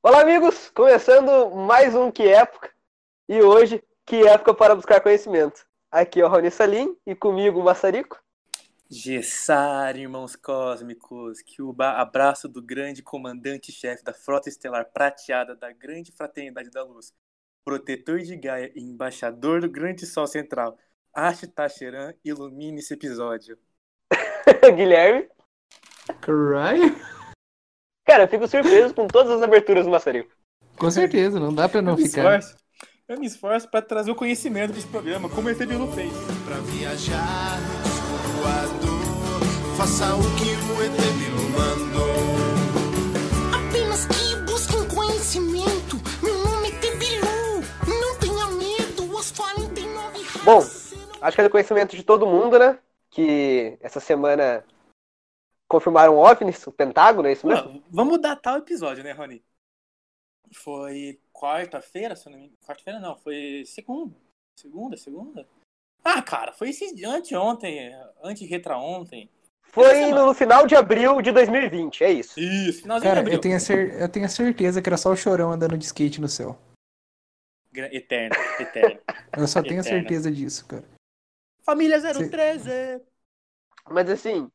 Olá, 0.00 0.22
amigos! 0.22 0.70
Começando 0.70 1.50
mais 1.50 1.92
um 1.92 2.08
Que 2.08 2.28
Época. 2.28 2.70
E 3.28 3.42
hoje, 3.42 3.82
Que 4.06 4.28
Época 4.28 4.54
para 4.54 4.76
buscar 4.76 5.00
conhecimento. 5.00 5.66
Aqui 5.90 6.20
é 6.20 6.24
o 6.24 6.28
Raoni 6.28 6.52
Salim 6.52 6.96
e 7.04 7.16
comigo 7.16 7.58
o 7.58 7.64
Massarico. 7.64 8.16
Gessar, 8.88 9.96
irmãos 9.96 10.36
cósmicos, 10.36 11.42
que 11.42 11.60
o 11.60 11.74
abraço 11.80 12.48
do 12.48 12.62
grande 12.62 13.02
comandante-chefe 13.02 14.04
da 14.04 14.14
Frota 14.14 14.48
Estelar 14.48 14.88
Prateada 14.92 15.56
da 15.56 15.72
Grande 15.72 16.12
Fraternidade 16.12 16.70
da 16.70 16.84
Luz, 16.84 17.12
protetor 17.64 18.20
de 18.20 18.36
Gaia 18.36 18.70
e 18.76 18.80
embaixador 18.80 19.60
do 19.60 19.68
Grande 19.68 20.06
Sol 20.06 20.28
Central, 20.28 20.78
Ash 21.12 21.40
Tacheran, 21.52 22.14
ilumine 22.24 22.78
esse 22.78 22.94
episódio. 22.94 23.58
Guilherme. 24.76 25.28
Cry? 26.20 27.17
Cara, 28.08 28.22
eu 28.22 28.28
fico 28.28 28.48
surpreso 28.48 28.94
com 28.94 29.06
todas 29.06 29.30
as 29.30 29.42
aberturas 29.42 29.84
do 29.84 29.90
Massarico. 29.90 30.30
Com 30.78 30.90
certeza, 30.90 31.38
não 31.38 31.52
dá 31.52 31.68
pra 31.68 31.82
não 31.82 31.92
eu 31.92 31.98
me 31.98 32.08
ficar. 32.08 32.38
Esforço, 32.38 32.56
eu 33.06 33.20
me 33.20 33.26
esforço 33.26 33.70
pra 33.70 33.82
trazer 33.82 34.10
o 34.10 34.14
conhecimento 34.14 34.72
desse 34.72 34.86
programa, 34.86 35.28
como 35.28 35.46
o 35.46 35.50
ET 35.50 35.58
Bilu 35.58 35.92
fez. 35.92 36.10
Pra 36.46 36.56
viajar 36.56 37.58
faça 39.76 40.14
o 40.14 40.22
que 40.36 40.50
o 40.72 40.82
ET 40.82 40.96
Bilu 41.18 41.50
mandou. 41.50 42.14
Apenas 43.52 44.06
que 44.06 44.36
busquem 44.50 44.88
conhecimento. 44.88 46.00
Meu 46.22 46.38
nome 46.38 46.68
é 46.68 46.72
Tebilu. 46.78 47.62
Não 47.86 48.18
tenha 48.18 48.46
medo, 48.46 49.14
os 49.14 49.30
49 49.32 50.26
Bom, 50.44 50.66
acho 51.20 51.34
que 51.34 51.40
é 51.42 51.44
do 51.44 51.50
conhecimento 51.50 51.94
de 51.94 52.02
todo 52.02 52.26
mundo, 52.26 52.58
né? 52.58 52.78
Que 53.10 53.76
essa 53.82 54.00
semana 54.00 54.64
confirmaram 55.68 56.14
o 56.14 56.18
OVNIs, 56.18 56.66
o 56.66 56.72
Pentágono, 56.72 57.28
é 57.28 57.32
isso 57.32 57.46
mesmo? 57.46 57.72
Não, 57.72 57.82
vamos 57.90 58.20
datar 58.20 58.54
o 58.54 58.58
episódio, 58.58 59.04
né, 59.04 59.12
Rony? 59.12 59.44
Foi 60.52 61.20
quarta-feira, 61.32 62.16
se 62.16 62.26
eu 62.26 62.32
não 62.32 62.38
me 62.38 62.46
engano. 62.46 62.58
Quarta-feira 62.66 62.98
não, 62.98 63.16
foi 63.18 63.64
segunda. 63.66 64.16
Segunda, 64.56 64.96
segunda? 64.96 65.46
Ah, 66.02 66.22
cara, 66.22 66.52
foi 66.52 66.70
esse 66.70 67.04
anteontem, 67.04 67.92
ante-retra-ontem. 68.22 69.28
Foi 69.64 70.06
no 70.10 70.32
final 70.32 70.66
de 70.66 70.74
abril 70.74 71.20
de 71.20 71.30
2020, 71.30 72.02
é 72.02 72.10
isso. 72.10 72.40
Isso, 72.40 72.80
finalzinho 72.82 73.10
Cara, 73.10 73.14
de 73.16 73.20
abril. 73.20 73.34
eu 73.36 73.40
tenho, 73.40 73.56
a 73.56 73.60
cer- 73.60 74.00
eu 74.00 74.08
tenho 74.08 74.24
a 74.24 74.28
certeza 74.28 74.80
que 74.80 74.88
era 74.88 74.96
só 74.96 75.10
o 75.12 75.16
chorão 75.16 75.52
andando 75.52 75.76
de 75.76 75.84
skate 75.84 76.20
no 76.20 76.28
céu. 76.28 76.58
Eterno, 77.74 78.34
eterno. 78.58 79.00
Eu 79.36 79.46
só 79.46 79.62
tenho 79.62 79.80
a 79.80 79.84
Eterna. 79.84 80.00
certeza 80.00 80.32
disso, 80.32 80.66
cara. 80.66 80.84
Família 81.62 82.00
Sim. 82.00 82.28
013. 82.30 82.70
Mas 83.90 84.08
assim, 84.10 84.50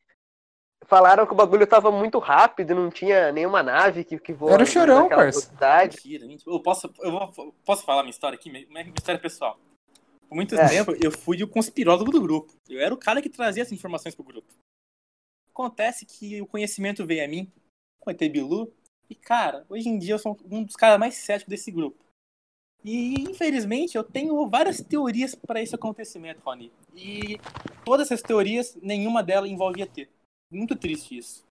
falaram 0.93 1.25
que 1.25 1.33
o 1.33 1.35
bagulho 1.35 1.65
tava 1.65 1.91
muito 1.91 2.19
rápido 2.19 2.75
não 2.75 2.91
tinha 2.91 3.31
nenhuma 3.31 3.63
nave 3.63 4.03
que, 4.03 4.19
que 4.19 4.31
voa 4.31 4.53
Era 4.53 4.63
o 4.63 4.65
Chorão, 4.65 5.03
naquela 5.03 5.23
parça. 5.23 5.51
Mentira, 5.85 6.27
mentira. 6.27 6.51
Eu 6.51 6.59
posso, 6.61 6.93
eu 6.99 7.11
vou, 7.11 7.55
posso 7.65 7.83
falar 7.83 8.03
minha 8.03 8.11
história 8.11 8.37
aqui? 8.37 8.51
Minha, 8.51 8.67
minha 8.67 8.93
história 8.95 9.19
pessoal. 9.19 9.59
Por 10.29 10.35
muito 10.35 10.55
É. 10.55 10.69
tempo, 10.69 10.91
eu 11.03 11.11
fui 11.11 11.41
o 11.41 11.47
conspirólogo 11.47 12.11
do 12.11 12.21
grupo. 12.21 12.53
Eu 12.69 12.79
era 12.79 12.93
o 12.93 12.97
cara 12.97 13.23
que 13.23 13.29
trazia 13.29 13.63
essas 13.63 13.73
informações 13.73 14.13
pro 14.13 14.23
grupo. 14.23 14.53
Acontece 15.49 16.05
que 16.05 16.39
o 16.41 16.45
conhecimento 16.45 17.05
veio 17.05 17.25
a 17.25 17.27
mim 17.27 17.51
com 17.99 18.11
o 18.11 18.13
Bilu. 18.15 18.71
E, 19.09 19.15
cara, 19.15 19.65
hoje 19.69 19.89
em 19.89 19.97
dia 19.97 20.13
eu 20.13 20.19
sou 20.19 20.37
um 20.49 20.63
dos 20.63 20.75
caras 20.75 20.99
mais 20.99 21.15
céticos 21.15 21.49
desse 21.49 21.71
grupo. 21.71 22.03
E, 22.83 23.15
infelizmente, 23.21 23.95
eu 23.95 24.03
tenho 24.03 24.47
várias 24.47 24.81
teorias 24.81 25.33
para 25.33 25.61
esse 25.61 25.73
acontecimento, 25.73 26.41
Rony. 26.45 26.71
E 26.93 27.39
todas 27.83 28.07
essas 28.07 28.21
teorias, 28.21 28.75
nenhuma 28.81 29.23
delas 29.23 29.49
envolve 29.49 29.81
ET. 29.81 30.07
Muito 30.53 30.75
triste 30.75 31.17
isso. 31.17 31.43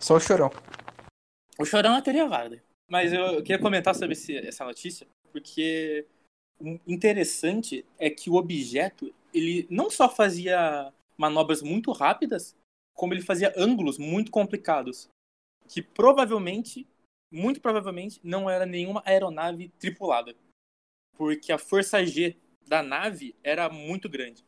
Só 0.00 0.16
o 0.16 0.20
chorão. 0.20 0.50
O 1.58 1.64
Chorão 1.64 1.90
é 1.90 1.94
uma 1.94 2.02
teoria 2.02 2.26
válida. 2.26 2.62
Mas 2.90 3.12
eu, 3.12 3.20
eu 3.20 3.42
queria 3.42 3.58
comentar 3.60 3.94
sobre 3.94 4.12
esse- 4.14 4.36
essa 4.36 4.64
notícia, 4.64 5.06
porque 5.30 6.06
o 6.60 6.78
interessante 6.86 7.84
é 7.98 8.10
que 8.10 8.28
o 8.28 8.34
objeto, 8.34 9.14
ele 9.32 9.66
não 9.70 9.88
só 9.88 10.08
fazia 10.08 10.92
manobras 11.16 11.62
muito 11.62 11.92
rápidas, 11.92 12.56
como 12.94 13.14
ele 13.14 13.22
fazia 13.22 13.52
ângulos 13.56 13.96
muito 13.96 14.30
complicados. 14.30 15.08
Que 15.68 15.80
provavelmente, 15.80 16.86
muito 17.30 17.60
provavelmente, 17.60 18.20
não 18.24 18.50
era 18.50 18.66
nenhuma 18.66 19.02
aeronave 19.06 19.68
tripulada. 19.78 20.34
Porque 21.16 21.52
a 21.52 21.58
força 21.58 22.04
G 22.04 22.36
da 22.66 22.82
nave 22.82 23.36
era 23.44 23.68
muito 23.68 24.08
grande. 24.08 24.44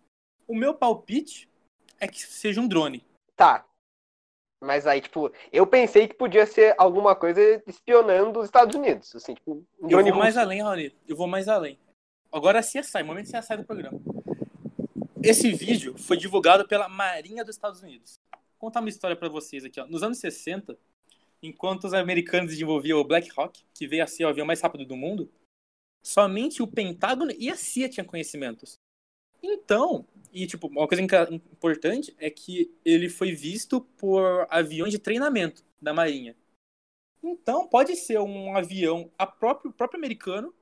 O 0.49 0.55
meu 0.55 0.75
palpite 0.75 1.49
é 2.01 2.09
que 2.09 2.21
seja 2.21 2.61
um 2.61 2.69
drone. 2.69 3.05
Tá. 3.37 3.65
Mas 4.65 4.87
aí, 4.87 5.01
tipo, 5.01 5.31
eu 5.53 5.67
pensei 5.67 6.09
que 6.09 6.15
podia 6.15 6.47
ser 6.47 6.75
alguma 6.79 7.15
coisa 7.15 7.63
espionando 7.67 8.41
os 8.41 8.47
Estados 8.47 8.75
Unidos. 8.75 9.15
Assim, 9.15 9.35
tipo, 9.35 9.65
Eu 9.83 10.03
vou 10.03 10.15
mais 10.17 10.35
russo. 10.35 10.41
além, 10.41 10.63
Raoni. 10.63 10.93
Eu 11.07 11.17
vou 11.17 11.27
mais 11.27 11.49
além. 11.49 11.79
Agora 12.33 12.61
CSI, 12.61 13.03
momento 13.05 13.31
CSI 13.31 13.57
do 13.57 13.65
programa. 13.65 14.01
Esse 15.23 15.53
vídeo 15.53 15.97
foi 15.97 16.17
divulgado 16.17 16.67
pela 16.67 16.89
Marinha 16.89 17.45
dos 17.45 17.55
Estados 17.55 17.83
Unidos. 17.83 18.21
Vou 18.33 18.71
contar 18.71 18.81
uma 18.81 18.89
história 18.89 19.17
pra 19.17 19.29
vocês 19.29 19.65
aqui. 19.65 19.81
Ó. 19.81 19.87
Nos 19.87 20.03
anos 20.03 20.19
60, 20.19 20.77
enquanto 21.43 21.85
os 21.85 21.95
americanos 21.95 22.51
desenvolviam 22.51 22.99
o 22.99 23.05
Black 23.05 23.31
Hawk, 23.37 23.63
que 23.73 23.87
veio 23.87 24.03
a 24.03 24.07
ser 24.07 24.25
o 24.25 24.29
avião 24.29 24.47
mais 24.47 24.61
rápido 24.61 24.85
do 24.85 24.97
mundo, 24.97 25.31
somente 26.03 26.63
o 26.63 26.67
Pentágono 26.67 27.33
e 27.39 27.51
a 27.51 27.57
CIA 27.57 27.89
tinham 27.89 28.07
conhecimentos. 28.07 28.79
Então, 29.47 30.07
e 30.33 30.47
tipo, 30.47 30.69
uma 30.69 30.89
coisa 30.89 31.03
importante 31.03 32.15
é 32.19 32.31
que 32.31 32.75
ele 32.83 33.11
foi 33.11 33.33
visto 33.33 33.83
por 33.99 34.47
aviões 34.49 34.91
de 34.91 34.99
treinamento 34.99 35.63
da 35.81 35.93
Marinha. 35.93 36.35
Então, 37.23 37.69
pode 37.69 37.95
ser 37.95 38.19
um 38.21 38.57
avião 38.57 39.11
a 39.19 39.27
próprio, 39.27 39.71
próprio 39.71 39.99
americano, 39.99 40.53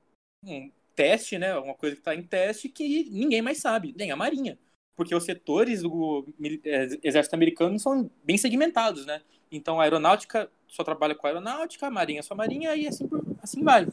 um 0.43 0.69
teste, 0.93 1.37
né? 1.37 1.57
Uma 1.57 1.73
coisa 1.75 1.95
que 1.95 2.01
está 2.01 2.13
em 2.13 2.23
teste 2.23 2.67
que 2.67 3.09
ninguém 3.09 3.41
mais 3.41 3.59
sabe, 3.59 3.93
nem 3.97 4.11
a 4.11 4.15
Marinha. 4.17 4.59
Porque 4.95 5.15
os 5.15 5.23
setores 5.23 5.81
do 5.81 6.27
eh, 6.65 6.99
exército 7.01 7.35
americano 7.35 7.79
são 7.79 8.11
bem 8.23 8.37
segmentados, 8.37 9.05
né? 9.05 9.21
Então, 9.51 9.79
a 9.79 9.83
aeronáutica 9.83 10.51
só 10.67 10.83
trabalha 10.83 11.15
com 11.15 11.25
a 11.25 11.29
aeronáutica, 11.29 11.87
a 11.87 11.91
marinha 11.91 12.21
só 12.21 12.35
marinha 12.35 12.75
e 12.75 12.87
assim, 12.87 13.09
assim 13.41 13.63
vai. 13.63 13.87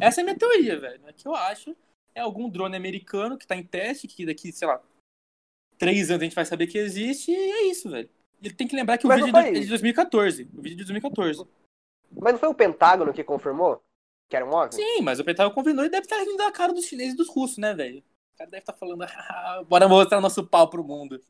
Essa 0.00 0.20
é 0.20 0.22
a 0.22 0.24
minha 0.24 0.38
teoria, 0.38 0.78
velho. 0.78 1.00
É 1.06 1.12
que 1.12 1.26
eu 1.28 1.34
acho 1.34 1.76
é 2.14 2.20
algum 2.20 2.48
drone 2.48 2.76
americano 2.76 3.36
que 3.38 3.44
está 3.44 3.56
em 3.56 3.62
teste, 3.62 4.06
que 4.08 4.26
daqui, 4.26 4.52
sei 4.52 4.68
lá, 4.68 4.80
três 5.78 6.10
anos 6.10 6.22
a 6.22 6.24
gente 6.24 6.34
vai 6.34 6.44
saber 6.44 6.66
que 6.66 6.78
existe, 6.78 7.30
e 7.30 7.34
é 7.34 7.62
isso, 7.66 7.90
velho. 7.90 8.08
E 8.42 8.50
tem 8.52 8.66
que 8.66 8.74
lembrar 8.76 8.98
que 8.98 9.06
o 9.06 9.08
Mas 9.08 9.18
vídeo 9.20 9.32
não 9.32 9.40
é 9.40 9.42
de- 9.44 9.48
foi- 9.50 9.58
é 9.58 9.60
de 9.62 9.68
2014. 9.68 10.42
O 10.56 10.62
vídeo 10.62 10.74
é 10.74 10.78
de 10.78 10.84
2014. 10.84 11.44
Mas 12.10 12.32
não 12.32 12.38
foi 12.40 12.48
o 12.48 12.54
Pentágono 12.54 13.12
que 13.12 13.22
confirmou 13.24 13.82
que 14.28 14.36
era 14.36 14.44
um 14.44 14.50
OVNI? 14.52 14.74
Sim, 14.74 15.00
mas 15.02 15.20
o 15.20 15.24
Pentágono 15.24 15.54
convidou 15.54 15.84
e 15.84 15.88
deve 15.88 16.04
estar 16.04 16.18
rindo 16.18 16.36
da 16.36 16.50
cara 16.50 16.72
dos 16.72 16.84
chineses 16.86 17.14
e 17.14 17.16
dos 17.16 17.28
russos, 17.28 17.58
né, 17.58 17.72
velho? 17.74 17.98
O 18.34 18.38
cara 18.38 18.50
deve 18.50 18.62
estar 18.62 18.72
falando, 18.72 19.02
"Ah, 19.06 19.62
bora 19.66 19.88
mostrar 19.88 20.20
nosso 20.20 20.44
pau 20.46 20.68
pro 20.68 20.82
mundo. 20.84 21.20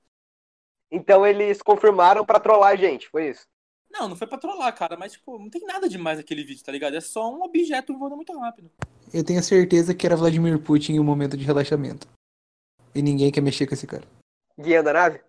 Então 0.91 1.26
eles 1.26 1.62
confirmaram 1.62 2.25
pra 2.25 2.38
trollar 2.41 2.72
a 2.72 2.76
gente, 2.76 3.09
foi 3.09 3.31
isso? 3.31 3.47
Não, 3.91 4.09
não 4.09 4.16
foi 4.16 4.26
pra 4.26 4.38
trollar, 4.38 4.75
cara, 4.75 4.97
mas, 4.97 5.12
tipo, 5.12 5.38
não 5.38 5.50
tem 5.50 5.62
nada 5.65 5.88
demais 5.88 6.19
naquele 6.19 6.44
vídeo, 6.44 6.65
tá 6.65 6.72
ligado? 6.72 6.97
É 6.97 7.00
só 7.00 7.31
um 7.31 7.42
objeto 7.42 7.97
voando 7.98 8.16
muito 8.16 8.37
rápido. 8.38 8.71
Eu 9.12 9.24
tenho 9.24 9.40
a 9.40 9.42
certeza 9.42 9.94
que 9.94 10.06
era 10.06 10.16
Vladimir 10.16 10.58
Putin 10.58 10.94
em 10.94 11.00
um 11.00 11.04
momento 11.04 11.36
de 11.36 11.44
relaxamento. 11.44 12.06
E 12.94 13.02
ninguém 13.02 13.30
quer 13.30 13.40
mexer 13.40 13.66
com 13.66 13.74
esse 13.74 13.86
cara. 13.86 14.04
Guiando 14.58 14.90
a 14.90 14.92
nave? 14.92 15.20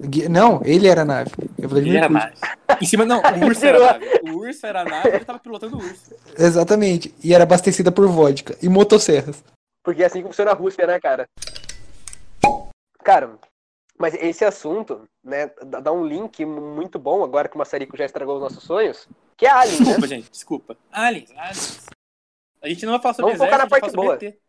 Gui- 0.00 0.28
Não, 0.28 0.62
ele 0.64 0.88
era 0.88 1.02
a 1.02 1.04
nave. 1.04 1.30
É 1.60 1.66
Vladimir 1.66 1.96
Ele 1.96 1.98
era 1.98 2.08
Putin. 2.08 2.40
nave. 2.46 2.80
Em 2.82 2.86
cima, 2.86 3.04
não, 3.04 3.20
o 3.20 3.44
urso 3.46 3.64
era 3.66 3.78
a 3.78 3.92
nave. 3.92 4.06
O 4.30 4.36
urso 4.38 4.66
era 4.66 4.80
a 4.80 4.84
nave 4.84 5.08
e 5.10 5.14
ele 5.16 5.24
tava 5.24 5.38
pilotando 5.38 5.76
o 5.76 5.80
urso. 5.80 6.14
Exatamente. 6.38 7.14
E 7.22 7.34
era 7.34 7.44
abastecida 7.44 7.90
por 7.92 8.06
vodka 8.08 8.56
e 8.62 8.68
motosserras. 8.68 9.42
Porque 9.84 10.02
é 10.02 10.06
assim 10.06 10.20
que 10.22 10.28
funciona 10.28 10.52
a 10.52 10.54
Rússia, 10.54 10.86
né, 10.86 10.98
cara? 11.00 11.26
Cara, 13.02 13.36
mas 13.98 14.14
esse 14.14 14.44
assunto, 14.44 15.02
né, 15.24 15.50
dá 15.82 15.92
um 15.92 16.06
link 16.06 16.44
muito 16.44 16.98
bom, 16.98 17.24
agora 17.24 17.48
que 17.48 17.56
o 17.56 17.58
Massarico 17.58 17.96
já 17.96 18.04
estragou 18.04 18.36
os 18.36 18.42
nossos 18.42 18.62
sonhos, 18.62 19.08
que 19.36 19.44
é 19.44 19.50
Alien, 19.50 19.78
né? 19.80 19.84
Desculpa, 19.86 20.06
gente, 20.06 20.30
desculpa. 20.30 20.76
Aliens, 20.92 21.30
aliens. 21.36 21.86
A 22.62 22.68
gente 22.68 22.84
não 22.86 22.92
vai 22.92 23.02
falar 23.02 23.14
sobre 23.14 23.32
Vamos 23.32 23.44
focar 23.44 23.58
na 23.58 23.64
exército, 23.64 23.74
a 23.76 23.80
parte 23.80 23.90
gente 23.90 23.96
vai 23.96 24.04
falar 24.04 24.06
boa. 24.06 24.14
sobre 24.14 24.26
ET. 24.28 24.42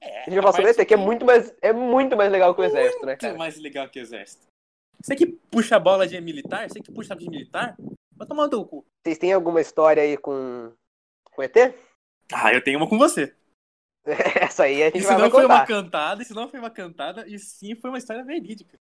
É, 0.00 0.18
A 0.20 0.24
gente 0.24 0.34
vai 0.34 0.42
falar 0.42 0.52
sobre 0.52 0.70
esse, 0.70 0.84
que 0.86 0.94
é 0.94 0.96
muito 0.96 1.24
mais, 1.24 1.54
é 1.60 1.72
muito 1.72 2.16
mais 2.16 2.32
legal 2.32 2.54
que 2.54 2.60
o 2.60 2.64
exército, 2.64 3.04
né, 3.06 3.12
muito 3.12 3.20
cara? 3.20 3.38
mais 3.38 3.56
legal 3.58 3.88
que 3.88 3.98
o 4.00 4.02
exército. 4.02 4.46
Você 5.02 5.14
que 5.16 5.26
puxa 5.26 5.76
a 5.76 5.80
bola 5.80 6.06
de 6.06 6.20
militar, 6.20 6.68
você 6.68 6.80
que 6.80 6.90
puxa 6.92 7.14
de 7.14 7.28
militar, 7.28 7.76
vai 8.16 8.26
tomar 8.26 8.44
no 8.44 8.50
teu 8.50 8.64
cu. 8.64 8.84
Vocês 9.04 9.18
têm 9.18 9.32
alguma 9.32 9.60
história 9.60 10.02
aí 10.02 10.16
com, 10.16 10.72
com 11.24 11.42
ET? 11.42 11.56
Ah, 12.32 12.52
eu 12.52 12.62
tenho 12.62 12.78
uma 12.78 12.88
com 12.88 12.98
você. 12.98 13.34
Essa 14.40 14.64
aí 14.64 14.82
a 14.82 14.86
gente 14.86 14.98
Isso 14.98 15.06
vai, 15.08 15.14
não 15.14 15.20
vai 15.22 15.30
foi 15.30 15.44
uma 15.44 15.66
cantada, 15.66 16.22
isso 16.22 16.34
não 16.34 16.48
foi 16.48 16.58
uma 16.58 16.70
cantada, 16.70 17.28
e 17.28 17.38
sim 17.38 17.74
foi 17.76 17.90
uma 17.90 17.98
história 17.98 18.24
verídica. 18.24 18.76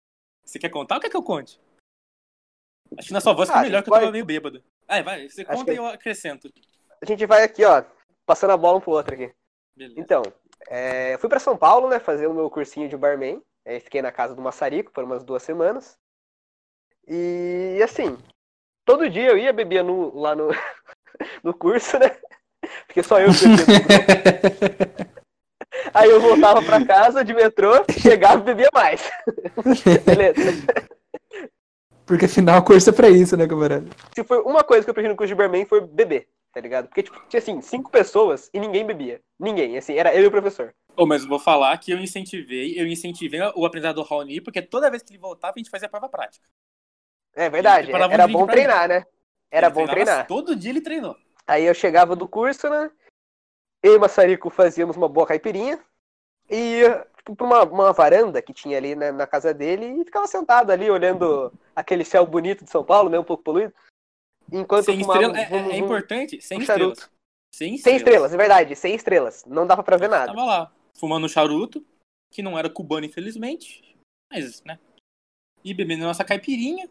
Você 0.44 0.58
quer 0.58 0.70
contar 0.70 0.94
ou 0.96 1.00
quer 1.00 1.10
que 1.10 1.16
eu 1.16 1.22
conte? 1.22 1.60
Acho 2.98 3.08
que 3.08 3.12
na 3.14 3.20
sua 3.20 3.32
voz 3.34 3.48
Ah, 3.50 3.52
ficou 3.54 3.64
melhor, 3.66 3.82
que 3.82 3.88
eu 3.88 3.92
pode. 3.92 4.00
tava 4.02 4.12
meio 4.12 4.24
bêbado. 4.24 4.62
Ah, 4.88 5.02
vai, 5.02 5.28
você 5.28 5.42
Acho 5.42 5.50
conta 5.50 5.64
que- 5.66 5.72
e 5.72 5.76
eu 5.76 5.86
acrescento. 5.86 6.50
A 7.02 7.04
gente 7.06 7.24
vai 7.26 7.42
aqui, 7.44 7.64
ó, 7.64 7.84
passando 8.30 8.52
a 8.52 8.56
bola 8.56 8.78
um 8.78 8.80
pro 8.80 8.92
outro 8.92 9.12
aqui. 9.12 9.32
Beleza. 9.76 9.98
Então, 10.00 10.22
é, 10.68 11.14
eu 11.14 11.18
fui 11.18 11.28
pra 11.28 11.40
São 11.40 11.56
Paulo, 11.56 11.88
né, 11.88 11.98
fazer 11.98 12.28
o 12.28 12.32
meu 12.34 12.48
cursinho 12.48 12.88
de 12.88 12.96
barman. 12.96 13.42
Aí 13.66 13.80
fiquei 13.80 14.00
na 14.00 14.12
casa 14.12 14.36
do 14.36 14.40
Maçarico 14.40 14.92
por 14.92 15.02
umas 15.02 15.24
duas 15.24 15.42
semanas. 15.42 15.98
E 17.08 17.80
assim, 17.82 18.16
todo 18.84 19.10
dia 19.10 19.30
eu 19.30 19.36
ia 19.36 19.52
beber 19.52 19.82
no- 19.82 20.16
lá 20.16 20.36
no, 20.36 20.48
no 21.42 21.52
curso, 21.52 21.98
né? 21.98 22.16
Porque 22.86 23.02
só 23.02 23.18
eu 23.20 23.30
que 23.32 23.48
bebia. 23.48 25.10
Aí 25.92 26.08
eu 26.08 26.20
voltava 26.20 26.62
pra 26.62 26.84
casa 26.86 27.24
de 27.24 27.34
metrô, 27.34 27.72
chegava 27.98 28.40
e 28.40 28.44
bebia 28.44 28.68
mais. 28.72 29.10
Beleza. 30.06 30.40
Porque 32.06 32.26
afinal 32.26 32.58
a 32.58 32.62
curso 32.62 32.90
é 32.90 32.92
pra 32.92 33.08
isso, 33.08 33.36
né, 33.36 33.46
camarada? 33.48 33.88
Se 34.14 34.22
foi 34.22 34.40
uma 34.42 34.62
coisa 34.62 34.84
que 34.84 34.90
eu 34.90 34.92
aprendi 34.92 35.08
no 35.08 35.16
curso 35.16 35.28
de 35.28 35.34
Berman 35.34 35.64
foi 35.66 35.80
beber, 35.80 36.28
tá 36.52 36.60
ligado? 36.60 36.88
Porque, 36.88 37.02
tipo, 37.02 37.20
tinha 37.28 37.38
assim, 37.38 37.60
cinco 37.60 37.90
pessoas 37.90 38.50
e 38.52 38.60
ninguém 38.60 38.84
bebia. 38.84 39.20
Ninguém, 39.38 39.76
assim, 39.76 39.94
era 39.94 40.14
eu 40.14 40.24
e 40.24 40.26
o 40.26 40.30
professor. 40.30 40.74
Ô, 40.96 41.06
mas 41.06 41.22
eu 41.22 41.28
vou 41.28 41.38
falar 41.38 41.76
que 41.78 41.90
eu 41.90 41.98
incentivei, 41.98 42.78
eu 42.78 42.86
incentivei 42.86 43.40
o 43.54 43.64
aprendizado 43.64 43.96
do 43.96 44.02
Raoni, 44.02 44.40
porque 44.40 44.60
toda 44.60 44.90
vez 44.90 45.02
que 45.02 45.12
ele 45.12 45.20
voltava, 45.20 45.54
a 45.56 45.58
gente 45.58 45.70
fazia 45.70 45.86
a 45.86 45.90
prova 45.90 46.08
prática. 46.08 46.46
É 47.34 47.48
verdade, 47.48 47.92
era 47.92 48.06
um 48.06 48.10
drink 48.10 48.32
bom 48.32 48.46
treinar, 48.46 48.88
né? 48.88 49.06
Era 49.50 49.68
Ele 49.68 49.74
bom 49.74 49.86
treinar. 49.86 50.26
Todo 50.26 50.56
dia 50.56 50.70
ele 50.70 50.80
treinou. 50.80 51.16
Aí 51.46 51.64
eu 51.64 51.74
chegava 51.74 52.14
do 52.14 52.28
curso, 52.28 52.68
né? 52.68 52.90
Eu 53.82 53.94
e 53.94 53.96
o 53.96 54.00
Massarico 54.00 54.50
fazíamos 54.50 54.96
uma 54.96 55.08
boa 55.08 55.26
caipirinha 55.26 55.80
e 56.48 56.80
ia 56.80 57.06
tipo, 57.16 57.34
pra 57.34 57.46
uma, 57.46 57.62
uma 57.64 57.92
varanda 57.92 58.42
que 58.42 58.52
tinha 58.52 58.76
ali 58.76 58.94
né, 58.94 59.10
na 59.10 59.26
casa 59.26 59.54
dele 59.54 59.86
e 59.86 60.04
ficava 60.04 60.26
sentado 60.26 60.70
ali 60.70 60.90
olhando 60.90 61.52
aquele 61.74 62.04
céu 62.04 62.26
bonito 62.26 62.64
de 62.64 62.70
São 62.70 62.84
Paulo, 62.84 63.08
né? 63.08 63.18
Um 63.18 63.24
pouco 63.24 63.42
poluído. 63.42 63.72
Enquanto 64.52 64.84
Sem 64.86 65.00
fumava 65.00 65.20
estrela, 65.22 65.38
é, 65.38 65.42
é- 65.42 65.62
um- 65.62 65.70
é 65.70 65.74
um- 65.74 65.84
importante, 65.84 66.40
sem 66.40 66.58
um 66.58 66.60
estrelas. 66.62 66.98
charuto. 66.98 67.12
Sem 67.54 67.76
Sem 67.78 67.96
estrelas, 67.96 68.32
é 68.32 68.36
verdade, 68.36 68.76
sem 68.76 68.94
estrelas. 68.94 69.44
Não 69.44 69.66
dava 69.66 69.82
pra 69.82 69.96
ver 69.96 70.08
nada. 70.08 70.26
Tava 70.32 70.44
lá, 70.44 70.72
fumando 70.96 71.24
um 71.26 71.28
charuto, 71.28 71.84
que 72.32 72.42
não 72.42 72.56
era 72.58 72.70
cubano, 72.70 73.06
infelizmente. 73.06 73.96
Mas, 74.32 74.62
né? 74.62 74.78
E 75.64 75.74
bebendo 75.74 76.04
nossa 76.04 76.24
caipirinha 76.24 76.88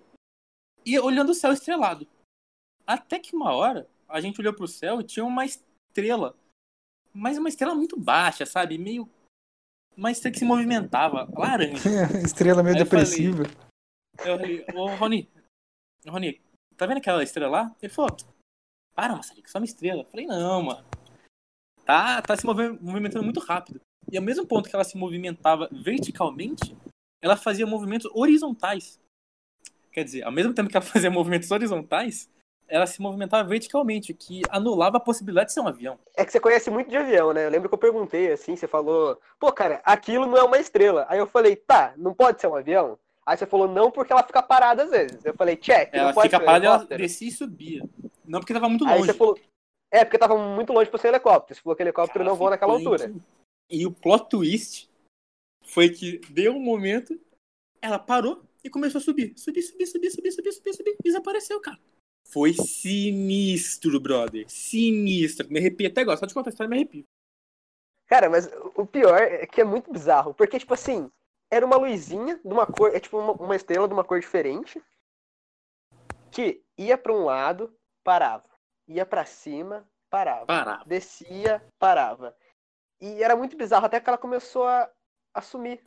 e 0.86 1.00
olhando 1.00 1.30
o 1.30 1.34
céu 1.36 1.54
estrelado. 1.54 2.06
Até 2.86 3.20
que 3.20 3.36
uma 3.36 3.54
hora, 3.54 3.88
a 4.08 4.20
gente 4.20 4.40
olhou 4.42 4.54
pro 4.54 4.68
céu 4.68 5.00
e 5.00 5.04
tinha 5.04 5.26
uma 5.26 5.46
estrela. 5.46 6.36
Mas 7.14 7.38
uma 7.38 7.50
estrela 7.50 7.74
muito 7.74 7.98
baixa, 8.00 8.46
sabe? 8.46 8.78
Meio. 8.78 9.10
Uma 9.96 10.12
estrela 10.12 10.34
que 10.34 10.40
se 10.40 10.46
movimentava, 10.46 11.28
laranja. 11.38 11.74
Estrela 12.24 12.62
meio 12.64 12.76
Aí 12.76 12.82
eu 12.82 12.86
depressiva. 12.86 13.44
Eu 14.20 14.38
falei, 14.38 14.66
ô 14.76 14.96
Rony, 14.96 15.30
Rony, 16.08 16.42
tá 16.80 16.86
vendo 16.86 16.98
aquela 16.98 17.22
estrela 17.22 17.52
lá? 17.52 17.76
Ele 17.82 17.92
falou, 17.92 18.16
para, 18.96 19.16
Maçarico, 19.16 19.50
só 19.50 19.60
uma 19.60 19.66
estrela. 19.66 20.02
Eu 20.02 20.06
falei, 20.06 20.26
não, 20.26 20.64
mano. 20.64 20.86
Tá, 21.86 22.22
tá 22.22 22.36
se 22.36 22.46
movi- 22.46 22.78
movimentando 22.82 23.24
muito 23.24 23.40
rápido. 23.40 23.82
E 24.12 24.18
ao 24.18 24.24
mesmo 24.24 24.48
ponto 24.48 24.70
que 24.70 24.76
ela 24.76 24.84
se 24.84 24.98
movimentava 24.98 25.68
verticalmente, 25.72 26.76
ela 27.22 27.36
fazia 27.36 27.68
movimentos 27.68 28.10
horizontais. 28.14 29.00
Quer 29.92 30.04
dizer, 30.04 30.24
ao 30.24 30.32
mesmo 30.32 30.54
tempo 30.54 30.70
que 30.70 30.78
ela 30.78 30.86
fazia 30.86 31.12
movimentos 31.12 31.52
horizontais, 31.52 32.30
ela 32.68 32.86
se 32.86 33.02
movimentava 33.02 33.48
verticalmente, 33.48 34.12
o 34.12 34.16
que 34.16 34.42
anulava 34.50 34.98
a 34.98 35.02
possibilidade 35.02 35.48
de 35.48 35.54
ser 35.54 35.60
um 35.60 35.68
avião. 35.68 36.00
É 36.16 36.24
que 36.24 36.32
você 36.32 36.40
conhece 36.40 36.70
muito 36.70 36.90
de 36.90 36.96
avião, 36.96 37.34
né? 37.34 37.46
Eu 37.46 37.50
lembro 37.50 37.68
que 37.68 37.74
eu 37.74 37.80
perguntei 37.80 38.32
assim, 38.32 38.56
você 38.56 38.68
falou, 38.68 39.20
pô, 39.40 39.52
cara, 39.52 39.82
aquilo 39.84 40.26
não 40.28 40.38
é 40.38 40.44
uma 40.44 40.60
estrela. 40.60 41.06
Aí 41.10 41.20
eu 41.20 41.28
falei, 41.28 41.56
tá, 41.56 41.94
não 41.98 42.14
pode 42.14 42.40
ser 42.40 42.48
um 42.48 42.56
avião? 42.56 42.98
Aí 43.26 43.38
você 43.38 43.46
falou, 43.46 43.68
não, 43.68 43.92
porque 43.92 44.12
ela 44.12 44.24
fica 44.24 44.42
parada 44.42 44.84
às 44.84 44.90
vezes. 44.90 45.24
Eu 45.24 45.34
falei, 45.36 45.56
check, 45.56 45.90
Ela 45.94 46.08
não 46.08 46.14
pode 46.14 46.30
fica 46.30 46.44
parada 46.44 46.66
ela 46.66 46.86
descia 46.86 47.28
e 47.28 47.32
subia. 47.32 47.84
Não 48.26 48.40
porque 48.40 48.54
tava 48.54 48.70
muito 48.70 48.86
Aí 48.86 49.00
longe. 49.00 49.12
você 49.12 49.18
falou, 49.18 49.40
é, 49.92 50.04
porque 50.04 50.18
tava 50.18 50.38
muito 50.38 50.74
longe 50.74 50.90
pra 50.90 51.00
ser 51.00 51.10
helicóptero. 51.10 51.56
Você 51.56 51.62
falou 51.62 51.76
que 51.76 51.84
helicóptero 51.84 52.20
Cara, 52.20 52.30
não 52.30 52.36
voa 52.36 52.52
naquela 52.52 52.74
altura. 52.74 53.14
E 53.70 53.86
o 53.86 53.92
plot 53.92 54.30
twist 54.30 54.90
foi 55.64 55.90
que 55.90 56.20
deu 56.30 56.54
um 56.54 56.60
momento, 56.60 57.20
ela 57.82 58.00
parou 58.00 58.44
e 58.64 58.70
começou 58.70 59.00
a 59.00 59.02
subir. 59.02 59.34
Subir, 59.38 59.62
subir, 59.62 59.86
subir, 59.86 60.12
subir, 60.12 60.32
subir, 60.32 60.52
subir, 60.54 60.74
subir. 60.74 60.98
Desapareceu, 61.04 61.60
cara. 61.60 61.80
Foi 62.28 62.54
sinistro, 62.54 64.00
brother. 64.00 64.46
Sinistro. 64.48 65.50
Me 65.50 65.60
arrepio 65.60 65.88
até 65.88 66.02
agora. 66.02 66.18
Só 66.18 66.26
de 66.26 66.34
contar 66.34 66.50
a 66.50 66.52
história, 66.52 66.70
me 66.70 66.76
arrepio. 66.76 67.04
Cara, 68.08 68.30
mas 68.30 68.50
o 68.76 68.86
pior 68.86 69.20
é 69.20 69.46
que 69.46 69.62
é 69.62 69.64
muito 69.64 69.92
bizarro. 69.92 70.34
Porque, 70.34 70.60
tipo 70.60 70.74
assim, 70.74 71.10
era 71.52 71.66
uma 71.66 71.78
luzinha 71.78 72.40
de 72.44 72.54
uma 72.54 72.66
cor, 72.66 72.96
é 72.96 73.00
tipo 73.00 73.18
uma, 73.18 73.34
uma 73.34 73.56
estrela 73.56 73.88
de 73.88 73.94
uma 73.94 74.04
cor 74.04 74.20
diferente. 74.20 74.82
Que 76.32 76.64
ia 76.78 76.98
pra 76.98 77.14
um 77.14 77.26
lado, 77.26 77.74
parava. 78.04 78.48
Ia 78.88 79.06
pra 79.06 79.26
cima, 79.26 79.88
parava. 80.10 80.46
Parava. 80.46 80.86
descia, 80.86 81.64
parava. 81.80 82.36
E 83.02 83.24
era 83.24 83.36
muito 83.36 83.58
bizarro, 83.58 83.86
até 83.86 84.00
que 84.00 84.10
ela 84.10 84.18
começou 84.18 84.66
a, 84.66 84.90
a 85.34 85.42
sumir. 85.42 85.84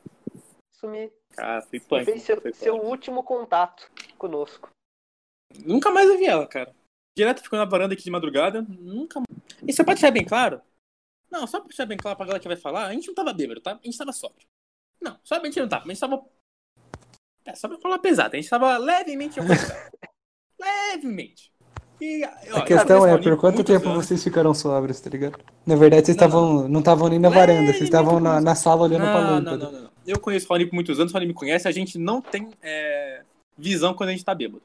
Sumir. 0.72 1.12
Cara, 1.30 1.62
foi 1.62 1.78
punk. 1.78 2.04
fez 2.04 2.22
seu, 2.22 2.40
foi 2.40 2.52
seu 2.52 2.76
último 2.76 3.22
contato 3.22 3.90
conosco. 4.18 4.68
Nunca 5.64 5.90
mais 5.90 6.08
eu 6.08 6.18
vi 6.18 6.26
ela, 6.26 6.46
cara. 6.46 6.74
Direto 7.16 7.42
ficou 7.42 7.58
na 7.58 7.64
varanda 7.64 7.94
aqui 7.94 8.02
de 8.02 8.10
madrugada. 8.10 8.62
Nunca 8.62 9.20
mais. 9.20 9.42
E 9.62 9.72
você 9.72 9.84
pode 9.84 10.00
deixar 10.00 10.10
bem 10.10 10.24
claro? 10.24 10.60
Não, 11.30 11.46
só 11.46 11.60
pra 11.60 11.68
deixar 11.68 11.86
bem 11.86 11.96
claro 11.96 12.16
pra 12.16 12.26
galera 12.26 12.42
que 12.42 12.48
vai 12.48 12.56
falar, 12.56 12.86
a 12.86 12.92
gente 12.92 13.06
não 13.06 13.14
tava 13.14 13.32
bêbado, 13.32 13.60
tá? 13.60 13.72
A 13.72 13.86
gente 13.86 13.96
tava 13.96 14.12
sóbrio. 14.12 14.46
Não, 15.02 15.16
só 15.25 15.37
a 15.37 15.44
gente 15.44 15.58
não 15.60 15.69
tava, 15.69 15.84
mas 15.87 16.02
a 16.02 16.06
gente 16.06 16.10
tava. 16.16 16.25
É, 17.44 17.54
só 17.54 17.69
pra 17.69 17.78
falar 17.78 17.99
pesado, 17.99 18.37
a 18.37 18.40
gente 18.40 18.49
tava 18.49 18.76
levemente 18.78 19.38
levemente. 20.60 21.50
E, 22.00 22.22
ó, 22.52 22.58
A 22.58 22.62
questão 22.62 23.06
é, 23.06 23.16
por 23.16 23.37
quanto 23.38 23.62
tempo 23.62 23.88
anos- 23.88 24.06
vocês 24.06 24.22
ficaram 24.22 24.52
sóbrios, 24.54 25.00
tá 25.00 25.08
ligado? 25.10 25.38
Na 25.64 25.76
verdade, 25.76 26.06
vocês 26.06 26.16
Não, 26.16 26.26
estavam. 26.26 26.69
Não 26.69 26.81
estavam 26.81 27.08
nem 27.08 27.19
na 27.19 27.28
varanda, 27.28 27.70
vocês 27.72 27.82
estavam 27.84 28.19
na, 28.19 28.40
na 28.40 28.54
sala 28.54 28.82
olhando 28.82 29.02
pra 29.02 29.12
Não, 29.14 29.22
não, 29.22 29.31
lâmpada. 29.37 29.56
não, 29.56 29.72
não, 29.72 29.81
não. 29.82 29.90
Eu 30.04 30.19
conheço 30.19 30.46
o 30.46 30.49
Raoni 30.49 30.66
por 30.66 30.75
muitos 30.75 30.99
anos, 30.99 31.12
o 31.12 31.14
Raoni 31.14 31.28
me 31.28 31.34
conhece, 31.34 31.69
a 31.69 31.70
gente 31.70 31.96
não 31.96 32.20
tem 32.20 32.50
é, 32.60 33.22
visão 33.56 33.94
quando 33.94 34.08
a 34.08 34.12
gente 34.12 34.25
tá 34.25 34.34
bêbado. 34.34 34.62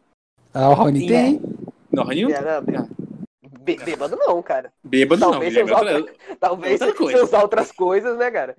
Ah, 0.52 0.70
o 0.70 0.74
Rony 0.74 1.02
Sim. 1.02 1.08
tem. 1.08 1.42
Não, 1.92 2.02
o 2.04 2.06
Raoni 2.08 2.24
não 2.24 2.32
É, 2.32 2.42
não, 2.42 2.62
bê- 2.64 3.76
bê- 3.76 3.84
bêbado 3.86 4.16
não, 4.16 4.42
cara. 4.42 4.74
Bêbado 4.84 5.22
não, 5.22 5.32
Talvez 6.40 6.80
se 6.80 6.92
você 6.94 7.22
usar 7.22 7.42
outras 7.44 7.72
coisas, 7.72 8.18
né, 8.18 8.32
cara? 8.32 8.56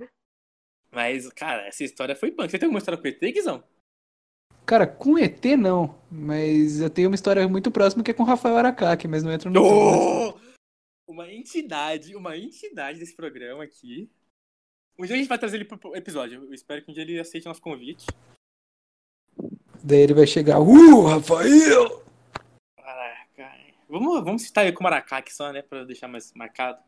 Mas, 0.91 1.29
cara, 1.31 1.67
essa 1.67 1.85
história 1.85 2.17
foi 2.17 2.31
punk. 2.31 2.51
Você 2.51 2.59
tem 2.59 2.67
alguma 2.67 2.79
história 2.79 3.01
com 3.01 3.07
o 3.07 3.11
ET, 3.11 3.21
Guizão? 3.21 3.63
Cara, 4.65 4.87
com 4.87 5.19
ET 5.19 5.45
não. 5.59 5.99
Mas 6.11 6.81
eu 6.81 6.91
tenho 6.91 7.09
uma 7.09 7.15
história 7.15 7.47
muito 7.49 7.71
próxima 7.71 8.03
que 8.03 8.11
é 8.11 8.15
com 8.15 8.23
o 8.23 8.27
Rafael 8.27 8.57
Aracaki, 8.57 9.09
mas 9.09 9.23
não 9.23 9.33
entra 9.33 9.51
no. 9.51 9.63
Oh! 9.63 10.39
Uma 11.07 11.33
entidade, 11.33 12.15
uma 12.15 12.37
entidade 12.37 12.99
desse 12.99 13.17
programa 13.17 13.65
aqui. 13.65 14.11
Um 14.99 15.07
dia 15.07 15.15
a 15.15 15.19
gente 15.19 15.29
vai 15.29 15.39
trazer 15.39 15.57
ele 15.57 15.65
pro 15.65 15.97
episódio. 15.97 16.45
Eu 16.45 16.53
espero 16.53 16.85
que 16.85 16.91
um 16.91 16.95
dia 16.95 17.03
ele 17.03 17.19
aceite 17.19 17.47
o 17.47 17.49
nosso 17.49 17.63
convite. 17.63 18.07
Daí 19.83 20.01
ele 20.01 20.15
vai 20.15 20.27
chegar. 20.27 20.61
Uh, 20.61 21.07
Rafael! 21.07 22.05
Caraca. 22.77 23.57
Vamos, 23.89 24.25
vamos 24.25 24.43
citar 24.43 24.67
ele 24.67 24.77
como 24.77 24.89
Aracaki 24.89 25.33
só, 25.33 25.53
né? 25.53 25.63
Pra 25.63 25.85
deixar 25.85 26.09
mais 26.09 26.33
marcado. 26.35 26.83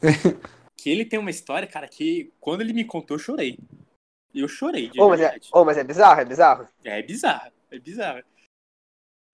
que 0.82 0.90
ele 0.90 1.04
tem 1.04 1.16
uma 1.16 1.30
história, 1.30 1.68
cara, 1.68 1.86
que 1.86 2.32
quando 2.40 2.60
ele 2.60 2.72
me 2.72 2.84
contou, 2.84 3.14
eu 3.14 3.20
chorei. 3.20 3.56
Eu 4.34 4.48
chorei, 4.48 4.88
de 4.88 5.00
Ô, 5.00 5.08
mas, 5.08 5.20
é, 5.20 5.38
ô, 5.52 5.64
mas 5.64 5.78
é 5.78 5.84
bizarro, 5.84 6.20
é 6.20 6.24
bizarro. 6.24 6.68
É 6.82 7.00
bizarro, 7.00 7.52
é 7.70 7.78
bizarro. 7.78 8.24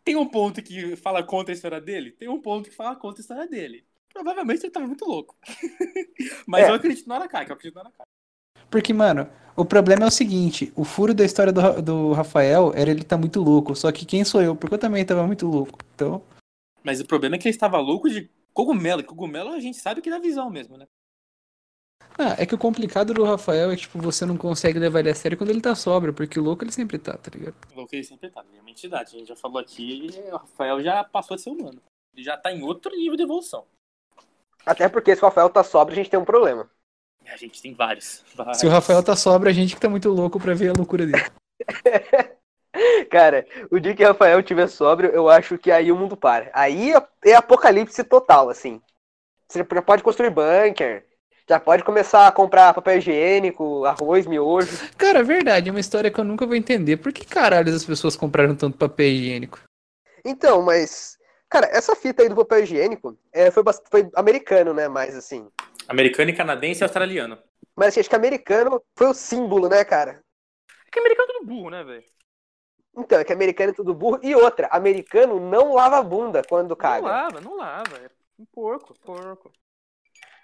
Tem 0.05 0.15
um 0.15 0.29
ponto 0.29 0.63
que 0.63 0.95
fala 0.97 1.23
contra 1.23 1.53
a 1.53 1.57
história 1.57 1.81
dele? 1.81 2.13
Tem 2.13 2.29
um 2.29 2.39
ponto 2.39 2.69
que 2.69 2.77
fala 2.77 2.95
contra 2.97 3.21
a 3.21 3.23
história 3.23 3.47
dele. 3.47 3.83
Provavelmente 4.13 4.65
ele 4.65 4.73
tava 4.73 4.87
muito 4.87 5.07
louco. 5.07 5.35
Mas 6.47 6.67
É. 6.67 6.71
eu 6.71 6.75
acredito 6.75 7.07
no 7.07 7.15
Aracaki, 7.15 7.51
eu 7.51 7.57
acredito 7.57 7.77
no 7.77 7.81
Aracaki. 7.81 8.11
Porque, 8.71 8.93
mano, 8.93 9.27
o 9.57 9.65
problema 9.65 10.05
é 10.05 10.09
o 10.09 10.11
seguinte: 10.11 10.71
o 10.77 10.85
furo 10.85 11.15
da 11.15 11.25
história 11.25 11.53
do, 11.53 11.81
do 11.81 12.13
Rafael 12.13 12.73
era 12.75 12.91
ele 12.91 13.05
tá 13.05 13.17
muito 13.17 13.41
louco. 13.41 13.75
Só 13.75 13.91
que 13.91 14.05
quem 14.05 14.23
sou 14.23 14.43
eu? 14.43 14.55
Porque 14.55 14.75
eu 14.75 14.79
também 14.79 15.05
tava 15.07 15.27
muito 15.27 15.47
louco. 15.47 15.79
Então. 15.95 16.23
Mas 16.83 17.01
o 17.01 17.07
problema 17.07 17.37
é 17.37 17.39
que 17.39 17.49
ele 17.49 17.55
estava 17.55 17.79
louco 17.79 18.11
de 18.11 18.31
cogumelo. 18.53 19.03
Cogumelo 19.03 19.51
a 19.51 19.61
gente 19.61 19.79
sabe 19.79 20.03
que 20.03 20.11
dá 20.11 20.19
visão 20.19 20.51
mesmo, 20.51 20.77
né? 20.77 20.87
Ah, 22.19 22.35
é 22.37 22.45
que 22.45 22.55
o 22.55 22.59
complicado 22.59 23.15
do 23.15 23.23
Rafael 23.23 23.71
é 23.71 23.77
que, 23.77 23.83
tipo, 23.83 23.99
você 24.01 24.27
não 24.27 24.37
consegue 24.37 24.79
levar 24.79 24.99
ele 24.99 25.11
a 25.11 25.15
sério 25.15 25.39
quando 25.39 25.51
ele 25.51 25.61
tá 25.61 25.75
sóbrio, 25.77 26.13
porque 26.13 26.41
louco 26.41 26.65
ele 26.65 26.73
sempre 26.73 26.99
tá, 26.99 27.17
tá 27.17 27.31
ligado? 27.33 27.55
Louco 27.77 27.95
ele 27.95 28.03
sempre 28.03 28.29
tá, 28.29 28.45
ele 28.49 28.59
é 28.59 28.61
uma 28.61 28.71
entidade. 28.71 29.15
A 29.15 29.19
gente 29.21 29.29
já 29.29 29.37
falou 29.37 29.59
aqui, 29.59 30.11
o 30.33 30.37
Rafael 30.37 30.83
já 30.83 31.05
passou 31.05 31.37
de 31.37 31.43
ser 31.45 31.51
humano. 31.51 31.81
Ele 32.13 32.25
já 32.25 32.37
tá 32.37 32.53
em 32.53 32.63
outro 32.63 32.91
nível 32.97 33.17
de 33.17 33.23
evolução. 33.23 33.65
Até 34.67 34.89
porque 34.89 35.15
se 35.15 35.23
o 35.23 35.27
Rafael 35.27 35.49
tá 35.49 35.63
sóbrio, 35.63 35.95
a 35.95 35.97
gente 35.97 36.11
tem 36.11 36.19
um 36.19 36.25
problema. 36.25 36.69
A 37.25 37.37
gente 37.37 37.63
tem 37.63 37.73
vários. 37.73 38.25
vários. 38.35 38.59
Se 38.59 38.67
o 38.67 38.71
Rafael 38.71 39.03
tá 39.03 39.15
sóbrio, 39.15 39.51
a 39.51 39.55
gente 39.55 39.75
que 39.77 39.81
tá 39.81 39.89
muito 39.89 40.09
louco 40.09 40.41
pra 40.41 40.55
ver 40.55 40.71
a 40.71 40.73
loucura 40.77 41.07
dele. 41.07 41.25
Cara, 43.11 43.47
o 43.71 43.79
dia 43.79 43.95
que 43.95 44.05
o 44.05 44.09
Rafael 44.09 44.43
tiver 44.43 44.67
sóbrio, 44.67 45.11
eu 45.11 45.29
acho 45.29 45.57
que 45.57 45.71
aí 45.71 45.93
o 45.93 45.97
mundo 45.97 46.17
para. 46.17 46.51
Aí 46.53 46.93
é- 46.93 47.09
é 47.25 47.35
apocalipse 47.35 48.03
total, 48.05 48.51
assim. 48.51 48.81
Você 49.49 49.61
já 49.61 49.83
pode 49.83 50.03
construir 50.03 50.31
bunker, 50.31 51.07
já 51.49 51.59
pode 51.59 51.83
começar 51.83 52.27
a 52.27 52.33
comprar 52.33 52.75
papel 52.75 52.99
higiênico, 52.99 53.85
arroz, 53.85 54.27
miojo. 54.27 54.69
Cara, 54.97 55.21
é 55.21 55.23
verdade, 55.23 55.69
é 55.69 55.73
uma 55.73 55.81
história 55.81 56.11
que 56.11 56.21
eu 56.21 56.25
nunca 56.25 56.47
vou 56.47 56.55
entender. 56.55 56.99
Por 56.99 57.13
que 57.13 57.25
caralho 57.25 57.75
as 57.75 57.85
pessoas 57.85 58.15
compraram 58.17 58.55
tanto 58.55 58.77
papel 58.77 59.07
higiênico? 59.07 59.61
Então, 60.25 60.63
mas. 60.63 61.17
Cara, 61.49 61.67
essa 61.73 61.97
fita 61.97 62.23
aí 62.23 62.29
do 62.29 62.37
papel 62.37 62.63
higiênico 62.65 63.17
é, 63.33 63.51
foi, 63.51 63.63
foi 63.91 64.11
americano, 64.15 64.75
né? 64.75 64.87
Mas 64.89 65.17
assim. 65.17 65.49
Americano 65.89 66.31
e 66.31 66.37
canadense 66.37 66.83
e 66.83 66.85
australiano. 66.85 67.39
Mas 67.75 67.89
assim, 67.89 68.01
acho 68.01 68.11
que 68.11 68.17
americano 68.17 68.83
foi 68.95 69.07
o 69.07 69.15
símbolo, 69.15 69.69
né, 69.69 69.83
cara? 69.85 70.21
É 70.87 70.91
que 70.91 70.99
americano 70.99 71.31
é 71.31 71.33
tudo 71.33 71.47
burro, 71.47 71.71
né, 71.71 71.83
velho? 71.85 72.05
Então, 72.95 73.19
é 73.21 73.25
que 73.25 73.33
americano 73.33 73.71
é 73.71 73.75
tudo 73.75 73.95
burro. 73.95 74.19
E 74.23 74.35
outra, 74.35 74.69
americano 74.71 75.41
não 75.41 75.73
lava 75.73 75.99
a 75.99 76.03
bunda 76.03 76.43
quando 76.47 76.71
Não 76.71 76.77
caga. 76.77 77.07
lava, 77.07 77.41
não 77.41 77.57
lava. 77.57 77.97
É 77.97 78.11
um 78.39 78.45
porco, 78.45 78.93
porco. 79.01 79.51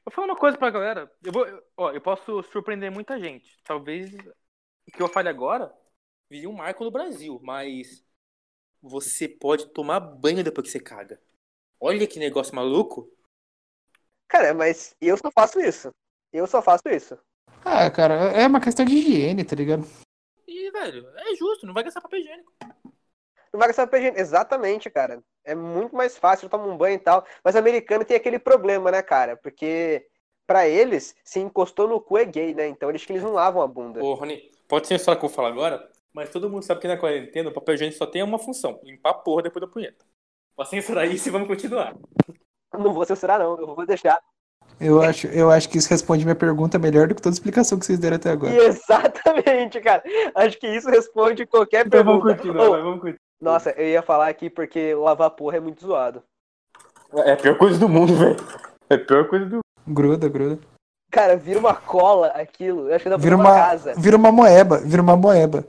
Vou 0.04 0.12
falar 0.14 0.26
uma 0.28 0.36
coisa 0.36 0.56
pra 0.58 0.70
galera. 0.70 1.10
Eu 1.22 1.32
vou, 1.32 1.46
eu- 1.46 1.62
ó, 1.76 1.92
eu 1.92 2.00
posso 2.00 2.42
surpreender 2.44 2.90
muita 2.90 3.18
gente. 3.18 3.58
Talvez 3.64 4.12
o 4.14 4.92
que 4.92 5.02
eu 5.02 5.08
fale 5.08 5.28
agora 5.28 5.74
vire 6.30 6.46
um 6.46 6.52
marco 6.52 6.84
no 6.84 6.90
Brasil, 6.90 7.40
mas 7.42 8.04
você 8.82 9.28
pode 9.28 9.68
tomar 9.72 10.00
banho 10.00 10.44
depois 10.44 10.66
que 10.66 10.72
você 10.72 10.80
caga. 10.80 11.20
Olha 11.80 12.06
que 12.06 12.18
negócio 12.18 12.54
maluco. 12.54 13.10
Cara, 14.28 14.54
mas 14.54 14.94
eu 15.00 15.16
só 15.16 15.30
faço 15.30 15.60
isso. 15.60 15.90
Eu 16.32 16.46
só 16.46 16.60
faço 16.62 16.88
isso. 16.88 17.18
Ah, 17.64 17.90
cara, 17.90 18.14
é 18.32 18.46
uma 18.46 18.60
questão 18.60 18.84
de 18.84 18.94
higiene, 18.94 19.44
tá 19.44 19.56
ligado? 19.56 19.86
E, 20.46 20.70
velho, 20.70 21.08
é 21.18 21.34
justo, 21.36 21.66
não 21.66 21.74
vai 21.74 21.84
gastar 21.84 22.00
papel 22.00 22.20
higiênico. 22.20 22.52
Não 23.52 23.58
vai 23.58 23.68
gastar 23.68 23.86
papel 23.86 24.00
higiênico. 24.00 24.20
Exatamente, 24.20 24.90
cara. 24.90 25.22
É 25.44 25.54
muito 25.54 25.94
mais 25.94 26.16
fácil 26.16 26.48
tomar 26.48 26.66
um 26.66 26.76
banho 26.76 26.96
e 26.96 26.98
tal. 26.98 27.24
Mas 27.44 27.54
americano 27.54 28.04
tem 28.04 28.16
aquele 28.16 28.38
problema, 28.38 28.90
né, 28.90 29.02
cara? 29.02 29.36
Porque 29.36 30.06
pra 30.46 30.66
eles, 30.68 31.14
se 31.24 31.38
encostou 31.40 31.86
no 31.86 32.00
cu 32.00 32.18
é 32.18 32.24
gay, 32.24 32.54
né? 32.54 32.66
Então 32.66 32.88
eles 32.88 33.04
que 33.04 33.12
eles 33.12 33.22
não 33.22 33.32
lavam 33.32 33.62
a 33.62 33.66
bunda. 33.66 34.02
Ô, 34.02 34.14
Rony, 34.14 34.50
pode 34.68 34.86
ser 34.86 34.94
a 34.94 34.96
história 34.96 35.18
que 35.18 35.24
eu 35.24 35.28
vou 35.28 35.36
falar 35.36 35.48
agora, 35.48 35.88
mas 36.14 36.30
todo 36.30 36.48
mundo 36.48 36.62
sabe 36.62 36.80
que 36.80 36.88
na 36.88 36.96
quarentena 36.96 37.50
o 37.50 37.52
papel 37.52 37.74
higiênico 37.74 37.98
só 37.98 38.06
tem 38.06 38.22
uma 38.22 38.38
função: 38.38 38.80
limpar 38.82 39.10
a 39.10 39.14
porra 39.14 39.42
depois 39.42 39.60
da 39.60 39.70
punheta. 39.70 40.04
Vou 40.56 40.64
censurar 40.64 41.06
isso 41.06 41.28
e 41.28 41.32
vamos 41.32 41.48
continuar. 41.48 41.94
Não 42.72 42.92
vou 42.92 43.04
censurar, 43.04 43.38
não. 43.38 43.58
Eu 43.58 43.74
vou 43.74 43.86
deixar. 43.86 44.20
Eu 44.80 45.00
acho, 45.02 45.26
eu 45.28 45.50
acho 45.50 45.68
que 45.68 45.78
isso 45.78 45.88
responde 45.88 46.24
minha 46.24 46.34
pergunta 46.34 46.78
melhor 46.78 47.06
do 47.06 47.14
que 47.14 47.22
toda 47.22 47.32
a 47.32 47.36
explicação 47.36 47.78
que 47.78 47.86
vocês 47.86 47.98
deram 47.98 48.16
até 48.16 48.30
agora. 48.30 48.54
Exatamente, 48.54 49.80
cara. 49.80 50.02
Acho 50.34 50.58
que 50.58 50.66
isso 50.66 50.88
responde 50.88 51.46
qualquer 51.46 51.86
Então 51.86 52.02
vamos 52.02 52.22
pergunta. 52.24 52.42
continuar, 52.42 52.66
Ô, 52.66 52.70
vai, 52.70 52.82
vamos 52.82 53.00
continuar. 53.00 53.23
Nossa, 53.44 53.70
eu 53.72 53.86
ia 53.86 54.02
falar 54.02 54.28
aqui 54.28 54.48
porque 54.50 54.94
lavar 54.94 55.30
porra 55.30 55.58
é 55.58 55.60
muito 55.60 55.84
zoado. 55.86 56.22
É 57.24 57.32
a 57.32 57.36
pior 57.36 57.56
coisa 57.56 57.78
do 57.78 57.88
mundo, 57.88 58.14
velho. 58.18 58.36
É 58.90 58.94
a 58.94 58.98
pior 58.98 59.28
coisa 59.28 59.46
do 59.46 59.60
Gruda, 59.86 60.28
gruda. 60.28 60.58
Cara, 61.12 61.36
vira 61.36 61.58
uma 61.60 61.74
cola 61.74 62.28
aquilo. 62.28 62.88
Eu 62.88 62.94
acho 62.96 63.04
que 63.04 63.10
dá 63.10 63.16
pra 63.16 63.22
Vira 63.22 63.36
uma 63.36 63.44
uma, 63.44 63.54
casa. 63.54 63.94
vira 63.96 64.16
uma 64.16 64.32
moeba, 64.32 64.78
vira 64.78 65.02
uma 65.02 65.16
moeba. 65.16 65.64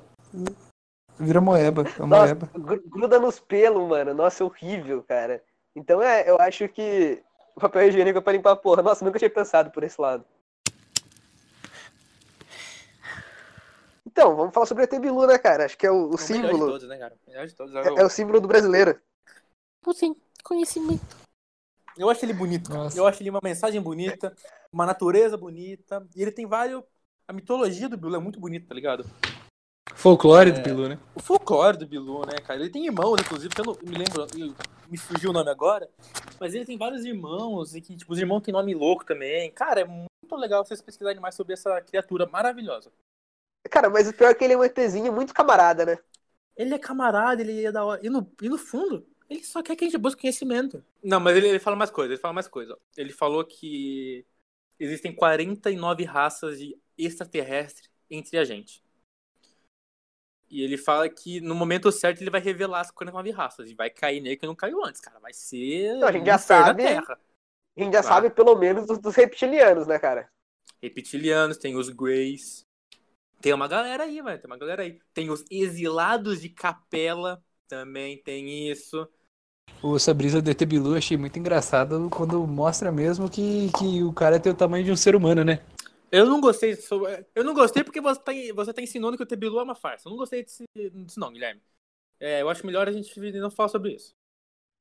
Vira 1.19 1.39
moeba, 1.39 1.83
é 1.83 2.01
uma 2.01 2.07
Nossa, 2.07 2.35
moeba. 2.35 2.49
gru- 2.57 2.83
gruda 2.87 3.19
nos 3.19 3.39
pelos, 3.39 3.87
mano. 3.87 4.13
Nossa, 4.13 4.43
é 4.43 4.45
horrível, 4.45 5.03
cara. 5.07 5.43
Então 5.75 6.01
é, 6.01 6.29
eu 6.29 6.37
acho 6.39 6.67
que 6.69 7.21
o 7.55 7.59
papel 7.59 7.87
higiênico 7.89 8.17
é 8.17 8.21
pra 8.21 8.33
limpar 8.33 8.51
a 8.51 8.55
porra. 8.55 8.81
Nossa, 8.81 9.03
nunca 9.05 9.19
tinha 9.19 9.29
pensado 9.29 9.69
por 9.69 9.83
esse 9.83 9.99
lado. 10.01 10.25
Então, 14.17 14.33
vamos 14.33 14.53
falar 14.53 14.65
sobre 14.65 14.81
o 14.81 14.85
ET 14.85 14.97
Bilu, 14.97 15.27
né, 15.27 15.37
cara? 15.37 15.65
Acho 15.65 15.77
que 15.77 15.85
é 15.85 15.91
o, 15.91 15.95
o 15.95 15.97
o 15.97 16.01
melhor 16.05 16.15
de 16.15 16.23
símbolo. 16.23 16.67
todos, 16.71 16.87
né, 16.87 16.97
cara? 16.97 17.17
O 17.27 17.29
melhor 17.29 17.47
de 17.47 17.53
todos. 17.53 17.75
É, 17.75 18.01
é 18.01 18.05
o 18.05 18.09
símbolo 18.09 18.39
do 18.39 18.47
brasileiro. 18.47 18.97
Sem 19.93 20.15
conhecimento. 20.41 21.17
Eu 21.97 22.09
acho 22.09 22.23
ele 22.23 22.31
bonito, 22.31 22.69
cara. 22.69 22.83
Nossa. 22.85 22.97
Eu 22.97 23.05
acho 23.05 23.21
ele 23.21 23.29
uma 23.29 23.41
mensagem 23.43 23.81
bonita, 23.81 24.33
uma 24.71 24.85
natureza 24.85 25.35
bonita. 25.35 26.07
E 26.15 26.21
ele 26.21 26.31
tem 26.31 26.45
vários. 26.45 26.81
A 27.27 27.33
mitologia 27.33 27.89
do 27.89 27.97
Bilu 27.97 28.15
é 28.15 28.19
muito 28.19 28.39
bonita, 28.39 28.69
tá 28.69 28.73
ligado? 28.73 29.05
Folclore 29.93 30.49
É. 30.49 30.53
do 30.53 30.61
Bilu, 30.61 30.87
né? 30.87 30.97
O 31.13 31.19
folclore 31.19 31.77
do 31.77 31.85
Bilu, 31.85 32.25
né, 32.25 32.37
cara? 32.39 32.61
Ele 32.61 32.69
tem 32.69 32.85
irmãos, 32.85 33.19
inclusive, 33.19 33.53
que 33.53 33.59
eu 33.59 33.65
não 33.65 33.77
me 33.83 33.97
lembro, 33.97 34.55
me 34.89 34.97
fugiu 34.97 35.31
o 35.31 35.33
nome 35.33 35.49
agora. 35.49 35.89
Mas 36.39 36.53
ele 36.53 36.65
tem 36.65 36.77
vários 36.77 37.03
irmãos, 37.03 37.75
e 37.75 37.81
que, 37.81 37.97
tipo, 37.97 38.13
os 38.13 38.19
irmãos 38.19 38.41
têm 38.41 38.53
nome 38.53 38.73
louco 38.73 39.03
também. 39.05 39.51
Cara, 39.51 39.81
é 39.81 39.85
muito 39.85 40.35
legal 40.37 40.65
vocês 40.65 40.81
pesquisarem 40.81 41.19
mais 41.19 41.35
sobre 41.35 41.53
essa 41.53 41.81
criatura 41.81 42.25
maravilhosa. 42.25 42.91
Cara, 43.69 43.89
mas 43.89 44.07
o 44.07 44.13
pior 44.13 44.29
é 44.29 44.33
que 44.33 44.43
ele 44.43 44.53
é 44.53 44.57
um 44.57 44.63
ETzinho 44.63 45.11
muito 45.11 45.33
camarada, 45.33 45.85
né? 45.85 45.97
Ele 46.55 46.73
é 46.73 46.79
camarada, 46.79 47.41
ele 47.41 47.65
é 47.65 47.71
da 47.71 47.83
hora. 47.83 48.05
E 48.05 48.09
no, 48.09 48.31
e 48.41 48.47
no 48.49 48.57
fundo, 48.57 49.05
ele 49.29 49.43
só 49.43 49.61
quer 49.61 49.75
que 49.75 49.83
a 49.83 49.87
gente 49.87 49.97
busque 49.97 50.21
conhecimento. 50.21 50.83
Não, 51.03 51.19
mas 51.19 51.35
ele, 51.35 51.47
ele 51.49 51.59
fala 51.59 51.75
mais 51.75 51.89
coisa, 51.89 52.13
ele 52.13 52.21
fala 52.21 52.33
mais 52.33 52.47
coisa. 52.47 52.73
ó. 52.73 52.77
Ele 52.95 53.11
falou 53.11 53.43
que 53.43 54.25
existem 54.79 55.13
49 55.13 56.03
raças 56.03 56.59
de 56.59 56.77
extraterrestre 56.97 57.89
entre 58.09 58.37
a 58.37 58.45
gente. 58.45 58.83
E 60.49 60.61
ele 60.61 60.77
fala 60.77 61.09
que 61.09 61.41
no 61.41 61.55
momento 61.55 61.91
certo 61.91 62.21
ele 62.21 62.29
vai 62.29 62.39
revelar 62.39 62.81
as 62.81 62.91
49 62.91 63.31
raças. 63.31 63.69
E 63.69 63.73
vai 63.73 63.89
cair 63.89 64.21
nele 64.21 64.37
que 64.37 64.45
não 64.45 64.55
caiu 64.55 64.83
antes, 64.85 65.01
cara. 65.01 65.19
Vai 65.19 65.33
ser 65.33 65.95
Não, 65.95 66.07
a 66.07 66.11
gente 66.11 66.25
já 66.25 66.37
sabe. 66.37 66.83
Terra. 66.83 67.19
A 67.77 67.83
gente 67.83 67.93
já 67.93 67.99
Ah. 67.99 68.03
sabe 68.03 68.29
pelo 68.29 68.55
menos 68.55 68.85
dos, 68.85 68.99
dos 68.99 69.15
reptilianos, 69.15 69.87
né, 69.87 69.99
cara? 69.99 70.29
Reptilianos, 70.81 71.57
tem 71.57 71.75
os 71.75 71.89
Greys. 71.89 72.64
Tem 73.41 73.53
uma 73.53 73.67
galera 73.67 74.03
aí, 74.03 74.21
velho. 74.21 74.39
Tem 74.39 74.49
uma 74.49 74.57
galera 74.57 74.83
aí. 74.83 74.99
Tem 75.13 75.29
os 75.29 75.43
exilados 75.49 76.41
de 76.41 76.49
capela. 76.49 77.43
Também 77.67 78.21
tem 78.21 78.69
isso. 78.69 79.07
O 79.81 79.95
essa 79.95 80.13
brisa 80.13 80.41
do 80.41 80.49
ET 80.49 80.65
Bilu 80.65 80.91
eu 80.91 80.97
achei 80.97 81.17
muito 81.17 81.37
engraçado 81.37 82.09
quando 82.09 82.45
mostra 82.47 82.91
mesmo 82.91 83.29
que, 83.29 83.69
que 83.77 84.03
o 84.03 84.11
cara 84.13 84.39
tem 84.39 84.51
o 84.51 84.55
tamanho 84.55 84.83
de 84.83 84.91
um 84.91 84.95
ser 84.95 85.15
humano, 85.15 85.43
né? 85.43 85.59
Eu 86.11 86.25
não 86.25 86.39
gostei 86.39 86.75
disso. 86.75 87.01
Eu 87.33 87.43
não 87.43 87.53
gostei 87.53 87.83
porque 87.83 88.01
você 88.01 88.19
tá, 88.19 88.31
você 88.53 88.73
tá 88.73 88.81
ensinando 88.81 89.17
que 89.17 89.23
o 89.23 89.25
Tebilu 89.25 89.59
é 89.59 89.63
uma 89.63 89.75
farsa. 89.75 90.07
Eu 90.07 90.11
não 90.11 90.17
gostei 90.17 90.43
desse, 90.43 90.63
disso, 90.75 91.19
não, 91.19 91.31
Guilherme. 91.31 91.61
É, 92.19 92.41
eu 92.41 92.49
acho 92.49 92.65
melhor 92.65 92.87
a 92.87 92.91
gente 92.91 93.19
não 93.33 93.51
falar 93.51 93.69
sobre 93.69 93.93
isso. 93.93 94.15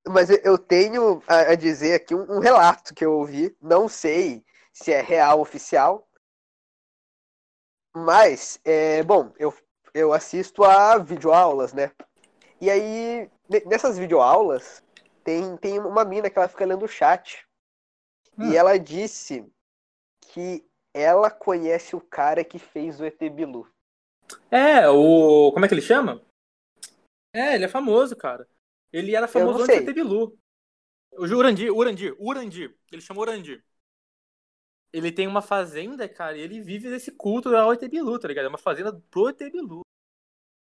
Mas 0.07 0.31
eu- 0.31 0.59
tenho 0.59 1.23
a, 1.27 1.53
a 1.53 1.55
dizer 1.55 1.95
aqui 1.95 2.15
um, 2.15 2.37
um 2.37 2.39
relato 2.41 2.95
que 2.95 3.05
eu 3.05 3.13
ouvi. 3.13 3.57
Não 3.61 3.89
sei 3.89 4.45
se 4.73 4.93
é 4.93 5.01
real 5.01 5.41
oficial. 5.41 6.07
Mas, 7.95 8.59
é, 8.65 9.03
bom, 9.03 9.33
eu, 9.39 9.55
eu 9.93 10.13
assisto 10.13 10.65
a 10.65 10.99
videoaulas, 10.99 11.73
né? 11.73 11.93
E 12.61 12.71
aí, 12.71 13.31
ne- 13.49 13.65
nessas 13.67 13.99
videoaulas, 13.99 14.83
tem, 15.23 15.57
tem 15.59 15.79
uma 15.79 16.05
mina 16.05 16.29
que 16.29 16.39
ela 16.39 16.49
fica 16.49 16.65
lendo 16.65 16.85
o 16.85 16.89
chat. 16.89 17.47
Hum. 18.39 18.51
E 18.51 18.57
ela 18.57 18.79
disse 18.79 19.47
que 20.21 20.67
ela 20.93 21.31
conhece 21.31 21.95
o 21.95 22.01
cara 22.01 22.45
que 22.45 22.59
fez 22.59 23.01
o 23.01 23.05
ET 23.05 23.19
Bilu. 23.31 23.69
É, 24.51 24.89
o. 24.89 25.53
Como 25.53 25.65
é 25.65 25.69
que 25.69 25.75
ele 25.75 25.83
chama? 25.83 26.21
É, 27.33 27.57
ele 27.57 27.65
é 27.65 27.69
famoso, 27.69 28.17
cara. 28.17 28.49
Ele 28.93 29.15
era 29.15 29.27
famoso 29.27 29.65
antes 29.65 29.81
do 29.81 29.87
Tebilu. 29.87 30.39
O 31.13 31.25
Urandir, 31.25 31.73
Urandir, 31.73 32.15
Urandir. 32.19 32.77
Ele 32.93 33.03
chama 33.03 33.21
Urandir. 33.21 33.65
Ele 34.95 35.11
tem 35.11 35.27
uma 35.27 35.43
fazenda, 35.43 36.09
cara, 36.09 36.39
e 36.39 36.41
ele 36.41 36.61
vive 36.61 36.89
desse 36.89 37.11
culto 37.11 37.49
ao 37.57 37.73
Etebilu, 37.73 38.17
tá 38.17 38.29
ligado? 38.29 38.45
É 38.45 38.49
uma 38.49 38.57
fazenda 38.57 38.93
pro 39.11 39.29
Etebilu. 39.29 39.81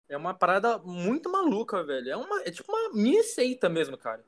É 0.09 0.17
uma 0.17 0.33
parada 0.33 0.79
muito 0.79 1.29
maluca, 1.29 1.83
velho. 1.83 2.11
É, 2.11 2.17
uma, 2.17 2.41
é 2.43 2.51
tipo 2.53 2.71
uma 2.71 2.91
mini 2.95 3.25
seita 3.25 3.69
mesmo, 3.69 3.99
cara. 3.99 4.25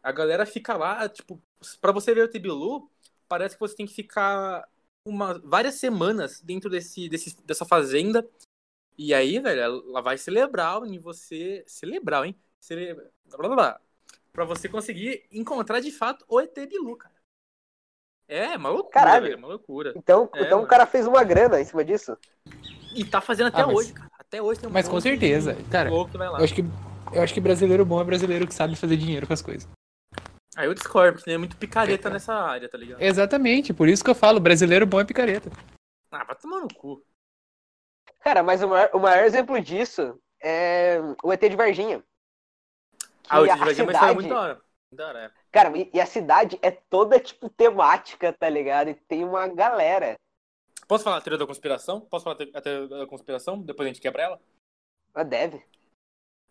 A 0.00 0.12
galera 0.12 0.46
fica 0.46 0.76
lá, 0.76 1.08
tipo, 1.08 1.42
pra 1.80 1.90
você 1.90 2.14
ver 2.14 2.20
o 2.20 2.24
Etebilu, 2.26 2.88
parece 3.26 3.56
que 3.56 3.60
você 3.60 3.74
tem 3.74 3.86
que 3.86 3.92
ficar 3.92 4.68
uma, 5.04 5.36
várias 5.40 5.74
semanas 5.74 6.40
dentro 6.40 6.70
desse, 6.70 7.08
desse, 7.08 7.36
dessa 7.44 7.64
fazenda. 7.64 8.24
E 8.96 9.12
aí, 9.12 9.40
velho, 9.40 9.60
ela 9.60 10.00
vai 10.00 10.16
celebrar 10.16 10.80
em 10.84 11.00
você. 11.00 11.64
Celebrar, 11.66 12.24
hein? 12.24 12.36
Celebra... 12.60 13.10
Blá, 13.24 13.38
blá, 13.38 13.56
blá. 13.56 13.80
Pra 14.32 14.44
você 14.44 14.68
conseguir 14.68 15.26
encontrar 15.32 15.80
de 15.80 15.90
fato 15.90 16.24
o 16.28 16.40
ET 16.40 16.54
Bilu, 16.68 16.96
cara. 16.96 17.09
É, 18.32 18.56
uma 18.56 18.68
loucura, 18.68 18.92
Caralho. 18.92 19.24
velho, 19.24 19.38
uma 19.38 19.48
loucura. 19.48 19.92
Então, 19.96 20.30
É, 20.34 20.42
então 20.42 20.62
o 20.62 20.66
cara 20.66 20.86
fez 20.86 21.04
uma 21.06 21.24
grana 21.24 21.60
em 21.60 21.64
cima 21.64 21.84
disso. 21.84 22.16
E 22.94 23.04
tá 23.04 23.20
fazendo 23.20 23.48
até 23.48 23.62
Ah, 23.62 23.66
mas- 23.66 23.76
hoje, 23.76 23.92
cara. 23.92 24.08
Até 24.18 24.40
hoje 24.40 24.60
tem 24.60 24.68
um 24.68 24.72
Mas 24.72 24.86
com 24.88 24.96
de 24.98 25.02
certeza, 25.02 25.56
cara. 25.70 25.90
louco 25.90 26.12
que 26.12 26.16
vai 26.18 26.28
lá. 26.28 26.38
Eu 26.38 26.44
acho 26.44 26.54
que, 26.54 26.62
eu 27.12 27.22
acho 27.22 27.34
que 27.34 27.40
brasileiro 27.40 27.84
bom 27.84 28.00
é 28.00 28.04
brasileiro 28.04 28.46
que 28.46 28.54
sabe 28.54 28.76
fazer 28.76 28.96
dinheiro 28.96 29.26
com 29.26 29.32
as 29.32 29.42
coisas. 29.42 29.68
Aí 30.56 30.66
eu 30.66 30.74
discordo, 30.74 31.14
porque 31.14 31.28
tem 31.30 31.38
muito 31.38 31.56
picareta 31.56 32.08
nessa 32.08 32.32
área, 32.34 32.68
tá 32.68 32.78
ligado? 32.78 33.00
Exatamente, 33.02 33.72
por 33.74 33.88
isso 33.88 34.04
que 34.04 34.10
eu 34.10 34.14
falo, 34.14 34.38
brasileiro 34.38 34.86
bom 34.86 35.00
é 35.00 35.04
picareta. 35.04 35.50
Ah, 36.12 36.22
vai 36.24 36.36
tomar 36.36 36.60
no 36.60 36.68
cu. 36.72 37.02
Cara, 38.20 38.42
mas 38.44 38.62
o 38.62 38.68
maior, 38.68 38.90
o 38.92 38.98
maior 39.00 39.24
exemplo 39.24 39.60
disso 39.60 40.20
é 40.40 41.00
o 41.24 41.32
ET 41.32 41.48
de 41.48 41.56
Varginha. 41.56 42.02
Ah, 43.28 43.40
o 43.40 43.44
a 43.44 43.48
Titi 43.48 43.58
vai 43.64 43.74
ter 43.74 43.82
uma 43.82 43.92
história 43.92 43.98
cidade- 43.98 44.14
muito 44.14 44.28
da 44.28 44.40
hora. 44.40 44.54
Muito 44.54 44.96
da 44.98 45.08
hora, 45.08 45.18
é. 45.20 45.39
Cara, 45.50 45.76
e, 45.76 45.90
e 45.92 46.00
a 46.00 46.06
cidade 46.06 46.58
é 46.62 46.70
toda, 46.70 47.18
tipo, 47.18 47.48
temática, 47.48 48.32
tá 48.32 48.48
ligado? 48.48 48.90
E 48.90 48.94
tem 48.94 49.24
uma 49.24 49.48
galera. 49.48 50.14
Posso 50.86 51.04
falar 51.04 51.16
a 51.18 51.20
teoria 51.20 51.38
da 51.38 51.46
conspiração? 51.46 52.00
Posso 52.00 52.24
falar 52.24 52.36
a 52.36 52.38
te- 52.38 52.50
a 52.54 52.60
teoria 52.60 52.98
da 52.98 53.06
conspiração? 53.06 53.60
Depois 53.60 53.86
a 53.86 53.92
gente 53.92 54.00
quebra 54.00 54.22
ela? 54.22 54.40
Ela 55.14 55.24
deve. 55.24 55.64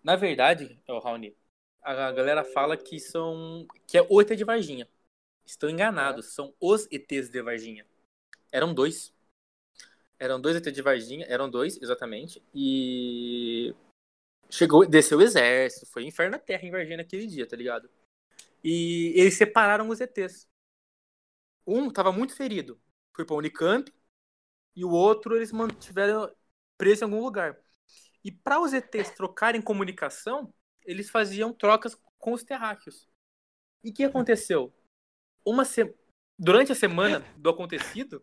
Na 0.03 0.15
verdade, 0.15 0.81
ô 0.87 0.99
Raoni, 0.99 1.35
a 1.81 2.11
galera 2.11 2.43
fala 2.43 2.77
que 2.77 2.99
são. 2.99 3.65
que 3.87 3.97
é 3.97 4.05
o 4.09 4.21
ET 4.21 4.35
de 4.35 4.43
Varginha. 4.43 4.87
Estão 5.45 5.69
enganados, 5.69 6.33
são 6.33 6.53
os 6.59 6.87
ETs 6.91 7.29
de 7.29 7.41
Varginha. 7.41 7.85
Eram 8.51 8.73
dois. 8.73 9.13
Eram 10.17 10.39
dois 10.39 10.55
ETs 10.57 10.73
de 10.73 10.81
Varginha, 10.81 11.25
eram 11.27 11.49
dois, 11.49 11.81
exatamente. 11.81 12.43
E. 12.53 13.73
Chegou, 14.49 14.85
desceu 14.85 15.19
o 15.19 15.21
exército, 15.21 15.85
foi 15.85 16.03
inferno 16.05 16.31
na 16.31 16.39
terra 16.39 16.65
em 16.65 16.71
Varginha 16.71 16.97
naquele 16.97 17.27
dia, 17.27 17.47
tá 17.47 17.55
ligado? 17.55 17.89
E 18.63 19.13
eles 19.15 19.35
separaram 19.35 19.89
os 19.89 19.99
ETs. 20.01 20.47
Um 21.65 21.89
tava 21.89 22.11
muito 22.11 22.35
ferido, 22.35 22.81
foi 23.15 23.25
pra 23.25 23.35
Unicamp, 23.35 23.93
e 24.75 24.83
o 24.83 24.89
outro 24.89 25.35
eles 25.35 25.51
mantiveram 25.51 26.33
preso 26.77 27.03
em 27.03 27.05
algum 27.05 27.21
lugar. 27.21 27.57
E 28.23 28.31
para 28.31 28.59
os 28.59 28.73
ETs 28.73 29.11
trocarem 29.11 29.61
comunicação, 29.61 30.53
eles 30.83 31.09
faziam 31.09 31.53
trocas 31.53 31.95
com 32.17 32.33
os 32.33 32.43
terráqueos. 32.43 33.07
E 33.83 33.91
o 33.91 33.93
que 33.93 34.03
aconteceu? 34.03 34.73
Uma 35.45 35.63
se... 35.63 35.95
durante 36.37 36.71
a 36.71 36.75
semana 36.75 37.19
do 37.37 37.49
acontecido. 37.49 38.21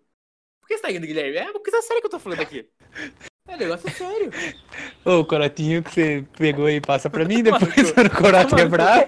Por 0.61 0.69
que 0.69 0.77
você 0.77 0.83
tá 0.83 0.89
rindo, 0.89 1.07
Guilherme? 1.07 1.37
É 1.37 1.51
uma 1.51 1.63
coisa 1.63 1.81
séria 1.83 2.01
que 2.01 2.07
eu 2.07 2.11
tô 2.11 2.19
falando 2.19 2.41
aqui. 2.41 2.71
É 3.49 3.57
negócio 3.57 3.89
sério. 3.91 4.31
Ô, 5.05 5.21
o 5.21 5.25
corotinho 5.25 5.83
que 5.83 5.91
você 5.93 6.25
pegou 6.37 6.67
aí, 6.67 6.81
passa 6.81 7.09
pra 7.09 7.25
mim 7.25 7.43
depois. 7.43 7.63
O 7.97 8.11
corote 8.11 8.55
é 8.55 8.59
no 8.59 8.63
cu. 8.65 8.69
bravo, 8.71 9.07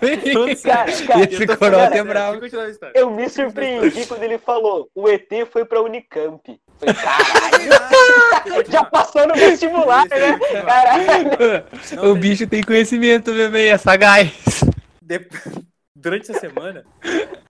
Cara, 0.62 1.06
cara, 1.06 1.24
Esse 1.24 1.46
corote 1.56 1.98
é 1.98 2.04
bravo. 2.04 2.36
Eu 2.36 2.40
continuar 2.40 2.64
a 2.64 2.70
história. 2.70 2.98
Eu 2.98 3.10
me 3.10 3.28
surpreendi 3.28 4.06
quando 4.06 4.22
ele 4.22 4.38
falou: 4.38 4.88
o 4.94 5.08
ET 5.08 5.28
foi 5.50 5.64
pra 5.64 5.82
Unicamp. 5.82 6.40
Falei, 6.78 6.94
caralho, 6.94 8.64
já 8.70 8.84
passou 8.84 9.26
no 9.26 9.34
vestibular, 9.34 10.06
né? 10.08 10.38
Caralho. 10.64 12.10
O 12.10 12.14
bicho 12.14 12.46
tem 12.46 12.62
conhecimento, 12.62 13.32
bebê, 13.34 13.68
é 13.68 13.78
sagaz. 13.78 14.32
De- 15.02 15.26
Durante 16.00 16.30
essa 16.30 16.38
semana, 16.38 16.84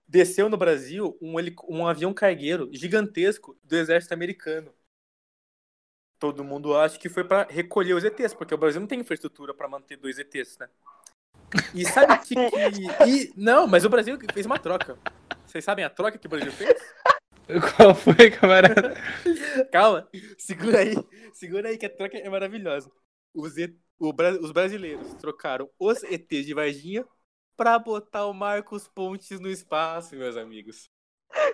desceu 0.07 0.49
no 0.49 0.57
Brasil 0.57 1.15
um, 1.21 1.39
helic- 1.39 1.61
um 1.69 1.85
avião 1.85 2.11
cargueiro 2.11 2.67
gigantesco 2.73 3.55
do 3.63 3.77
exército 3.77 4.11
americano. 4.15 4.71
Todo 6.19 6.43
mundo 6.43 6.75
acha 6.77 6.99
que 6.99 7.07
foi 7.09 7.23
pra 7.23 7.47
recolher 7.49 7.93
os 7.93 8.03
ETs, 8.03 8.33
porque 8.33 8.53
o 8.53 8.57
Brasil 8.57 8.81
não 8.81 8.87
tem 8.87 8.99
infraestrutura 8.99 9.53
pra 9.53 9.69
manter 9.69 9.95
dois 9.97 10.19
ETs, 10.19 10.57
né? 10.57 10.69
E 11.73 11.85
sabe 11.85 12.17
que, 12.19 12.35
que- 12.35 12.35
e- 13.07 13.33
não, 13.37 13.65
mas 13.65 13.85
o 13.85 13.89
Brasil 13.89 14.17
fez 14.33 14.45
uma 14.45 14.59
troca. 14.59 14.97
Vocês 15.45 15.63
sabem 15.63 15.85
a 15.85 15.89
troca 15.89 16.17
que 16.17 16.27
o 16.27 16.29
Brasil 16.29 16.51
fez? 16.51 16.77
Qual 17.75 17.95
foi, 17.95 18.29
camarada? 18.29 18.93
Calma, 19.71 20.07
segura 20.37 20.79
aí, 20.79 20.93
segura 21.33 21.69
aí 21.69 21.77
que 21.77 21.85
a 21.85 21.89
troca 21.89 22.17
é 22.17 22.29
maravilhosa. 22.29 22.91
Os, 23.33 23.57
E- 23.57 23.75
o 23.97 24.13
os 24.41 24.51
brasileiros 24.51 25.13
trocaram 25.15 25.69
os 25.79 26.03
ETs 26.03 26.45
de 26.45 26.53
Varginha 26.53 27.05
pra 27.57 27.79
botar 27.79 28.25
o 28.27 28.33
Marcos 28.33 28.87
Pontes 28.87 29.39
no 29.39 29.49
espaço, 29.49 30.15
meus 30.15 30.37
amigos. 30.37 30.91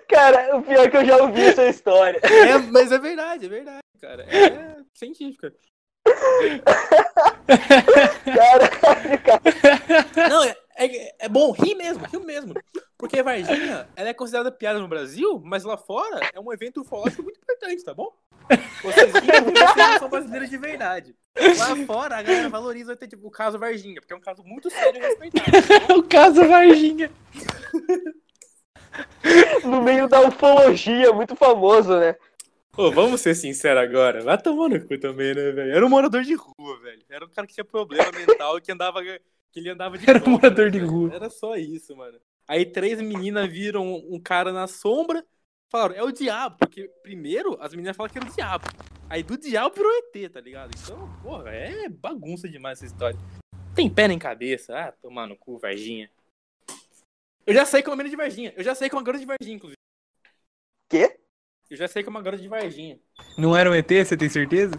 Cara, 0.07 0.57
o 0.57 0.63
pior 0.63 0.85
é 0.85 0.89
que 0.89 0.97
eu 0.97 1.05
já 1.05 1.17
ouvi 1.17 1.41
essa 1.41 1.67
história. 1.67 2.19
É, 2.23 2.57
mas 2.57 2.91
é 2.91 2.97
verdade, 2.97 3.45
é 3.45 3.49
verdade, 3.49 3.83
cara. 4.01 4.23
É 4.23 4.77
científica. 4.93 5.53
Caralho, 8.25 9.21
cara. 9.23 10.29
Não, 10.29 10.43
é, 10.43 10.55
é, 10.77 11.25
é 11.25 11.29
bom 11.29 11.51
rir 11.51 11.75
mesmo, 11.75 12.05
rir 12.05 12.19
mesmo. 12.19 12.53
Porque 12.97 13.21
Varginha, 13.21 13.87
ela 13.95 14.09
é 14.09 14.13
considerada 14.13 14.51
piada 14.51 14.79
no 14.79 14.87
Brasil, 14.87 15.41
mas 15.43 15.63
lá 15.63 15.77
fora 15.77 16.29
é 16.33 16.39
um 16.39 16.53
evento 16.53 16.81
ufológico 16.81 17.23
muito 17.23 17.39
importante, 17.39 17.83
tá 17.83 17.93
bom? 17.93 18.11
Vocês 18.81 19.11
riem 19.13 19.99
são 19.99 20.09
brasileiros 20.09 20.49
de 20.49 20.57
verdade. 20.57 21.15
Lá 21.35 21.75
fora, 21.85 22.17
a 22.17 22.21
galera 22.21 22.47
valoriza 22.47 22.93
até, 22.93 23.07
tipo, 23.07 23.27
o 23.27 23.31
caso 23.31 23.59
Varginha, 23.59 23.99
porque 23.99 24.13
é 24.13 24.15
um 24.15 24.21
caso 24.21 24.43
muito 24.43 24.69
sério 24.69 24.97
e 24.97 25.05
respeitado. 25.05 25.99
o 25.99 26.03
caso 26.03 26.47
Varginha. 26.47 27.11
No 29.63 29.81
meio 29.81 30.07
da 30.07 30.21
ufologia, 30.21 31.11
muito 31.11 31.35
famoso, 31.35 31.97
né? 31.99 32.15
Ô, 32.77 32.91
vamos 32.91 33.21
ser 33.21 33.33
sinceros 33.35 33.81
agora. 33.81 34.21
Vai 34.21 34.37
tomar 34.41 34.69
no 34.69 34.85
cu 34.85 34.97
também, 34.99 35.33
né, 35.33 35.51
velho? 35.51 35.71
Era 35.71 35.85
um 35.85 35.89
morador 35.89 36.23
de 36.23 36.35
rua, 36.35 36.79
velho. 36.81 37.01
Era 37.09 37.25
um 37.25 37.29
cara 37.29 37.47
que 37.47 37.53
tinha 37.53 37.65
problema 37.65 38.11
mental 38.11 38.59
que 38.61 38.71
andava. 38.71 39.01
Que 39.01 39.59
ele 39.59 39.69
andava 39.69 39.97
de 39.97 40.09
Era 40.09 40.23
um 40.23 40.31
morador 40.31 40.69
de 40.69 40.79
velho. 40.79 40.91
rua. 40.91 41.13
Era 41.13 41.29
só 41.29 41.55
isso, 41.55 41.95
mano. 41.95 42.19
Aí 42.47 42.65
três 42.65 43.01
meninas 43.01 43.49
viram 43.49 43.95
um 44.09 44.19
cara 44.19 44.51
na 44.51 44.67
sombra. 44.67 45.25
Falaram, 45.71 45.95
é 45.95 46.03
o 46.03 46.11
diabo. 46.11 46.57
Porque 46.59 46.89
primeiro 47.01 47.57
as 47.59 47.73
meninas 47.73 47.95
falaram 47.95 48.11
que 48.13 48.19
era 48.19 48.29
o 48.29 48.33
diabo. 48.35 48.65
Aí 49.09 49.23
do 49.23 49.37
diabo 49.37 49.73
virou 49.75 49.91
ET, 49.91 50.31
tá 50.31 50.41
ligado? 50.41 50.71
Então, 50.83 51.09
porra, 51.23 51.49
é 51.51 51.87
bagunça 51.89 52.47
demais 52.49 52.77
essa 52.79 52.85
história. 52.87 53.17
Tem 53.73 53.89
pé 53.89 54.07
nem 54.07 54.19
cabeça. 54.19 54.77
Ah, 54.77 54.91
tomar 54.91 55.27
no 55.27 55.35
cu, 55.35 55.57
Varginha. 55.57 56.09
Eu 57.45 57.53
já 57.53 57.65
sei 57.65 57.81
que 57.81 57.89
é 57.89 57.91
uma 57.91 57.95
menina 57.97 58.09
de 58.09 58.15
Varginha. 58.15 58.53
Eu 58.57 58.63
já 58.63 58.73
sei 58.73 58.89
que 58.89 58.95
é 58.95 58.97
uma 58.97 59.03
garota 59.03 59.19
de 59.19 59.27
Varginha, 59.27 59.55
inclusive. 59.55 59.77
Quê? 60.89 61.19
Eu 61.69 61.77
já 61.77 61.87
sei 61.87 62.01
que 62.03 62.09
é 62.09 62.11
uma 62.11 62.21
garota 62.21 62.41
de 62.41 62.49
Varginha. 62.49 62.99
Não 63.37 63.55
era 63.55 63.69
um 63.69 63.75
ET, 63.75 63.87
você 63.89 64.17
tem 64.17 64.29
certeza? 64.29 64.73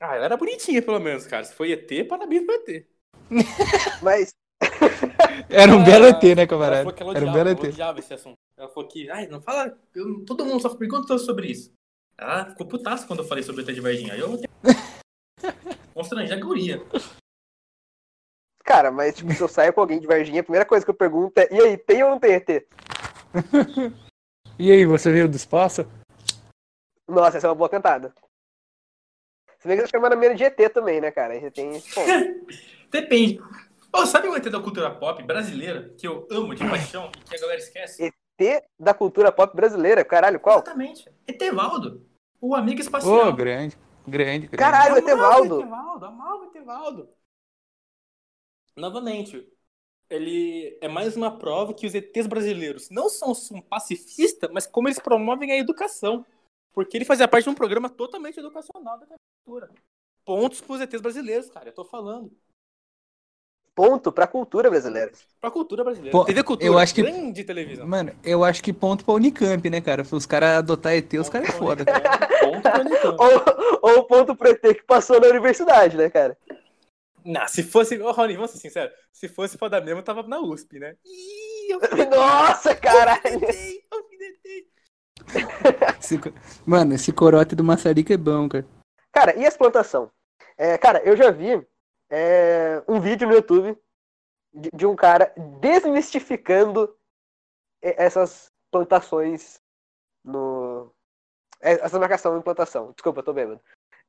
Ah, 0.00 0.14
ela 0.16 0.24
era 0.26 0.36
bonitinha, 0.36 0.82
pelo 0.82 0.98
menos, 1.00 1.26
cara. 1.26 1.44
Se 1.44 1.54
foi 1.54 1.72
ET, 1.72 2.04
parabéns 2.08 2.44
pro 2.44 2.54
ET. 2.54 2.86
Mas, 4.02 4.30
Era 5.50 5.74
um 5.74 5.82
Ah, 5.82 5.84
belo 5.84 6.06
ET, 6.06 6.22
né, 6.22 6.30
Ela 6.42 6.46
camarada? 6.46 6.76
falou 6.82 6.92
que 6.94 7.02
ela 7.02 7.12
Era 7.16 7.26
um 7.26 7.32
belo 7.32 7.48
ela 7.50 7.58
ET. 7.58 7.64
odiava 7.68 7.98
esse 7.98 8.14
assunto. 8.14 8.36
Ela 8.56 8.68
falou 8.68 8.88
que, 8.88 9.10
ai, 9.10 9.26
não 9.26 9.40
fala. 9.40 9.78
eu- 9.94 10.24
todo 10.24 10.44
mundo 10.44 10.60
só 10.60 10.74
pergunta 10.74 11.18
sobre 11.18 11.48
isso. 11.50 11.72
Ela 12.18 12.46
ficou 12.50 12.66
putaça 12.66 13.06
quando 13.06 13.20
eu 13.20 13.28
falei 13.28 13.44
sobre 13.44 13.62
o 13.62 13.64
ET 13.64 13.72
de 13.74 13.80
Varginha. 13.80 14.14
Aí 14.14 14.20
eu. 14.20 14.38
Constranger 15.94 16.36
a 16.36 16.40
guria. 16.40 16.82
Cara, 18.66 18.90
mas 18.90 19.14
tipo, 19.14 19.32
se 19.32 19.40
eu 19.40 19.48
saio 19.48 19.72
com 19.72 19.80
alguém 19.80 20.00
de 20.00 20.06
Varginha, 20.06 20.40
a 20.40 20.44
primeira 20.44 20.66
coisa 20.66 20.84
que 20.84 20.90
eu 20.90 20.94
pergunto 20.94 21.38
é: 21.38 21.48
e 21.50 21.60
aí, 21.60 21.76
tem 21.78 22.02
ou 22.02 22.10
não 22.10 22.18
tem 22.18 22.34
ET? 22.34 22.66
E 24.58 24.72
aí, 24.72 24.86
você 24.86 25.12
veio 25.12 25.28
do 25.28 25.36
espaço? 25.36 25.86
Nossa, 27.06 27.36
essa 27.36 27.46
é 27.46 27.50
uma 27.50 27.54
boa 27.54 27.68
cantada. 27.68 28.10
Você 29.58 29.68
vê 29.68 29.76
que 29.76 29.82
eu 29.82 29.86
chamando 29.86 30.16
menos 30.16 30.38
de 30.38 30.44
ET 30.44 30.72
também, 30.72 30.98
né, 30.98 31.10
cara? 31.10 31.38
Você 31.38 31.50
tem. 31.50 31.82
Depende. 32.90 33.38
Ô, 33.92 34.06
sabe 34.06 34.28
o 34.28 34.34
ET 34.34 34.48
da 34.48 34.58
cultura 34.58 34.90
pop 34.90 35.22
brasileira 35.24 35.92
que 35.98 36.08
eu 36.08 36.26
amo 36.30 36.54
de 36.54 36.66
paixão 36.66 37.10
e 37.18 37.28
que 37.28 37.36
a 37.36 37.38
galera 37.38 37.58
esquece? 37.58 38.02
ET 38.40 38.64
da 38.80 38.94
cultura 38.94 39.30
pop 39.30 39.54
brasileira, 39.54 40.02
caralho, 40.02 40.40
qual? 40.40 40.60
Exatamente. 40.60 41.06
Etevaldo. 41.28 42.02
O 42.40 42.54
amigo 42.54 42.78
Ô, 42.78 42.82
espacial. 42.82 43.32
grande. 43.34 43.76
Grande, 44.08 44.46
grande. 44.46 44.56
Caralho, 44.56 44.94
o 44.94 44.98
Amava 44.98 45.00
Etevaldo. 45.00 45.60
Etevaldo, 45.60 46.06
amava 46.06 46.36
o 46.36 46.44
Etevaldo. 46.44 47.15
Novamente, 48.76 49.48
ele 50.10 50.76
é 50.82 50.88
mais 50.88 51.16
uma 51.16 51.38
prova 51.38 51.72
que 51.72 51.86
os 51.86 51.94
ETs 51.94 52.26
brasileiros 52.26 52.90
não 52.90 53.08
são 53.08 53.32
um 53.52 53.60
pacifista, 53.62 54.50
mas 54.52 54.66
como 54.66 54.88
eles 54.88 54.98
promovem 54.98 55.50
a 55.52 55.56
educação. 55.56 56.24
Porque 56.74 56.98
ele 56.98 57.06
fazia 57.06 57.26
parte 57.26 57.44
de 57.44 57.50
um 57.50 57.54
programa 57.54 57.88
totalmente 57.88 58.38
educacional 58.38 58.98
da 58.98 59.06
cultura. 59.46 59.70
Pontos 60.26 60.60
pros 60.60 60.80
ETs 60.82 61.00
brasileiros, 61.00 61.48
cara. 61.48 61.70
Eu 61.70 61.72
tô 61.72 61.84
falando. 61.86 62.30
Ponto 63.74 64.12
pra 64.12 64.26
cultura 64.26 64.68
brasileira. 64.68 65.10
Pra 65.40 65.50
cultura 65.50 65.82
brasileira. 65.84 66.12
Pô, 66.12 66.24
TV 66.24 66.42
Cultura, 66.42 66.66
eu 66.66 66.78
acho 66.78 66.94
que- 66.94 67.02
grande 67.02 67.44
televisão. 67.44 67.86
Mano, 67.86 68.14
eu 68.24 68.42
acho 68.44 68.62
que 68.62 68.72
ponto 68.72 69.04
pra 69.04 69.14
Unicamp, 69.14 69.68
né, 69.70 69.80
cara? 69.80 70.02
Os 70.10 70.26
caras 70.26 70.58
adotar 70.58 70.94
ET, 70.94 71.12
os 71.18 71.28
caras 71.28 71.48
é 71.48 71.52
foda. 71.52 71.84
Ponto 72.40 72.62
pra 72.62 72.80
Unicamp. 72.80 73.16
Ou, 73.82 73.96
ou 73.96 74.04
ponto 74.04 74.34
pro 74.34 74.48
ET 74.48 74.60
que 74.60 74.82
passou 74.82 75.20
na 75.20 75.28
universidade, 75.28 75.96
né, 75.96 76.08
cara? 76.10 76.36
Não, 77.26 77.48
se 77.48 77.64
fosse. 77.64 78.00
Ô, 78.00 78.12
Rony, 78.12 78.36
vamos 78.36 78.52
ser 78.52 78.58
sinceros. 78.58 78.96
Se 79.12 79.28
fosse 79.28 79.58
foda 79.58 79.80
mesmo, 79.80 79.98
eu 79.98 80.04
tava 80.04 80.22
na 80.22 80.38
USP, 80.40 80.78
né? 80.78 80.96
Ih, 81.04 81.72
eu 81.72 81.80
Nossa, 82.08 82.72
caralho! 82.76 83.44
Esse 85.98 86.20
Mano, 86.64 86.94
esse 86.94 87.12
corote 87.12 87.56
do 87.56 87.64
maçarico 87.64 88.12
é 88.12 88.16
bom, 88.16 88.48
cara. 88.48 88.64
Cara, 89.10 89.36
e 89.36 89.44
as 89.44 89.56
plantação? 89.56 90.08
É, 90.56 90.78
cara, 90.78 91.02
eu 91.04 91.16
já 91.16 91.32
vi 91.32 91.66
é, 92.08 92.80
um 92.86 93.00
vídeo 93.00 93.26
no 93.26 93.34
YouTube 93.34 93.76
de, 94.54 94.70
de 94.72 94.86
um 94.86 94.94
cara 94.94 95.34
desmistificando 95.60 96.96
essas 97.82 98.52
plantações 98.70 99.60
no. 100.24 100.94
é, 101.60 101.72
Essa 101.72 101.98
marcação 101.98 102.38
em 102.38 102.42
plantação. 102.42 102.92
Desculpa, 102.92 103.18
eu 103.18 103.24
tô 103.24 103.32
bêbado. 103.32 103.60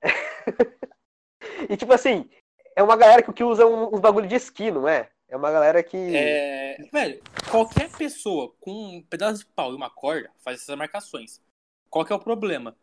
e 1.67 1.75
tipo 1.75 1.93
assim, 1.93 2.29
é 2.77 2.83
uma 2.83 2.95
galera 2.95 3.23
que, 3.23 3.43
usa 3.43 3.65
uns 3.65 3.99
bagulho 3.99 4.27
de 4.27 4.35
esqui, 4.35 4.69
não 4.69 4.87
é? 4.87 5.09
É 5.27 5.35
uma 5.35 5.51
galera 5.51 5.81
que. 5.81 5.97
É, 5.97 6.77
velho, 6.93 7.19
qualquer 7.49 7.91
pessoa 7.97 8.53
com 8.59 8.71
um 8.71 9.01
pedaço 9.01 9.39
de 9.39 9.47
pau 9.47 9.71
e 9.71 9.75
uma 9.75 9.89
corda 9.89 10.31
faz 10.37 10.61
essas 10.61 10.77
marcações. 10.77 11.41
Qual 11.89 12.05
que 12.05 12.13
é 12.13 12.15
o 12.15 12.19
problema? 12.19 12.77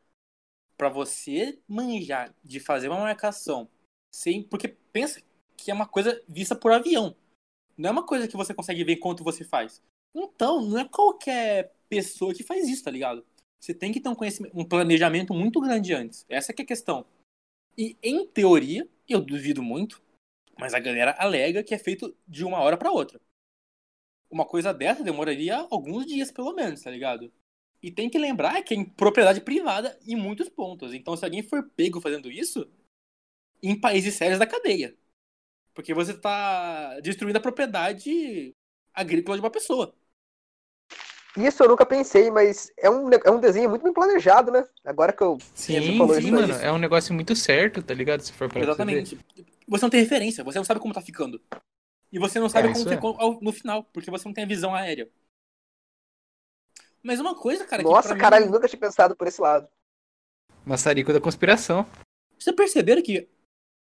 Pra 0.77 0.89
você 0.89 1.61
manjar 1.69 2.35
de 2.43 2.59
fazer 2.59 2.89
uma 2.89 2.99
marcação 2.99 3.69
sem. 4.13 4.43
Porque 4.43 4.67
pensa 4.93 5.23
que 5.57 5.71
é 5.71 5.75
uma 5.75 5.87
coisa 5.87 6.21
vista 6.29 6.57
por 6.57 6.73
avião. 6.73 7.15
Não 7.79 7.91
é 7.91 7.93
uma 7.93 8.05
coisa 8.05 8.27
que 8.27 8.37
você 8.37 8.53
consegue 8.53 8.83
ver 8.83 8.95
enquanto 8.95 9.23
você 9.23 9.45
faz. 9.45 9.81
Então, 10.13 10.61
não 10.61 10.81
é 10.81 10.89
qualquer 10.89 11.73
pessoa 11.89 12.35
que 12.35 12.43
faz 12.43 12.69
isso, 12.69 12.83
tá 12.83 12.91
ligado? 12.91 13.25
Você 13.61 13.73
tem 13.73 13.93
que 13.93 14.01
ter 14.01 14.09
um 14.09 14.17
um 14.53 14.65
planejamento 14.65 15.33
muito 15.33 15.61
grande 15.61 15.95
antes. 15.95 16.27
Essa 16.29 16.53
que 16.53 16.63
é 16.63 16.65
a 16.65 16.69
questão. 16.69 17.07
E 17.79 17.97
em 18.03 18.27
teoria, 18.27 18.89
eu 19.09 19.21
duvido 19.21 19.63
muito, 19.63 20.03
mas 20.59 20.75
a 20.75 20.79
galera 20.79 21.15
alega 21.19 21.63
que 21.63 21.75
é 21.75 21.79
feito 21.79 22.17
de 22.27 22.45
uma 22.45 22.61
hora 22.61 22.77
pra 22.77 22.91
outra. 22.91 23.21
Uma 24.31 24.45
coisa 24.45 24.73
dessa 24.73 25.05
demoraria 25.05 25.57
alguns 25.71 26.07
dias, 26.07 26.31
pelo 26.31 26.55
menos, 26.55 26.83
tá 26.83 26.91
ligado? 26.91 27.33
E 27.83 27.91
tem 27.91 28.09
que 28.09 28.19
lembrar 28.19 28.63
que 28.63 28.75
é 28.75 28.77
em 28.77 28.85
propriedade 28.85 29.41
privada 29.41 29.99
em 30.07 30.17
muitos 30.17 30.49
pontos. 30.49 30.95
Então, 30.95 31.17
se 31.17 31.25
alguém 31.25 31.43
for 31.43 31.69
pego 31.77 32.01
fazendo 32.01 32.31
isso, 32.31 32.69
em 33.63 33.79
países 33.79 34.15
sérios 34.15 34.39
da 34.39 34.47
cadeia. 34.47 34.97
Porque 35.75 35.93
você 35.95 36.19
tá 36.19 37.01
destruindo 37.01 37.39
a 37.39 37.43
propriedade 37.43 38.55
agrícola 38.93 39.37
de 39.37 39.43
uma 39.43 39.51
pessoa. 39.51 39.95
Isso 41.37 41.63
eu 41.63 41.69
nunca 41.69 41.85
pensei, 41.85 42.31
mas 42.31 42.73
é 42.79 42.89
um, 42.89 43.11
é 43.13 43.31
um 43.31 43.41
desenho 43.41 43.69
muito 43.69 43.83
bem 43.83 43.93
planejado, 43.93 44.53
né? 44.53 44.65
Agora 44.85 45.13
que 45.13 45.23
eu. 45.23 45.37
você 45.55 45.81
Sim, 45.81 45.99
falou 45.99 46.15
sim, 46.15 46.21
isso, 46.21 46.33
mano. 46.33 46.51
isso. 46.53 46.61
É 46.61 46.73
um 46.73 46.79
negócio 46.79 47.13
muito 47.13 47.35
certo, 47.35 47.83
tá 47.83 47.93
ligado? 47.93 48.21
Se 48.21 48.33
for 48.33 48.49
pra 48.49 48.61
você. 48.61 48.67
Exatamente. 48.67 49.19
Você 49.67 49.85
não 49.85 49.91
tem 49.91 50.01
referência, 50.01 50.45
você 50.45 50.59
não 50.59 50.65
sabe 50.65 50.79
como 50.81 50.95
tá 50.95 51.01
ficando. 51.01 51.41
E 52.13 52.19
você 52.19 52.39
não 52.39 52.49
sabe 52.49 52.69
É, 52.69 52.73
como 52.73 52.89
é. 52.89 52.95
ficou 52.95 53.17
ao- 53.19 53.41
no 53.41 53.53
final, 53.53 53.83
porque 53.85 54.11
você 54.11 54.29
não 54.29 54.33
tem 54.33 54.45
a 54.45 54.47
visão 54.47 54.73
aérea. 54.75 55.11
Mas 57.03 57.19
uma 57.21 57.35
coisa, 57.35 57.65
cara, 57.67 57.83
que 57.83 57.89
Nossa, 57.89 58.09
pra 58.09 58.15
mim- 58.15 58.21
caralho, 58.21 58.51
nunca 58.51 58.69
tinha 58.69 58.79
pensado 58.81 59.17
por 59.17 59.27
esse 59.27 59.41
lado. 59.41 59.69
Maçarico 60.65 61.13
da 61.13 61.21
conspiração. 61.21 61.85
Vocês 62.39 62.55
perceberam 62.55 63.03
que 63.03 63.29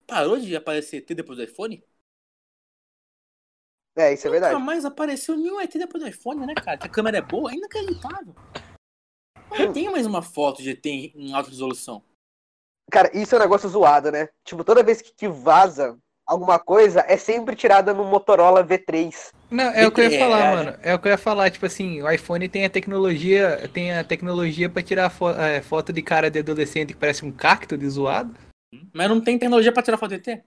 parou 0.07 0.39
de 0.39 0.55
aparecer 0.55 0.99
ET 0.99 1.15
depois 1.15 1.39
do 1.39 1.45
iPhone? 1.45 1.83
É, 3.99 4.13
isso 4.13 4.29
é 4.29 4.31
Nunca 4.31 4.41
verdade. 4.41 4.65
mais 4.65 4.85
apareceu 4.85 5.37
nenhum 5.37 5.61
ET 5.61 5.73
depois 5.77 6.03
do 6.03 6.09
iPhone, 6.09 6.47
né, 6.47 6.55
cara? 6.55 6.79
Que 6.79 6.87
a 6.87 6.89
câmera 6.89 7.19
é 7.19 7.21
boa, 7.23 7.51
é 7.51 7.55
inacreditável. 7.57 8.33
Não 9.59 9.73
tem 9.73 9.91
mais 9.91 10.07
uma 10.07 10.23
foto 10.23 10.63
de 10.63 10.71
ET 10.71 10.87
em 10.87 11.35
alta 11.35 11.51
resolução. 11.51 12.03
Cara, 12.91 13.11
isso 13.13 13.35
é 13.35 13.39
um 13.39 13.43
negócio 13.43 13.69
zoado, 13.69 14.13
né? 14.13 14.29
Tipo, 14.45 14.63
toda 14.63 14.85
vez 14.85 15.03
que, 15.03 15.13
que 15.13 15.27
vaza 15.29 15.99
alguma 16.25 16.59
coisa, 16.61 17.05
é 17.09 17.17
sempre 17.17 17.57
tirada 17.57 17.93
no 17.93 18.05
Motorola 18.05 18.65
V3. 18.65 19.33
Não, 19.51 19.65
é 19.65 19.87
o 19.87 19.91
que 19.91 20.01
eu 20.01 20.11
ia 20.11 20.17
É. 20.17 20.19
falar, 20.19 20.55
mano. 20.55 20.79
É 20.83 20.95
o 20.95 20.99
que 20.99 21.09
eu 21.09 21.13
ia 21.13 21.19
falar, 21.19 21.51
tipo 21.51 21.67
assim, 21.67 22.01
o 22.01 22.11
iPhone 22.11 22.49
tem 22.49 22.65
a 22.67 22.71
tecnologia, 22.71 23.69
tem 23.73 23.93
a 23.99 24.05
tecnologia 24.05 24.69
pra 24.71 24.83
tirar 24.83 25.11
fo- 25.11 25.31
é, 25.31 25.61
foto 25.61 25.93
de 25.93 26.03
cara 26.03 26.31
de 26.31 26.39
adolescente 26.39 26.93
que 26.93 26.99
parece 27.01 27.25
um 27.25 27.33
cacto 27.33 27.77
de 27.77 27.89
zoado. 27.89 28.35
Mas 28.95 29.09
não 29.09 29.21
tem 29.21 29.39
tecnologia 29.39 29.73
pra 29.73 29.83
tirar 29.83 29.97
foto 29.99 30.17
de 30.19 30.31
ET? 30.31 30.45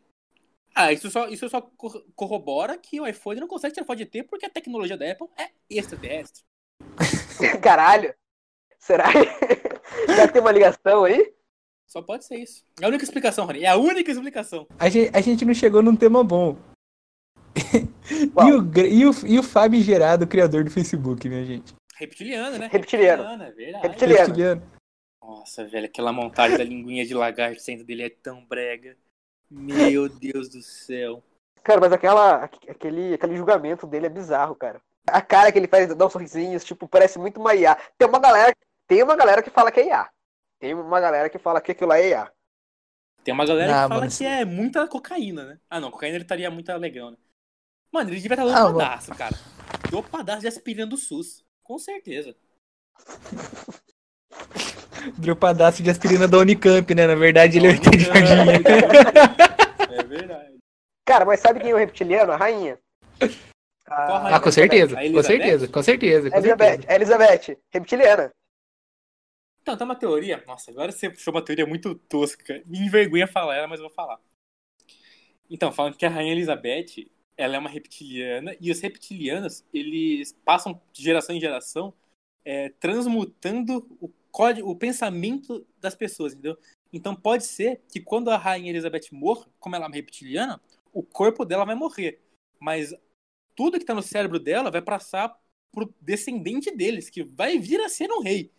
Ah, 0.74 0.92
isso 0.94 1.10
só, 1.12 1.28
isso 1.28 1.50
só 1.50 1.62
cor- 1.62 2.06
corrobora 2.16 2.78
que 2.78 3.00
o 3.00 3.08
iPhone 3.08 3.40
não 3.40 3.48
consegue 3.48 3.74
tirar 3.74 3.86
foto 3.86 3.98
de 3.98 4.04
ET 4.04 4.26
porque 4.28 4.46
a 4.46 4.50
tecnologia 4.50 4.98
da 4.98 5.12
Apple 5.12 5.28
é 5.38 5.50
extraterrestre. 5.70 6.44
Caralho. 7.62 8.14
Será 8.80 9.06
que 9.12 9.20
já 10.16 10.28
tem 10.28 10.42
uma 10.42 10.52
ligação 10.52 11.04
aí? 11.04 11.34
Só 11.88 12.02
pode 12.02 12.26
ser 12.26 12.38
isso. 12.38 12.66
É 12.80 12.86
a 12.86 12.88
única 12.88 13.04
explicação, 13.04 13.46
Rony. 13.46 13.64
É 13.64 13.68
a 13.68 13.76
única 13.76 14.10
explicação. 14.12 14.66
A 14.80 14.88
gente, 14.90 15.16
a 15.16 15.20
gente 15.22 15.44
não 15.46 15.54
chegou 15.54 15.82
num 15.82 15.96
tema 15.96 16.24
bom. 16.24 16.58
E, 18.12 18.52
o, 18.52 18.86
e, 18.86 19.06
o, 19.06 19.12
e 19.28 19.40
o 19.40 19.44
Fábio 19.44 19.82
Gerado, 19.82 20.28
criador 20.28 20.66
do 20.66 20.70
Facebook, 20.70 21.30
minha 21.30 21.46
gente. 21.46 21.74
Reptiliano, 21.96 22.58
né? 22.58 22.68
Reptiliano. 22.70 23.24
é 23.44 23.52
verdade. 23.52 23.88
Reptiliano. 23.88 24.26
Reptiliano. 24.26 24.72
Nossa, 25.22 25.66
velho, 25.66 25.86
aquela 25.86 26.12
montagem 26.12 26.58
da 26.58 26.64
linguinha 26.64 27.06
de 27.06 27.14
lagarto 27.14 27.64
dentro 27.66 27.86
dele 27.86 28.04
é 28.04 28.10
tão 28.10 28.44
brega. 28.46 28.98
Meu 29.52 30.08
Deus 30.08 30.50
do 30.50 30.62
céu. 30.62 31.22
Cara, 31.64 31.80
mas 31.80 31.92
aquela, 31.94 32.44
aque- 32.44 32.70
aquele, 32.70 33.14
aquele 33.14 33.36
julgamento 33.38 33.86
dele 33.86 34.08
é 34.08 34.10
bizarro, 34.10 34.56
cara. 34.56 34.82
A 35.08 35.22
cara 35.22 35.52
que 35.52 35.60
ele 35.60 35.68
faz, 35.68 35.94
dá 35.94 36.06
uns 36.06 36.12
sorrisinhos, 36.14 36.64
tipo, 36.64 36.88
parece 36.88 37.20
muito 37.20 37.40
uma 37.40 37.54
IA. 37.54 37.76
Tem 37.98 38.08
uma 38.08 38.20
galera, 38.20 38.56
tem 38.88 39.04
uma 39.04 39.16
galera 39.16 39.44
que 39.44 39.50
fala 39.50 39.72
que 39.72 39.80
é 39.82 39.88
IA. 39.88 40.10
Tem 40.60 40.74
uma 40.74 41.00
galera 41.00 41.30
que 41.30 41.38
fala 41.38 41.62
que 41.62 41.72
aquilo 41.72 41.90
lá 41.90 42.00
é 42.00 42.10
IA. 42.10 42.32
Tem 43.24 43.34
uma 43.34 43.46
galera 43.46 43.74
Ah, 43.74 43.84
que 43.84 43.90
fala 43.90 44.08
que 44.08 44.26
é 44.26 44.46
muita 44.46 44.88
cocaína, 44.88 45.46
né? 45.46 45.60
Ah, 45.70 45.80
não, 45.80 45.92
cocaína 45.92 46.16
ele 46.16 46.24
estaria 46.24 46.50
muito 46.50 46.72
legal, 46.78 47.12
né? 47.12 47.18
Mano, 47.92 48.10
ele 48.10 48.20
devia 48.22 48.36
estar 48.36 48.58
Ah, 48.58 48.70
mano. 48.72 49.18
cara. 49.18 49.36
Dopadaço 49.92 50.42
de 50.42 50.48
aspirina 50.48 50.88
do 50.88 50.98
SUS. 50.98 51.44
Com 51.64 51.78
certeza. 51.78 52.36
Dropadaço 55.18 55.82
de 55.84 55.90
aspirina 55.90 56.28
da 56.28 56.38
Unicamp, 56.38 56.94
né? 56.94 57.08
Na 57.08 57.16
verdade, 57.16 57.58
ele 57.58 57.68
é 57.68 57.70
o 57.72 57.74
ET 57.74 57.82
de 57.90 58.06
Varginha. 58.06 58.62
É 59.92 60.04
verdade. 60.04 60.58
Cara, 61.06 61.26
mas 61.26 61.40
sabe 61.40 61.60
quem 61.60 61.72
é 61.72 61.74
o 61.74 61.78
reptiliano? 61.78 62.32
A 62.32 62.38
rainha. 62.38 62.80
A- 63.88 64.06
Qual 64.06 64.20
rainha? 64.22 64.36
Ah, 64.38 64.40
com 64.40 64.52
certeza, 64.52 64.96
com 64.96 65.24
certeza, 65.24 65.68
com 65.68 65.84
certeza, 65.84 66.30
com 66.32 66.38
Elizabeth, 66.38 66.66
certeza. 66.70 66.94
Elizabeth, 66.96 67.58
reptiliana. 67.74 68.32
Então, 69.62 69.78
tem 69.78 69.86
uma 69.86 69.96
teoria. 69.96 70.44
Nossa, 70.48 70.72
agora 70.72 70.92
você 70.92 71.10
puxou 71.10 71.34
uma 71.34 71.44
teoria 71.44 71.66
muito 71.66 71.94
tosca. 71.96 72.64
Me 72.66 72.80
envergonha 72.80 73.28
falar 73.28 73.58
ela, 73.58 73.68
mas 73.68 73.80
eu 73.80 73.88
vou 73.88 73.94
falar. 73.94 74.20
Então, 75.50 75.72
falando 75.72 75.98
que 75.98 76.06
a 76.06 76.10
Rainha 76.10 76.32
Elizabeth, 76.32 77.10
ela 77.38 77.56
é 77.58 77.60
uma 77.60 77.70
reptiliana, 77.70 78.56
e 78.60 78.72
os 78.72 78.80
reptilianos, 78.80 79.64
eles 79.74 80.34
passam 80.46 80.80
de 80.94 81.04
geração 81.04 81.36
em 81.36 81.40
geração 81.42 81.94
é, 82.46 82.70
transmutando 82.80 83.86
o 84.00 84.08
código, 84.32 84.70
o 84.70 84.76
pensamento 84.76 85.66
das 85.80 85.96
pessoas, 85.96 86.34
entendeu? 86.34 86.58
Então 86.92 87.16
pode 87.16 87.46
ser 87.46 87.82
que 87.92 88.00
quando 88.00 88.30
a 88.30 88.38
Rainha 88.38 88.70
Elizabeth 88.70 89.08
morra, 89.12 89.46
como 89.60 89.76
ela 89.76 89.86
é 89.86 89.88
uma 89.88 89.96
reptiliana, 89.96 90.62
o 90.94 91.04
corpo 91.04 91.46
dela 91.46 91.66
vai 91.66 91.76
morrer. 91.76 92.22
Mas 92.60 92.94
tudo 93.56 93.80
que 93.80 93.86
tá 93.86 93.94
no 93.94 94.02
cérebro 94.02 94.40
dela 94.40 94.70
vai 94.70 94.82
passar 94.82 95.38
pro 95.72 95.94
descendente 96.02 96.70
deles, 96.76 97.10
que 97.10 97.24
vai 97.24 97.58
vir 97.58 97.80
a 97.82 97.90
ser 97.90 98.12
um 98.12 98.22
rei. 98.22 98.52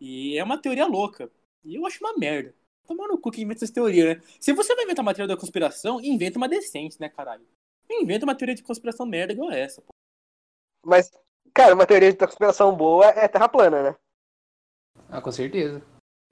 E 0.00 0.36
é 0.36 0.44
uma 0.44 0.60
teoria 0.60 0.86
louca. 0.86 1.30
E 1.64 1.76
eu 1.76 1.86
acho 1.86 2.02
uma 2.04 2.16
merda. 2.16 2.54
Tomar 2.86 3.08
no 3.08 3.18
cu 3.18 3.30
que 3.30 3.42
inventa 3.42 3.64
essa 3.64 3.72
teoria, 3.72 4.14
né? 4.14 4.22
Se 4.40 4.52
você 4.52 4.74
vai 4.74 4.84
inventar 4.84 5.02
uma 5.02 5.14
teoria 5.14 5.34
da 5.34 5.40
conspiração, 5.40 6.00
inventa 6.00 6.38
uma 6.38 6.48
decente, 6.48 6.98
né, 6.98 7.08
caralho? 7.08 7.46
Inventa 7.90 8.24
uma 8.24 8.34
teoria 8.34 8.54
de 8.54 8.62
conspiração 8.62 9.06
merda 9.06 9.32
igual 9.32 9.50
essa, 9.50 9.82
pô. 9.82 9.92
Mas, 10.84 11.10
cara, 11.54 11.74
uma 11.74 11.86
teoria 11.86 12.10
de 12.10 12.18
conspiração 12.18 12.74
boa 12.74 13.06
é 13.06 13.28
terra 13.28 13.48
plana, 13.48 13.82
né? 13.82 13.96
Ah, 15.08 15.20
com 15.20 15.32
certeza. 15.32 15.82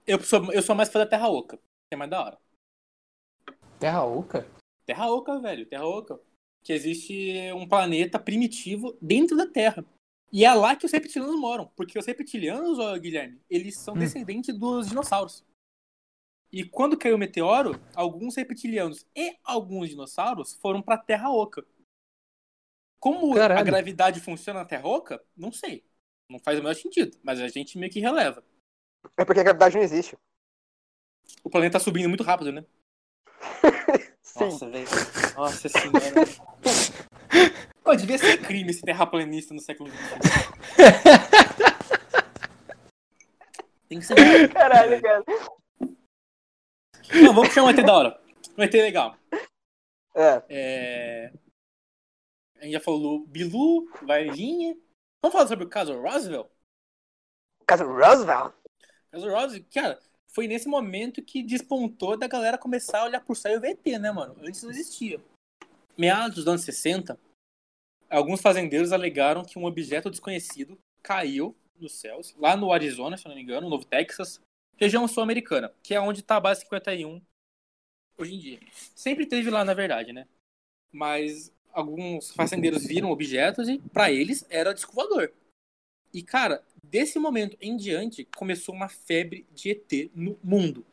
Eu 0.05 0.19
sou, 0.23 0.51
eu 0.53 0.61
sou 0.61 0.75
mais 0.75 0.89
fã 0.89 0.99
da 0.99 1.05
Terra 1.07 1.27
Oca. 1.29 1.57
Que 1.57 1.93
é 1.93 1.95
mais 1.95 2.09
da 2.09 2.23
hora. 2.23 2.37
Terra 3.79 4.03
Oca? 4.03 4.47
Terra 4.85 5.11
Oca, 5.11 5.39
velho. 5.39 5.65
Terra 5.65 5.85
Oca. 5.85 6.19
Que 6.63 6.73
existe 6.73 7.51
um 7.53 7.67
planeta 7.67 8.19
primitivo 8.19 8.97
dentro 9.01 9.35
da 9.37 9.47
Terra. 9.47 9.85
E 10.31 10.43
é 10.45 10.53
lá 10.53 10.75
que 10.75 10.85
os 10.85 10.91
reptilianos 10.91 11.39
moram. 11.39 11.67
Porque 11.75 11.97
os 11.97 12.05
reptilianos, 12.05 12.77
ó, 12.79 12.97
Guilherme, 12.97 13.41
eles 13.49 13.77
são 13.77 13.93
Hum. 13.93 13.99
descendentes 13.99 14.57
dos 14.57 14.87
dinossauros. 14.89 15.43
E 16.51 16.63
quando 16.63 16.97
caiu 16.97 17.15
o 17.15 17.19
meteoro, 17.19 17.79
alguns 17.95 18.35
reptilianos 18.35 19.05
e 19.15 19.37
alguns 19.43 19.89
dinossauros 19.89 20.53
foram 20.55 20.81
pra 20.81 20.97
Terra 20.97 21.29
Oca. 21.29 21.65
Como 22.99 23.31
a 23.33 23.35
Caralho. 23.35 23.65
gravidade 23.65 24.19
funciona 24.21 24.59
na 24.61 24.65
Terra 24.65 24.87
Oca, 24.87 25.23
não 25.35 25.51
sei. 25.51 25.85
Não 26.29 26.39
faz 26.39 26.57
o 26.57 26.61
menor 26.61 26.73
sentido. 26.75 27.17
Mas 27.23 27.39
a 27.39 27.47
gente 27.47 27.77
meio 27.77 27.91
que 27.91 27.99
releva. 27.99 28.43
É 29.17 29.25
porque 29.25 29.39
a 29.39 29.43
gravidade 29.43 29.75
não 29.75 29.83
existe. 29.83 30.15
O 31.43 31.49
planeta 31.49 31.73
tá 31.73 31.79
subindo 31.83 32.09
muito 32.09 32.23
rápido, 32.23 32.51
né? 32.51 32.65
Sim. 34.21 34.45
Nossa, 34.45 34.69
velho. 34.69 34.87
Nossa 35.35 35.69
senhora. 35.69 35.97
Pô, 37.83 37.95
devia 37.95 38.17
ser 38.17 38.41
crime 38.41 38.71
esse 38.71 38.81
terraplanista 38.81 39.53
no 39.53 39.61
século 39.61 39.89
XXI. 39.89 39.97
Tem 43.87 43.99
que 43.99 44.05
ser. 44.05 44.53
Caralho, 44.53 45.01
cara. 45.01 45.23
Não, 47.13 47.33
vamos 47.33 47.47
puxar 47.47 47.63
um 47.63 47.69
ET 47.69 47.77
da 47.77 47.93
hora. 47.93 48.21
Um 48.57 48.63
ET 48.63 48.73
legal. 48.73 49.15
É. 50.13 50.43
É... 50.49 51.31
A 52.59 52.63
gente 52.63 52.73
já 52.73 52.81
falou 52.81 53.25
Bilu, 53.25 53.89
Varginha. 54.01 54.75
Vamos 55.21 55.33
falar 55.33 55.47
sobre 55.47 55.65
o 55.65 55.69
caso 55.69 55.99
Roswell? 56.01 56.51
Caso 57.65 57.85
Roosevelt? 57.85 58.53
O 59.17 59.19
caso 59.19 59.29
Roswell, 59.29 59.65
cara, 59.73 59.99
foi 60.27 60.47
nesse 60.47 60.67
momento 60.67 61.23
que 61.23 61.41
despontou 61.41 62.15
da 62.15 62.27
galera 62.27 62.57
começar 62.57 62.99
a 62.99 63.05
olhar 63.05 63.21
por 63.21 63.35
ver 63.35 63.71
ET, 63.71 63.99
né, 63.99 64.11
mano? 64.11 64.35
Antes 64.41 64.61
não 64.61 64.69
existia. 64.69 65.19
Meados 65.97 66.35
dos 66.35 66.47
anos 66.47 66.61
60, 66.61 67.19
alguns 68.07 68.41
fazendeiros 68.41 68.91
alegaram 68.91 69.43
que 69.43 69.57
um 69.57 69.65
objeto 69.65 70.11
desconhecido 70.11 70.77
caiu 71.01 71.55
nos 71.79 71.93
céus, 71.93 72.35
lá 72.37 72.55
no 72.55 72.71
Arizona, 72.71 73.17
se 73.17 73.27
não 73.27 73.33
me 73.33 73.41
engano, 73.41 73.61
no 73.61 73.69
Novo 73.69 73.85
Texas, 73.85 74.39
região 74.75 75.07
sul-americana, 75.07 75.73
que 75.81 75.95
é 75.95 75.99
onde 75.99 76.21
tá 76.21 76.35
a 76.35 76.39
base 76.39 76.61
51 76.61 77.19
hoje 78.19 78.35
em 78.35 78.39
dia. 78.39 78.59
Sempre 78.95 79.25
teve 79.25 79.49
lá, 79.49 79.65
na 79.65 79.73
verdade, 79.73 80.13
né? 80.13 80.27
Mas 80.91 81.51
alguns 81.71 82.31
fazendeiros 82.31 82.85
viram 82.85 83.09
objetos 83.09 83.67
e 83.67 83.79
para 83.79 84.11
eles 84.11 84.45
era 84.49 84.73
disco 84.73 84.93
voador. 84.93 85.31
E 86.13 86.23
cara, 86.23 86.63
desse 86.83 87.19
momento 87.19 87.57
em 87.59 87.75
diante 87.75 88.25
começou 88.35 88.73
uma 88.73 88.89
febre 88.89 89.45
de 89.51 89.71
ET 89.71 90.11
no 90.13 90.39
mundo. 90.43 90.85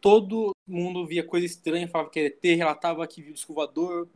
Todo 0.00 0.52
mundo 0.66 1.06
via 1.06 1.24
coisa 1.24 1.46
estranha, 1.46 1.88
falava 1.88 2.10
que 2.10 2.18
era 2.18 2.28
ET, 2.28 2.42
relatava 2.42 3.06
que 3.06 3.22
viu 3.22 3.32
disco 3.32 3.54
voador. 3.54 4.08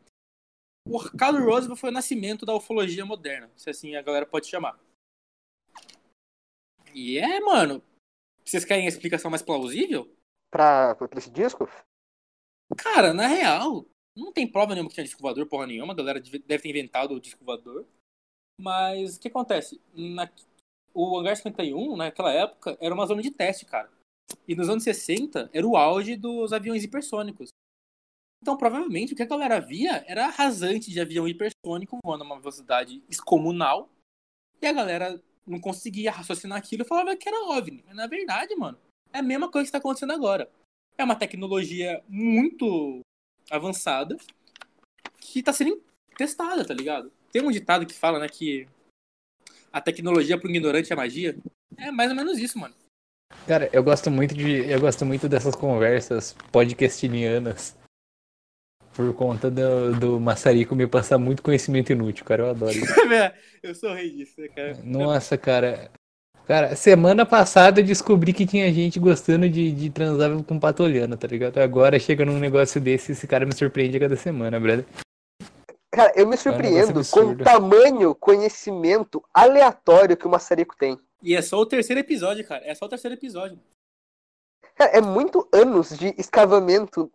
O 0.89 1.01
caso 1.17 1.39
Roosevelt 1.39 1.79
foi 1.79 1.91
o 1.91 1.93
nascimento 1.93 2.47
da 2.47 2.55
ufologia 2.55 3.05
moderna, 3.05 3.51
se 3.57 3.69
assim 3.69 3.97
a 3.97 4.03
galera 4.03 4.27
pode 4.27 4.47
chamar. 4.47 4.79
E 6.95 7.19
é, 7.19 7.41
mano. 7.41 7.83
Vocês 8.45 8.65
querem 8.65 8.87
a 8.87 8.89
explicação 8.89 9.31
mais 9.31 9.43
plausível? 9.43 10.09
Pra, 10.51 10.95
pra 10.95 11.19
esse 11.19 11.31
disco? 11.31 11.69
Cara, 12.77 13.13
na 13.13 13.27
real, 13.27 13.85
não 14.17 14.33
tem 14.33 14.51
prova 14.51 14.73
nenhuma 14.73 14.89
que 14.89 14.95
tinha 14.95 15.05
disco 15.05 15.21
voador, 15.21 15.47
porra 15.47 15.67
nenhuma. 15.67 15.93
A 15.93 15.97
galera 15.97 16.21
deve 16.21 16.39
deve 16.39 16.63
ter 16.63 16.69
inventado 16.71 17.15
o 17.15 17.21
disco 17.21 17.45
voador. 17.45 17.85
Mas 18.61 19.17
o 19.17 19.21
que 19.21 19.29
acontece? 19.29 19.81
Na- 19.95 20.31
o 20.95 21.19
Hangar 21.19 21.37
51, 21.37 21.97
naquela 21.97 22.33
época, 22.33 22.77
era 22.81 22.95
uma 22.95 23.07
zona 23.07 23.21
de 23.23 23.31
teste, 23.31 23.67
cara. 23.67 23.91
E 24.49 24.55
nos 24.55 24.69
anos 24.69 24.83
60, 24.83 25.51
era 25.53 25.67
o 25.67 25.77
auge 25.77 26.17
dos 26.17 26.53
aviões 26.53 26.83
hipersônicos. 26.83 27.51
Então, 28.43 28.57
provavelmente, 28.57 29.13
o 29.13 29.17
que 29.17 29.23
a 29.23 29.27
galera 29.27 29.61
via 29.61 30.05
era 30.07 30.29
rasante 30.29 30.91
de 30.91 31.01
avião 31.01 31.29
hipersônico 31.29 31.99
voando 32.05 32.25
a 32.25 32.27
uma 32.27 32.39
velocidade 32.39 33.01
descomunal. 33.09 33.91
E 34.61 34.67
a 34.67 34.73
galera 34.73 35.23
não 35.47 35.61
conseguia 35.61 36.11
raciocinar 36.11 36.59
aquilo 36.59 36.83
e 36.83 36.87
falava 36.87 37.17
que 37.17 37.29
era 37.29 37.45
OVNI. 37.51 37.85
Mas, 37.87 37.97
na 37.97 38.07
verdade, 38.07 38.55
mano, 38.57 38.79
é 39.13 39.19
a 39.19 39.23
mesma 39.23 39.51
coisa 39.51 39.65
que 39.65 39.69
está 39.69 39.79
acontecendo 39.79 40.13
agora. 40.13 40.51
É 40.97 41.05
uma 41.05 41.17
tecnologia 41.17 42.03
muito 42.09 43.01
avançada 43.51 44.17
que 45.21 45.41
está 45.41 45.53
sendo 45.53 45.83
testada, 46.17 46.65
tá 46.65 46.73
ligado? 46.73 47.13
Tem 47.37 47.45
um 47.45 47.51
ditado 47.51 47.85
que 47.85 47.93
fala, 47.93 48.19
né, 48.19 48.31
que 48.31 48.67
A 49.71 49.79
tecnologia 49.79 50.39
pro 50.39 50.49
ignorante 50.49 50.91
é 50.91 50.97
magia? 50.97 51.37
É 51.77 51.91
mais 51.91 52.09
ou 52.09 52.17
menos 52.17 52.39
isso, 52.39 52.59
mano. 52.59 52.75
Cara, 53.47 53.69
eu 53.75 53.85
gosto 53.85 54.11
muito 54.11 54.35
de. 54.35 54.67
Eu 54.67 54.81
gosto 54.81 55.05
muito 55.05 55.29
dessas 55.29 55.55
conversas 55.55 56.35
podcastinianas. 56.51 57.77
Por 58.95 59.13
conta 59.13 59.51
do, 59.51 59.93
do 60.01 60.19
maçarico 60.19 60.75
me 60.75 60.87
passar 60.87 61.19
muito 61.19 61.43
conhecimento 61.43 61.93
inútil, 61.93 62.25
cara. 62.25 62.45
Eu 62.45 62.51
adoro 62.53 62.73
isso. 62.73 62.95
eu 63.63 63.75
sou 63.75 63.91
o 63.91 63.95
rei 63.95 64.09
disso, 64.09 64.41
né, 64.41 64.49
cara? 64.49 64.79
Nossa, 64.83 65.37
cara. 65.37 65.91
Cara, 66.47 66.75
semana 66.75 67.27
passada 67.27 67.83
eu 67.83 67.85
descobri 67.85 68.33
que 68.33 68.47
tinha 68.47 68.73
gente 68.73 68.99
gostando 68.99 69.47
de, 69.47 69.73
de 69.73 69.91
transar 69.91 70.43
com 70.45 70.59
patolhano, 70.59 71.19
tá 71.19 71.29
ligado? 71.29 71.59
Agora 71.59 71.99
chega 71.99 72.25
num 72.25 72.39
negócio 72.39 72.81
desse, 72.81 73.13
esse 73.13 73.27
cara 73.27 73.45
me 73.45 73.55
surpreende 73.55 73.99
a 73.99 74.01
cada 74.01 74.17
semana, 74.17 74.59
brother. 74.59 74.87
Cara, 75.97 76.13
eu 76.15 76.27
me 76.27 76.37
surpreendo 76.37 77.01
com 77.11 77.21
o 77.21 77.39
tamanho 77.39 78.15
conhecimento 78.15 79.25
aleatório 79.33 80.15
que 80.15 80.27
o 80.27 80.31
Maçarico 80.31 80.77
tem. 80.77 81.01
E 81.23 81.35
é 81.35 81.41
só 81.41 81.57
o 81.57 81.65
terceiro 81.65 81.99
episódio, 81.99 82.47
cara. 82.47 82.63
É 82.67 82.75
só 82.75 82.85
o 82.85 82.89
terceiro 82.91 83.15
episódio. 83.17 83.59
Cara, 84.75 84.91
é 84.91 85.01
muito 85.01 85.49
anos 85.51 85.97
de 85.97 86.15
escavamento 86.19 87.11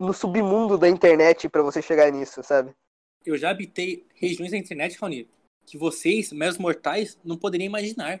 no 0.00 0.12
submundo 0.12 0.76
da 0.76 0.88
internet 0.88 1.48
pra 1.48 1.62
você 1.62 1.80
chegar 1.80 2.10
nisso, 2.10 2.42
sabe? 2.42 2.74
Eu 3.24 3.38
já 3.38 3.50
habitei 3.50 4.04
regiões 4.16 4.50
da 4.50 4.56
internet, 4.56 4.98
Raoni, 4.98 5.30
que 5.64 5.78
vocês, 5.78 6.32
meros 6.32 6.58
mortais, 6.58 7.16
não 7.22 7.38
poderiam 7.38 7.66
imaginar. 7.66 8.20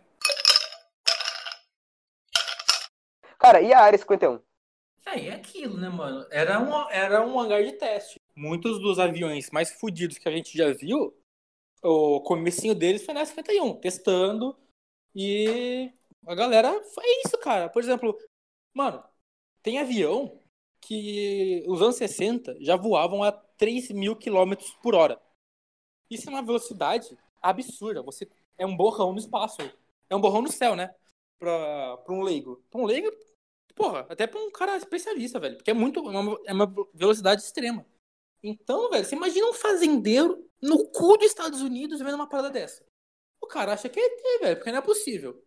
Cara, 3.36 3.60
e 3.60 3.72
a 3.72 3.80
Área 3.80 3.98
51? 3.98 4.38
É, 5.06 5.26
é 5.26 5.34
aquilo, 5.34 5.76
né, 5.76 5.88
mano? 5.88 6.24
Era 6.30 6.60
um, 6.60 6.88
era 6.88 7.26
um 7.26 7.40
hangar 7.40 7.64
de 7.64 7.72
teste. 7.72 8.21
Muitos 8.34 8.78
dos 8.80 8.98
aviões 8.98 9.50
mais 9.50 9.72
fodidos 9.72 10.18
que 10.18 10.28
a 10.28 10.32
gente 10.32 10.56
já 10.56 10.72
viu, 10.72 11.14
o 11.82 12.20
comecinho 12.22 12.74
deles 12.74 13.04
foi 13.04 13.14
na 13.14 13.24
51, 13.24 13.74
testando. 13.80 14.56
E 15.14 15.92
a 16.26 16.34
galera 16.34 16.82
foi 16.94 17.04
isso, 17.24 17.36
cara. 17.38 17.68
Por 17.68 17.82
exemplo, 17.82 18.16
mano, 18.74 19.02
tem 19.62 19.78
avião 19.78 20.40
que 20.80 21.64
os 21.68 21.82
anos 21.82 21.96
60 21.96 22.56
já 22.60 22.76
voavam 22.76 23.22
a 23.22 23.32
3 23.32 23.90
mil 23.90 24.16
quilômetros 24.16 24.70
por 24.82 24.94
hora. 24.94 25.20
Isso 26.10 26.28
é 26.28 26.32
uma 26.32 26.42
velocidade 26.42 27.16
absurda. 27.40 28.02
Você 28.02 28.28
é 28.58 28.66
um 28.66 28.76
borrão 28.76 29.12
no 29.12 29.18
espaço. 29.18 29.58
É 30.08 30.16
um 30.16 30.20
borrão 30.20 30.42
no 30.42 30.52
céu, 30.52 30.76
né? 30.76 30.94
Pra, 31.38 31.96
pra 31.98 32.14
um 32.14 32.22
leigo. 32.22 32.62
Pra 32.70 32.80
um 32.80 32.84
leigo, 32.84 33.10
porra, 33.74 34.06
até 34.08 34.26
pra 34.26 34.40
um 34.40 34.50
cara 34.50 34.76
especialista, 34.76 35.40
velho. 35.40 35.56
Porque 35.56 35.70
é 35.70 35.74
muito. 35.74 36.00
É 36.10 36.18
uma, 36.18 36.40
é 36.46 36.52
uma 36.52 36.74
velocidade 36.94 37.42
extrema. 37.42 37.86
Então, 38.42 38.90
velho, 38.90 39.04
você 39.04 39.14
imagina 39.14 39.46
um 39.48 39.52
fazendeiro 39.54 40.48
no 40.60 40.86
cu 40.90 41.16
dos 41.16 41.26
Estados 41.28 41.60
Unidos 41.62 42.00
vendo 42.00 42.14
uma 42.14 42.28
parada 42.28 42.50
dessa. 42.50 42.84
O 43.40 43.46
cara 43.46 43.72
acha 43.72 43.88
que 43.88 43.98
é 44.00 44.04
ET, 44.04 44.40
velho, 44.40 44.56
porque 44.56 44.70
não 44.72 44.78
é 44.78 44.82
possível. 44.82 45.44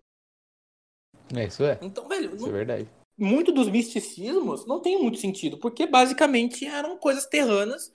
É, 1.36 1.46
isso 1.46 1.64
é. 1.64 1.80
Então, 1.82 2.08
velho, 2.08 2.36
Isso 2.36 2.44
é 2.46 2.48
não- 2.48 2.54
verdade. 2.54 2.90
muito 3.18 3.52
dos 3.52 3.70
misticismos 3.70 4.66
não 4.66 4.82
tem 4.82 5.02
muito 5.02 5.18
sentido, 5.18 5.58
porque 5.60 5.88
basicamente 5.88 6.66
eram 6.66 6.98
coisas 6.98 7.26
terranas. 7.26 7.94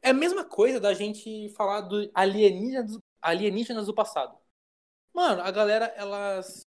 É 0.00 0.10
a 0.10 0.14
mesma 0.14 0.44
coisa 0.44 0.78
da 0.78 0.94
gente 0.94 1.48
falar 1.56 1.80
do 1.82 2.08
alienígenas, 2.14 2.98
alienígenas 3.20 3.86
do 3.86 3.94
passado. 3.94 4.38
Mano, 5.12 5.42
a 5.42 5.50
galera, 5.50 5.86
elas 5.96 6.60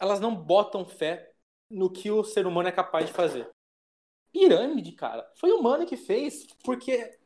elas 0.00 0.18
não 0.18 0.34
botam 0.34 0.84
fé 0.84 1.30
no 1.70 1.90
que 1.92 2.10
o 2.10 2.24
ser 2.24 2.46
humano 2.46 2.68
é 2.68 2.72
capaz 2.72 3.06
de 3.06 3.12
fazer. 3.12 3.48
Pirâmide, 4.32 4.92
cara, 4.92 5.28
foi 5.36 5.50
o 5.50 5.58
humano 5.58 5.86
que 5.86 5.96
fez, 5.96 6.46
porque 6.64 7.18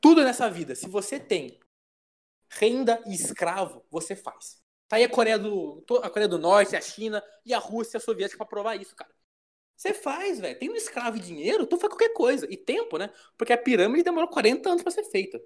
tudo 0.00 0.22
nessa 0.22 0.50
vida, 0.50 0.74
se 0.74 0.88
você 0.88 1.18
tem 1.18 1.58
renda 2.50 3.02
e 3.06 3.14
escravo, 3.14 3.84
você 3.90 4.14
faz. 4.14 4.62
Tá 4.88 4.96
aí 4.96 5.04
a 5.04 5.08
Coreia 5.08 5.38
do, 5.38 5.84
a 6.02 6.10
Coreia 6.10 6.28
do 6.28 6.38
Norte, 6.38 6.76
a 6.76 6.80
China 6.80 7.22
e 7.44 7.54
a 7.54 7.58
Rússia 7.58 7.98
soviética 7.98 8.38
pra 8.38 8.46
provar 8.46 8.76
isso, 8.76 8.94
cara. 8.94 9.10
Você 9.76 9.92
faz, 9.92 10.38
velho. 10.38 10.58
Tem 10.58 10.70
um 10.70 10.76
escravo 10.76 11.16
e 11.16 11.20
dinheiro, 11.20 11.66
tu 11.66 11.76
faz 11.76 11.92
qualquer 11.92 12.12
coisa. 12.12 12.46
E 12.50 12.56
tempo, 12.56 12.96
né? 12.96 13.10
Porque 13.36 13.52
a 13.52 13.58
pirâmide 13.58 14.04
demorou 14.04 14.28
40 14.28 14.68
anos 14.68 14.82
pra 14.82 14.92
ser 14.92 15.04
feita. 15.04 15.40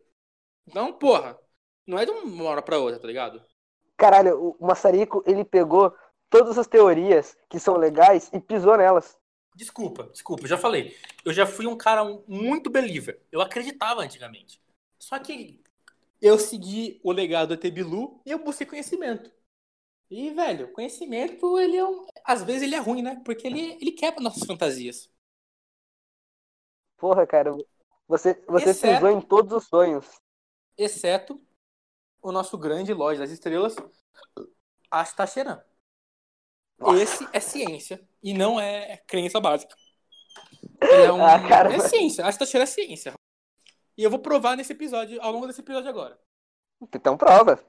Então, 0.66 0.92
porra, 0.92 1.38
não 1.87 1.98
é 1.98 2.05
de 2.05 2.11
uma 2.11 2.44
hora 2.44 2.61
pra 2.61 2.79
outra, 2.79 3.01
tá 3.01 3.07
ligado? 3.07 3.42
Caralho, 3.96 4.57
o 4.61 4.66
Maçarico, 4.66 5.22
ele 5.27 5.44
pegou 5.44 5.94
todas 6.29 6.59
as 6.59 6.66
teorias 6.66 7.37
que 7.48 7.59
são 7.59 7.77
legais 7.77 8.31
e 8.33 8.40
pisou 8.40 8.77
nelas. 8.77 9.18
Desculpa, 9.59 10.05
desculpa, 10.05 10.47
já 10.47 10.57
falei. 10.57 10.97
Eu 11.25 11.33
já 11.33 11.44
fui 11.44 11.66
um 11.66 11.77
cara 11.77 12.05
muito 12.29 12.71
believer. 12.71 13.21
Eu 13.33 13.40
acreditava 13.40 14.03
antigamente. 14.03 14.62
Só 15.01 15.18
que 15.18 15.61
eu 16.23 16.38
segui 16.38 17.01
o 17.03 17.11
legado 17.11 17.49
do 17.49 17.55
ET 17.55 17.68
Bilu 17.73 18.23
e 18.25 18.31
eu 18.31 18.38
busquei 18.38 18.64
conhecimento. 18.64 19.33
E, 20.09 20.31
velho, 20.31 20.73
conhecimento, 20.73 21.59
ele 21.59 21.77
é 21.77 21.85
um... 21.85 22.07
Às 22.25 22.44
vezes 22.44 22.62
ele 22.62 22.77
é 22.77 22.79
ruim, 22.79 23.03
né? 23.03 23.21
Porque 23.25 23.49
ele, 23.49 23.77
ele 23.81 23.90
quebra 23.90 24.23
nossas 24.23 24.44
fantasias. 24.44 25.11
Porra, 26.97 27.27
cara, 27.27 27.51
você, 28.07 28.40
você 28.47 28.71
Exceto- 28.71 28.94
pisou 28.94 29.11
em 29.11 29.21
todos 29.21 29.53
os 29.53 29.64
sonhos. 29.64 30.07
Exceto 30.77 31.42
o 32.23 32.31
nosso 32.31 32.57
grande 32.57 32.94
loja 32.94 33.18
das 33.23 33.33
estrelas, 33.33 33.75
Astacheran. 34.88 35.61
Esse 37.01 37.29
é 37.33 37.41
ciência 37.41 38.01
e 38.23 38.33
não 38.33 38.61
é 38.61 38.99
crença 38.99 39.41
básica. 39.41 39.75
É, 40.81 41.11
um... 41.12 41.19
Ah, 41.25 41.41
cara, 41.49 41.75
é 41.75 41.81
ciência. 41.81 42.25
Astacheran 42.25 42.62
é 42.62 42.67
ciência. 42.67 43.14
E 43.97 44.03
eu 44.03 44.11
vou 44.11 44.21
provar 44.21 44.57
nesse 44.57 44.73
episódio, 44.73 45.21
ao 45.21 45.33
longo 45.33 45.47
desse 45.47 45.61
episódio 45.61 45.88
agora. 45.88 46.19
Então 46.95 47.17
prova. 47.17 47.64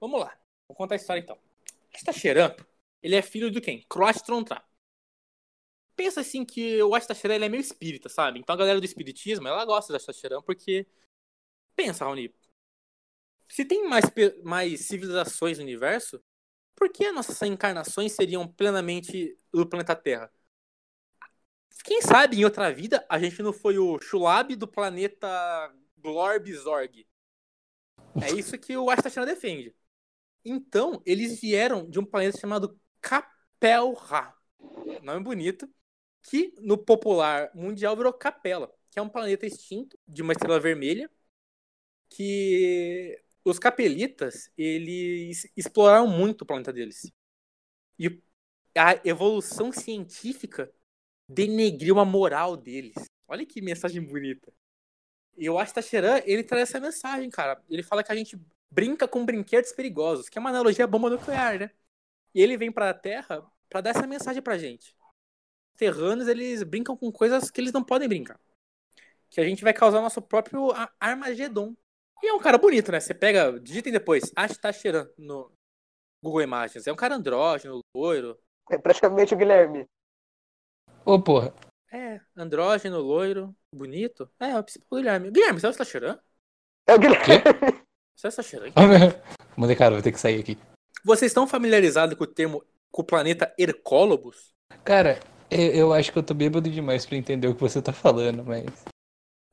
Vamos 0.00 0.20
lá. 0.20 0.38
Vou 0.66 0.76
contar 0.76 0.94
a 0.94 0.96
história 0.96 1.20
então. 1.20 1.38
Astacheran, 1.94 2.54
ele 3.02 3.14
é 3.14 3.22
filho 3.22 3.50
de 3.50 3.60
quem? 3.60 3.82
Croastrontra. 3.88 4.64
Pensa 5.94 6.20
assim 6.20 6.44
que 6.44 6.82
o 6.82 6.94
Astacheran 6.94 7.34
ele 7.34 7.44
é 7.46 7.48
meio 7.48 7.60
espírita, 7.60 8.08
sabe? 8.08 8.38
Então 8.38 8.54
a 8.54 8.58
galera 8.58 8.80
do 8.80 8.84
espiritismo, 8.84 9.48
ela 9.48 9.64
gosta 9.64 9.92
do 9.92 9.96
Astacheran 9.96 10.42
porque... 10.42 10.86
Pensa, 11.74 12.04
Raoni. 12.04 12.34
Se 13.48 13.64
tem 13.64 13.86
mais, 13.88 14.04
mais 14.42 14.86
civilizações 14.86 15.58
no 15.58 15.64
universo, 15.64 16.22
por 16.76 16.90
que 16.90 17.10
nossas 17.10 17.40
encarnações 17.42 18.12
seriam 18.12 18.46
plenamente 18.46 19.36
do 19.52 19.66
planeta 19.66 19.96
Terra? 19.96 20.30
Quem 21.82 22.02
sabe 22.02 22.36
em 22.36 22.44
outra 22.44 22.72
vida 22.72 23.04
a 23.08 23.18
gente 23.18 23.42
não 23.42 23.52
foi 23.52 23.78
o 23.78 23.98
Shulab 23.98 24.54
do 24.54 24.68
planeta 24.68 25.28
Glorbzorg. 25.96 27.06
É 28.22 28.30
isso 28.32 28.58
que 28.58 28.76
o 28.76 28.90
Astacheran 28.90 29.24
defende. 29.26 29.74
Então, 30.44 31.02
eles 31.04 31.40
vieram 31.40 31.88
de 31.88 31.98
um 31.98 32.04
planeta 32.04 32.38
chamado 32.38 32.78
Capelra. 33.00 34.34
Nome 35.02 35.22
bonito. 35.22 35.68
Que 36.22 36.52
no 36.58 36.76
popular 36.76 37.50
mundial 37.54 37.96
virou 37.96 38.12
Capela, 38.12 38.72
que 38.90 38.98
é 38.98 39.02
um 39.02 39.08
planeta 39.08 39.46
extinto 39.46 39.98
de 40.06 40.22
uma 40.22 40.32
estrela 40.32 40.58
vermelha. 40.58 41.10
Que 42.08 43.22
os 43.48 43.58
capelitas, 43.60 44.50
eles 44.58 45.48
exploraram 45.56 46.08
muito 46.08 46.42
o 46.42 46.46
planeta 46.46 46.72
deles. 46.72 47.10
E 47.98 48.20
a 48.76 49.00
evolução 49.08 49.72
científica 49.72 50.72
denegriu 51.28 52.00
a 52.00 52.04
moral 52.04 52.56
deles. 52.56 52.94
Olha 53.28 53.46
que 53.46 53.62
mensagem 53.62 54.02
bonita. 54.02 54.52
E 55.36 55.48
o 55.48 55.58
Astacheran, 55.58 56.20
ele 56.24 56.42
traz 56.42 56.70
essa 56.70 56.80
mensagem, 56.80 57.30
cara. 57.30 57.62
Ele 57.68 57.82
fala 57.82 58.02
que 58.02 58.10
a 58.10 58.16
gente 58.16 58.36
brinca 58.70 59.06
com 59.06 59.24
brinquedos 59.24 59.72
perigosos, 59.72 60.28
que 60.28 60.38
é 60.38 60.40
uma 60.40 60.50
analogia 60.50 60.84
à 60.84 60.88
bomba 60.88 61.08
nuclear, 61.08 61.58
né? 61.58 61.70
E 62.34 62.42
ele 62.42 62.56
vem 62.56 62.72
pra 62.72 62.92
Terra 62.92 63.48
pra 63.68 63.80
dar 63.80 63.90
essa 63.90 64.06
mensagem 64.06 64.42
pra 64.42 64.58
gente. 64.58 64.96
Os 65.72 65.78
terranos, 65.78 66.26
eles 66.26 66.62
brincam 66.64 66.96
com 66.96 67.12
coisas 67.12 67.50
que 67.50 67.60
eles 67.60 67.72
não 67.72 67.84
podem 67.84 68.08
brincar. 68.08 68.40
Que 69.30 69.40
a 69.40 69.44
gente 69.44 69.62
vai 69.62 69.72
causar 69.72 70.00
nosso 70.00 70.20
próprio 70.20 70.72
a- 70.72 70.92
Armagedon. 70.98 71.76
E 72.22 72.28
é 72.28 72.32
um 72.32 72.40
cara 72.40 72.58
bonito, 72.58 72.90
né? 72.90 73.00
Você 73.00 73.14
pega, 73.14 73.58
digitem 73.60 73.92
depois, 73.92 74.32
Astacheran 74.34 75.08
no 75.18 75.52
Google 76.22 76.42
Imagens. 76.42 76.86
É 76.86 76.92
um 76.92 76.96
cara 76.96 77.14
andrógeno, 77.14 77.80
loiro. 77.94 78.38
É 78.70 78.78
praticamente 78.78 79.34
o 79.34 79.36
Guilherme. 79.36 79.86
Ô, 81.04 81.20
porra. 81.20 81.54
É, 81.92 82.20
andrógeno, 82.36 83.00
loiro, 83.00 83.54
bonito. 83.72 84.28
É, 84.40 84.50
é 84.50 84.58
o 84.58 84.64
principal 84.64 84.98
Guilherme. 84.98 85.30
Guilherme, 85.30 85.60
você 85.60 85.66
é 85.66 85.68
o 85.68 85.70
Astacheran? 85.70 86.18
É 86.86 86.94
o 86.94 86.98
Guilherme. 86.98 87.24
Você 88.16 88.26
é 88.26 88.28
o 88.28 88.28
Astacheran? 88.28 88.72
Mandei, 89.56 89.76
cara, 89.76 89.94
vou 89.94 90.02
ter 90.02 90.10
que 90.10 90.18
sair 90.18 90.40
aqui. 90.40 90.58
Vocês 91.04 91.30
estão 91.30 91.46
familiarizados 91.46 92.16
com 92.16 92.24
o 92.24 92.26
termo, 92.26 92.64
com 92.90 93.02
o 93.02 93.04
planeta 93.04 93.54
Hercólobos? 93.58 94.52
Cara, 94.84 95.20
eu, 95.50 95.72
eu 95.72 95.92
acho 95.92 96.12
que 96.12 96.18
eu 96.18 96.22
tô 96.22 96.34
bêbado 96.34 96.68
demais 96.68 97.06
pra 97.06 97.16
entender 97.16 97.46
o 97.46 97.54
que 97.54 97.60
você 97.60 97.80
tá 97.80 97.92
falando, 97.92 98.44
mas. 98.44 98.66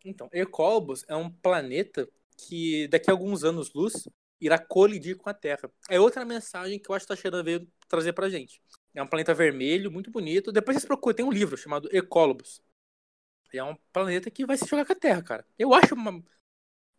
Então, 0.04 0.28
Hercólobos 0.34 1.06
é 1.08 1.16
um 1.16 1.30
planeta 1.30 2.10
que 2.38 2.88
daqui 2.88 3.10
a 3.10 3.14
alguns 3.14 3.44
anos-luz 3.44 4.08
irá 4.40 4.60
colidir 4.60 5.18
com 5.18 5.30
a 5.30 5.34
Terra. 5.34 5.72
É 5.90 6.00
outra 6.00 6.26
mensagem 6.26 6.80
que 6.80 6.90
eu 6.90 6.96
acho 6.96 7.06
que 7.06 7.16
Tacheran 7.16 7.44
veio 7.44 7.68
trazer 7.88 8.14
pra 8.14 8.30
gente. 8.30 8.62
É 8.94 9.02
um 9.02 9.08
planeta 9.08 9.34
vermelho, 9.34 9.92
muito 9.92 10.12
bonito. 10.12 10.52
Depois 10.52 10.76
vocês 10.76 10.86
procuram, 10.86 11.16
tem 11.16 11.26
um 11.26 11.32
livro 11.32 11.58
chamado 11.58 11.90
Hercólobos. 11.92 12.62
É 13.54 13.64
um 13.64 13.76
planeta 13.92 14.30
que 14.32 14.46
vai 14.46 14.58
se 14.58 14.66
jogar 14.66 14.86
com 14.86 14.94
a 14.94 14.96
Terra, 14.96 15.22
cara. 15.22 15.48
Eu 15.58 15.74
acho 15.74 15.94
uma... 15.94 16.24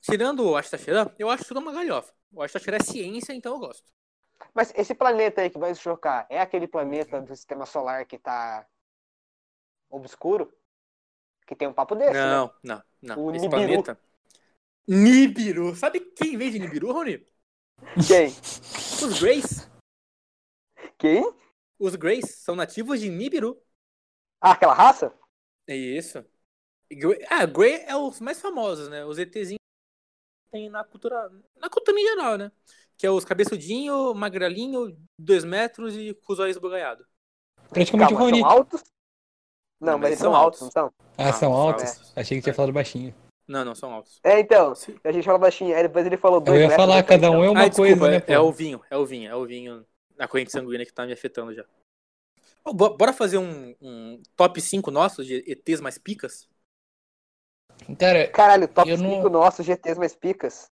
tirando 0.00 0.48
o 0.48 0.56
Astacheran, 0.56 1.10
eu 1.18 1.28
acho 1.28 1.44
tudo 1.44 1.60
uma 1.60 1.72
galhofa. 1.72 2.12
O 2.32 2.42
Astacheran 2.42 2.78
é 2.78 2.82
ciência, 2.82 3.32
então 3.32 3.54
eu 3.54 3.58
gosto. 3.58 3.92
Mas 4.52 4.72
esse 4.76 4.94
planeta 4.94 5.40
aí 5.42 5.50
que 5.50 5.58
vai 5.58 5.74
se 5.74 5.80
chocar, 5.80 6.26
é 6.30 6.40
aquele 6.40 6.66
planeta 6.66 7.20
do 7.20 7.34
sistema 7.34 7.66
solar 7.66 8.06
que 8.06 8.18
tá 8.18 8.66
obscuro? 9.90 10.52
Que 11.46 11.54
tem 11.54 11.68
um 11.68 11.72
papo 11.72 11.94
desse, 11.94 12.12
né? 12.12 12.24
Não, 12.24 12.54
não, 12.62 12.82
não. 13.02 13.24
O 13.24 13.30
Esse 13.30 13.46
Nibiru. 13.48 13.82
planeta. 13.82 14.00
Nibiru. 14.86 15.74
Sabe 15.74 16.00
quem 16.00 16.36
vem 16.36 16.50
de 16.50 16.58
Nibiru, 16.58 16.92
Rony? 16.92 17.26
Quem? 18.06 18.28
Os 18.28 19.20
Greys. 19.20 19.70
Quem? 20.98 21.22
Os 21.78 21.94
Greys 21.96 22.36
são 22.36 22.54
nativos 22.54 23.00
de 23.00 23.08
Nibiru. 23.08 23.60
Ah, 24.40 24.52
aquela 24.52 24.74
raça? 24.74 25.12
É 25.66 25.74
isso. 25.74 26.24
Ah, 27.30 27.46
Grey 27.46 27.82
é 27.86 27.96
os 27.96 28.20
mais 28.20 28.40
famosos, 28.40 28.88
né? 28.88 29.04
Os 29.04 29.18
ETzinhos 29.18 29.58
que 29.58 30.50
tem 30.52 30.68
na 30.68 30.84
cultura. 30.84 31.30
Na 31.56 31.68
cultura 31.68 31.98
em 31.98 32.04
geral, 32.04 32.36
né? 32.38 32.52
Que 32.96 33.06
é 33.06 33.10
os 33.10 33.24
cabeçudinho, 33.24 34.14
magrelinho, 34.14 34.96
dois 35.18 35.44
metros 35.44 35.96
e 35.96 36.14
com 36.14 36.32
os 36.32 36.38
olhos 36.38 36.56
esbugalhados. 36.56 37.06
Praticamente 37.70 38.12
o 38.12 38.16
Calma, 38.16 38.30
Raoni. 38.30 38.40
são 38.40 38.50
altos? 38.50 38.82
Não, 39.80 39.92
Não, 39.92 39.98
mas 39.98 40.00
mas 40.02 40.08
eles 40.10 40.18
são 40.20 40.32
são 40.32 40.36
altos, 40.40 40.62
altos. 40.62 40.74
não 40.74 40.82
são? 40.82 40.94
Ah, 41.18 41.32
são 41.32 41.52
Ah, 41.52 41.56
altos? 41.56 41.88
são 41.90 42.12
Achei 42.14 42.36
que 42.38 42.42
tinha 42.44 42.54
falado 42.54 42.72
baixinho. 42.72 43.14
Não, 43.46 43.64
não, 43.64 43.74
são 43.74 43.92
altos. 43.92 44.20
É, 44.24 44.40
então, 44.40 44.74
Sim. 44.74 44.98
a 45.04 45.12
gente 45.12 45.24
fala 45.24 45.38
baixinho, 45.38 45.76
aí 45.76 45.82
depois 45.82 46.06
ele 46.06 46.16
falou 46.16 46.40
Eu 46.44 46.44
dois 46.44 46.60
ia 46.60 46.68
metros, 46.68 46.76
falar, 46.76 47.02
depois, 47.02 47.20
cada 47.20 47.30
um 47.30 47.44
é 47.44 47.50
uma 47.50 47.66
ah, 47.66 47.70
coisa, 47.70 47.94
desculpa, 47.96 48.10
né, 48.10 48.22
é, 48.26 48.32
é 48.34 48.40
o 48.40 48.50
vinho, 48.52 48.80
é 48.90 48.96
o 48.96 49.04
vinho, 49.06 49.30
é 49.30 49.36
o 49.36 49.46
vinho 49.46 49.86
na 50.16 50.26
corrente 50.28 50.50
sanguínea 50.52 50.86
que 50.86 50.92
tá 50.92 51.04
me 51.06 51.12
afetando 51.12 51.54
já. 51.54 51.64
Bora 52.72 53.12
fazer 53.12 53.36
um, 53.38 53.74
um 53.80 54.22
top 54.36 54.60
5 54.60 54.90
nossos 54.90 55.26
de 55.26 55.44
ETs 55.46 55.80
mais 55.80 55.98
picas? 55.98 56.48
Cara, 57.98 58.28
Caralho, 58.28 58.68
top 58.68 58.88
Eu 58.88 58.96
não- 58.98 59.16
5 59.16 59.28
nossos 59.28 59.66
GTs 59.66 59.98
mais 59.98 60.14
picas. 60.16 60.70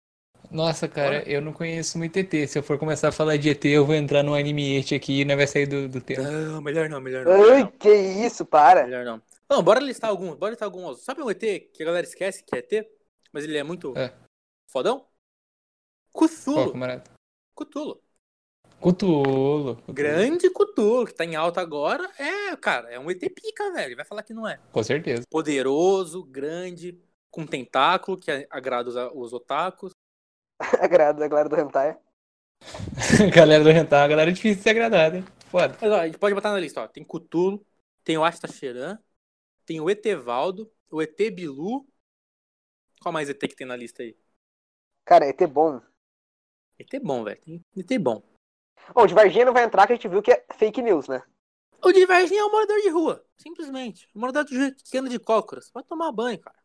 nossa, 0.51 0.89
cara, 0.89 1.23
eu 1.29 1.41
não 1.43 1.53
conheço 1.53 1.99
muito 1.99 2.17
ET. 2.19 2.47
Se 2.47 2.59
eu 2.59 2.63
for 2.63 2.79
começar 2.79 3.09
a 3.09 3.13
falar 3.13 3.37
de 3.37 3.51
ET, 3.51 3.65
eu 3.65 3.85
vou 3.85 3.95
entrar 3.95 4.23
no 4.23 4.35
anime 4.35 4.77
este 4.77 4.95
aqui 4.95 5.21
e 5.21 5.25
não 5.25 5.37
vai 5.37 5.47
sair 5.47 5.67
do, 5.67 5.89
do 5.89 6.01
tema. 6.01 6.31
Não, 6.31 6.61
melhor 6.63 6.89
não, 6.89 7.01
melhor 7.01 7.25
não. 7.25 7.33
Melhor 7.33 7.53
Ai, 7.53 7.63
não. 7.63 7.73
que 7.73 7.89
isso, 7.93 8.45
para. 8.47 8.85
Melhor 8.85 9.05
não. 9.05 9.21
Não, 9.49 9.63
bora 9.63 9.81
listar 9.81 10.11
alguns, 10.11 10.37
bora 10.37 10.51
listar 10.51 10.67
alguns. 10.67 11.03
Sabe 11.03 11.23
um 11.23 11.31
ET 11.31 11.41
que 11.41 11.83
a 11.83 11.87
galera 11.87 12.07
esquece 12.07 12.43
que 12.45 12.55
é 12.55 12.59
ET? 12.59 12.89
Mas 13.33 13.45
ele 13.45 13.59
é 13.59 13.63
muito 13.63 13.97
É. 13.97 14.13
fodão? 14.67 15.07
Camarada? 16.71 17.05
Cthulhu. 17.55 18.01
Cutulo. 18.81 19.83
Grande 19.89 20.51
Cthulhu, 20.51 21.07
que 21.07 21.15
tá 21.15 21.25
em 21.25 21.35
alta 21.35 21.61
agora. 21.61 22.11
É, 22.19 22.55
cara, 22.57 22.91
é 22.91 22.99
um 22.99 23.11
ET 23.11 23.19
pica, 23.19 23.73
velho. 23.73 23.97
Vai 23.97 24.05
falar 24.05 24.23
que 24.23 24.35
não 24.35 24.47
é. 24.47 24.61
Com 24.71 24.83
certeza. 24.83 25.23
Poderoso, 25.31 26.23
grande, 26.23 27.01
com 27.31 27.47
tentáculo, 27.47 28.19
que 28.19 28.31
agrada 28.51 28.91
os, 28.91 28.97
os 29.15 29.33
otakus. 29.33 29.93
Agrada 30.81 31.25
a 31.25 31.29
galera 31.29 31.49
do 31.49 31.59
Hentai. 31.59 31.99
galera 33.35 33.65
do 33.65 33.71
Rental, 33.71 34.05
a 34.05 34.09
galera 34.09 34.31
é 34.31 34.35
difícil 34.35 34.57
de 34.59 34.63
ser 34.63 34.71
agradada, 34.71 35.17
hein? 35.17 35.25
Foda. 35.51 35.77
Mas 35.81 35.91
ó, 35.91 36.01
a 36.01 36.07
gente 36.07 36.19
pode 36.19 36.35
botar 36.35 36.53
na 36.53 36.61
lista, 36.61 36.83
ó. 36.83 36.87
Tem 36.89 37.05
Cthulhu, 37.05 37.65
tem 38.05 38.19
o 38.19 38.25
Astacheran, 38.25 38.99
tem 39.65 39.81
o 39.81 39.91
Etevaldo, 39.91 40.71
o 40.91 41.03
ET 41.03 41.31
Bilu. 41.31 41.87
Qual 43.01 43.13
mais 43.13 43.29
ET 43.29 43.39
que 43.49 43.57
tem 43.57 43.67
na 43.67 43.77
lista 43.77 44.03
aí? 44.03 44.17
Cara, 45.05 45.27
ET 45.27 45.47
bom. 45.47 45.81
ET 46.79 46.99
bom, 47.01 47.25
velho. 47.25 47.41
ET 47.77 47.99
bom. 47.99 48.23
Bom, 48.95 49.07
de 49.07 49.15
Varginha 49.15 49.45
não 49.45 49.53
vai 49.53 49.65
entrar, 49.65 49.87
que 49.87 49.93
a 49.93 49.97
gente 49.97 50.09
viu 50.09 50.23
que 50.23 50.33
é 50.33 50.45
fake 50.57 50.83
news, 50.83 51.09
né? 51.09 51.23
O 51.83 51.93
de 51.93 52.07
Varginha 52.07 52.41
é 52.41 52.45
um 52.45 52.51
morador 52.51 52.81
de 52.81 52.89
rua. 52.89 53.25
Simplesmente. 53.37 54.09
Um 54.15 54.21
morador 54.21 54.45
de 54.45 54.57
anda 54.97 55.09
de 55.11 55.19
cócoras. 55.19 55.71
Vai 55.73 55.83
tomar 55.83 56.13
banho, 56.13 56.39
cara. 56.39 56.57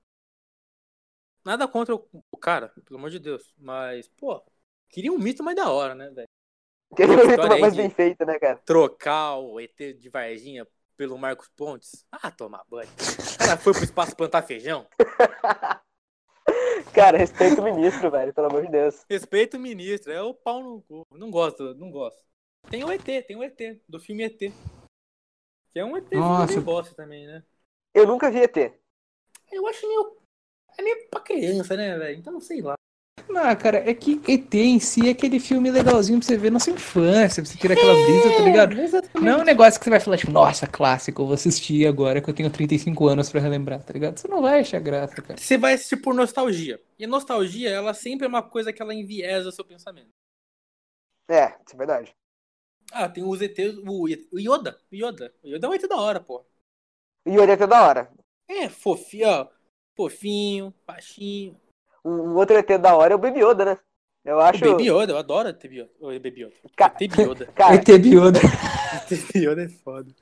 Nada 1.43 1.67
contra 1.67 1.95
o, 1.95 2.07
o 2.31 2.37
cara, 2.37 2.69
pelo 2.85 2.99
amor 2.99 3.09
de 3.09 3.19
Deus. 3.19 3.53
Mas, 3.57 4.07
pô, 4.09 4.41
queria 4.89 5.11
um 5.11 5.17
mito 5.17 5.43
mais 5.43 5.55
da 5.55 5.69
hora, 5.69 5.95
né, 5.95 6.09
velho? 6.09 6.27
Que 6.95 7.03
ele 7.03 7.13
história 7.13 7.55
aí 7.55 7.61
mais 7.61 7.73
de- 7.73 7.81
bem 7.81 7.89
feita, 7.89 8.25
né, 8.25 8.39
cara? 8.39 8.57
Trocar 8.65 9.37
o 9.37 9.59
ET 9.59 9.93
de 9.93 10.09
Varginha 10.09 10.67
pelo 10.99 11.17
Marcos 11.17 11.47
Pontes. 11.55 12.05
Ah, 12.11 12.29
tomar 12.29 12.65
banho. 12.69 12.89
O 12.89 13.37
cara 13.37 13.55
foi 13.55 13.71
pro 13.71 13.85
espaço 13.85 14.13
plantar 14.17 14.41
feijão. 14.41 14.85
Cara, 16.93 17.17
respeita 17.17 17.61
o 17.61 17.63
ministro, 17.63 18.11
velho, 18.11 18.33
pelo 18.33 18.47
amor 18.47 18.65
de 18.65 18.71
Deus. 18.71 19.05
Respeito 19.09 19.55
o 19.55 19.59
ministro. 19.61 20.11
É 20.11 20.21
o 20.21 20.33
pau 20.33 20.61
no 20.61 20.81
cu. 20.81 21.07
Não 21.13 21.31
gosto, 21.31 21.73
não 21.75 21.89
gosto. 21.89 22.19
Tem 22.69 22.83
o 22.83 22.91
ET, 22.91 23.05
tem 23.05 23.37
o 23.37 23.43
ET, 23.43 23.57
do 23.87 23.97
filme 23.97 24.23
ET. 24.23 24.37
Que 24.37 25.79
é 25.79 25.85
um 25.85 25.95
ET 25.95 26.09
meio 26.11 26.61
bosta 26.61 26.93
também, 26.93 27.25
né? 27.25 27.45
Eu 27.93 28.05
nunca 28.05 28.29
vi 28.29 28.39
ET. 28.39 28.57
Eu 29.49 29.65
acho 29.67 29.87
meio. 29.87 30.17
É 30.77 30.81
meio 30.81 31.07
pra 31.09 31.21
criança, 31.21 31.77
né, 31.77 31.97
velho? 31.97 32.19
Então, 32.19 32.41
sei 32.41 32.61
lá. 32.61 32.73
Não, 33.27 33.55
cara, 33.55 33.89
é 33.89 33.93
que 33.93 34.21
ET 34.27 34.53
em 34.53 34.79
si 34.79 35.07
é 35.07 35.11
aquele 35.11 35.39
filme 35.39 35.69
legalzinho 35.71 36.19
pra 36.19 36.27
você 36.27 36.37
ver 36.37 36.51
na 36.51 36.59
sua 36.59 36.73
infância, 36.73 37.41
pra 37.41 37.51
você 37.51 37.57
tirar 37.57 37.73
aquela 37.73 37.93
brisa, 37.93 38.37
tá 38.37 38.43
ligado? 38.43 38.75
Não 39.21 39.31
é 39.31 39.37
um 39.37 39.43
negócio 39.43 39.79
que 39.79 39.83
você 39.83 39.89
vai 39.89 39.99
falar, 39.99 40.17
tipo, 40.17 40.31
nossa, 40.31 40.67
clássico, 40.67 41.21
eu 41.21 41.25
vou 41.25 41.33
assistir 41.33 41.87
agora 41.87 42.21
que 42.21 42.29
eu 42.29 42.33
tenho 42.33 42.49
35 42.49 43.07
anos 43.07 43.29
pra 43.29 43.41
relembrar, 43.41 43.83
tá 43.83 43.93
ligado? 43.93 44.17
Você 44.17 44.27
não 44.27 44.41
vai 44.41 44.59
achar 44.59 44.79
graça, 44.79 45.21
cara. 45.21 45.39
Você 45.39 45.57
vai 45.57 45.73
assistir 45.73 45.97
por 45.97 46.13
nostalgia. 46.13 46.79
E 46.97 47.05
a 47.05 47.07
nostalgia, 47.07 47.69
ela 47.69 47.93
sempre 47.93 48.25
é 48.25 48.29
uma 48.29 48.43
coisa 48.43 48.71
que 48.71 48.81
ela 48.81 48.93
enviesa 48.93 49.49
o 49.49 49.51
seu 49.51 49.65
pensamento. 49.65 50.09
É, 51.29 51.55
isso 51.65 51.75
é 51.75 51.77
verdade. 51.77 52.15
Ah, 52.91 53.07
tem 53.07 53.23
os 53.23 53.41
ETs, 53.41 53.77
o, 53.77 54.03
o 54.03 54.39
Yoda. 54.39 54.79
O 54.91 54.95
Yoda. 54.95 55.33
O 55.43 55.47
Yoda 55.47 55.67
é 55.67 55.69
um 55.69 55.73
ET 55.73 55.87
da 55.87 55.97
hora, 55.97 56.19
pô. 56.19 56.43
O 57.25 57.41
ET 57.41 57.61
é 57.61 57.67
da 57.67 57.83
hora. 57.83 58.11
É, 58.47 58.67
fofinho, 58.67 59.29
ó. 59.29 59.47
Fofinho, 59.95 60.73
baixinho. 60.87 61.59
Um, 62.03 62.35
outro 62.35 62.55
ET 62.57 62.67
da 62.77 62.95
hora 62.95 63.13
é 63.13 63.15
o 63.15 63.19
Baby 63.19 63.39
Yoda, 63.43 63.65
né? 63.65 63.77
Eu 64.25 64.39
acho. 64.39 64.63
O 64.65 64.71
Baby 64.71 64.89
Yoda, 64.89 65.13
eu 65.13 65.17
adoro 65.17 65.49
ET 65.49 65.63
Yoda. 65.63 65.89
Yoda. 66.01 66.51
Ca- 66.75 66.95
ET 66.99 67.17
Yoda. 67.17 67.45
Cara, 67.55 67.75
ET 67.75 67.85
Bioda. 68.01 68.39
ET 68.39 69.35
Yoda 69.35 69.63
é 69.63 69.69
foda. 69.69 70.13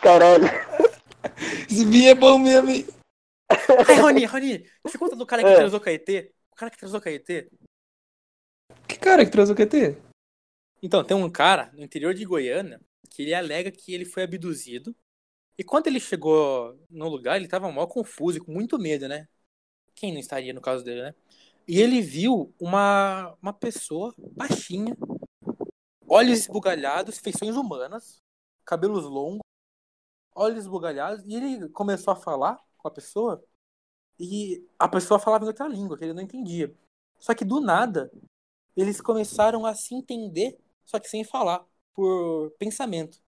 caralho. 0.00 0.44
Esse 1.70 1.84
bi 1.84 2.06
é 2.06 2.14
bom 2.14 2.38
mesmo, 2.38 2.70
hein? 2.70 2.86
Ai, 3.88 3.96
Rony, 4.00 4.24
Rony, 4.24 4.66
você 4.82 4.98
conta 4.98 5.16
do 5.16 5.26
cara 5.26 5.42
que 5.42 5.48
É. 5.48 5.56
transou 5.56 5.80
com 5.80 5.88
a 5.88 5.92
ET? 5.92 6.08
O 6.52 6.54
cara 6.56 6.70
que 6.70 6.78
transou 6.78 7.00
com 7.00 7.08
a 7.08 7.12
ET? 7.12 7.26
Que 8.86 8.98
cara 8.98 9.24
que 9.24 9.30
trouxe 9.30 9.52
o 9.52 9.54
QT? 9.56 9.96
Então, 10.82 11.02
tem 11.02 11.16
um 11.16 11.30
cara 11.30 11.70
no 11.74 11.82
interior 11.82 12.14
de 12.14 12.24
Goiânia 12.24 12.80
que 13.10 13.22
ele 13.22 13.34
alega 13.34 13.70
que 13.70 13.92
ele 13.94 14.04
foi 14.04 14.22
abduzido. 14.22 14.94
E 15.58 15.64
quando 15.64 15.88
ele 15.88 15.98
chegou 15.98 16.78
no 16.90 17.08
lugar, 17.08 17.36
ele 17.36 17.48
tava 17.48 17.70
mal 17.72 17.88
confuso 17.88 18.38
e 18.38 18.40
com 18.40 18.52
muito 18.52 18.78
medo, 18.78 19.08
né? 19.08 19.26
Quem 19.98 20.12
não 20.12 20.20
estaria 20.20 20.52
no 20.52 20.60
caso 20.60 20.84
dele, 20.84 21.02
né? 21.02 21.14
E 21.66 21.80
ele 21.80 22.00
viu 22.00 22.54
uma, 22.60 23.36
uma 23.42 23.52
pessoa 23.52 24.14
baixinha, 24.32 24.96
olhos 26.06 26.40
esbugalhados, 26.40 27.18
feições 27.18 27.56
humanas, 27.56 28.22
cabelos 28.64 29.04
longos, 29.04 29.40
olhos 30.34 30.60
esbugalhados, 30.60 31.24
e 31.26 31.34
ele 31.34 31.68
começou 31.70 32.12
a 32.12 32.16
falar 32.16 32.58
com 32.76 32.88
a 32.88 32.90
pessoa, 32.90 33.44
e 34.20 34.64
a 34.78 34.88
pessoa 34.88 35.20
falava 35.20 35.44
em 35.44 35.48
outra 35.48 35.68
língua, 35.68 35.98
que 35.98 36.04
ele 36.04 36.14
não 36.14 36.22
entendia. 36.22 36.74
Só 37.18 37.34
que 37.34 37.44
do 37.44 37.60
nada, 37.60 38.10
eles 38.76 39.00
começaram 39.00 39.66
a 39.66 39.74
se 39.74 39.94
entender, 39.94 40.58
só 40.84 41.00
que 41.00 41.08
sem 41.08 41.24
falar, 41.24 41.66
por 41.92 42.52
pensamento. 42.58 43.20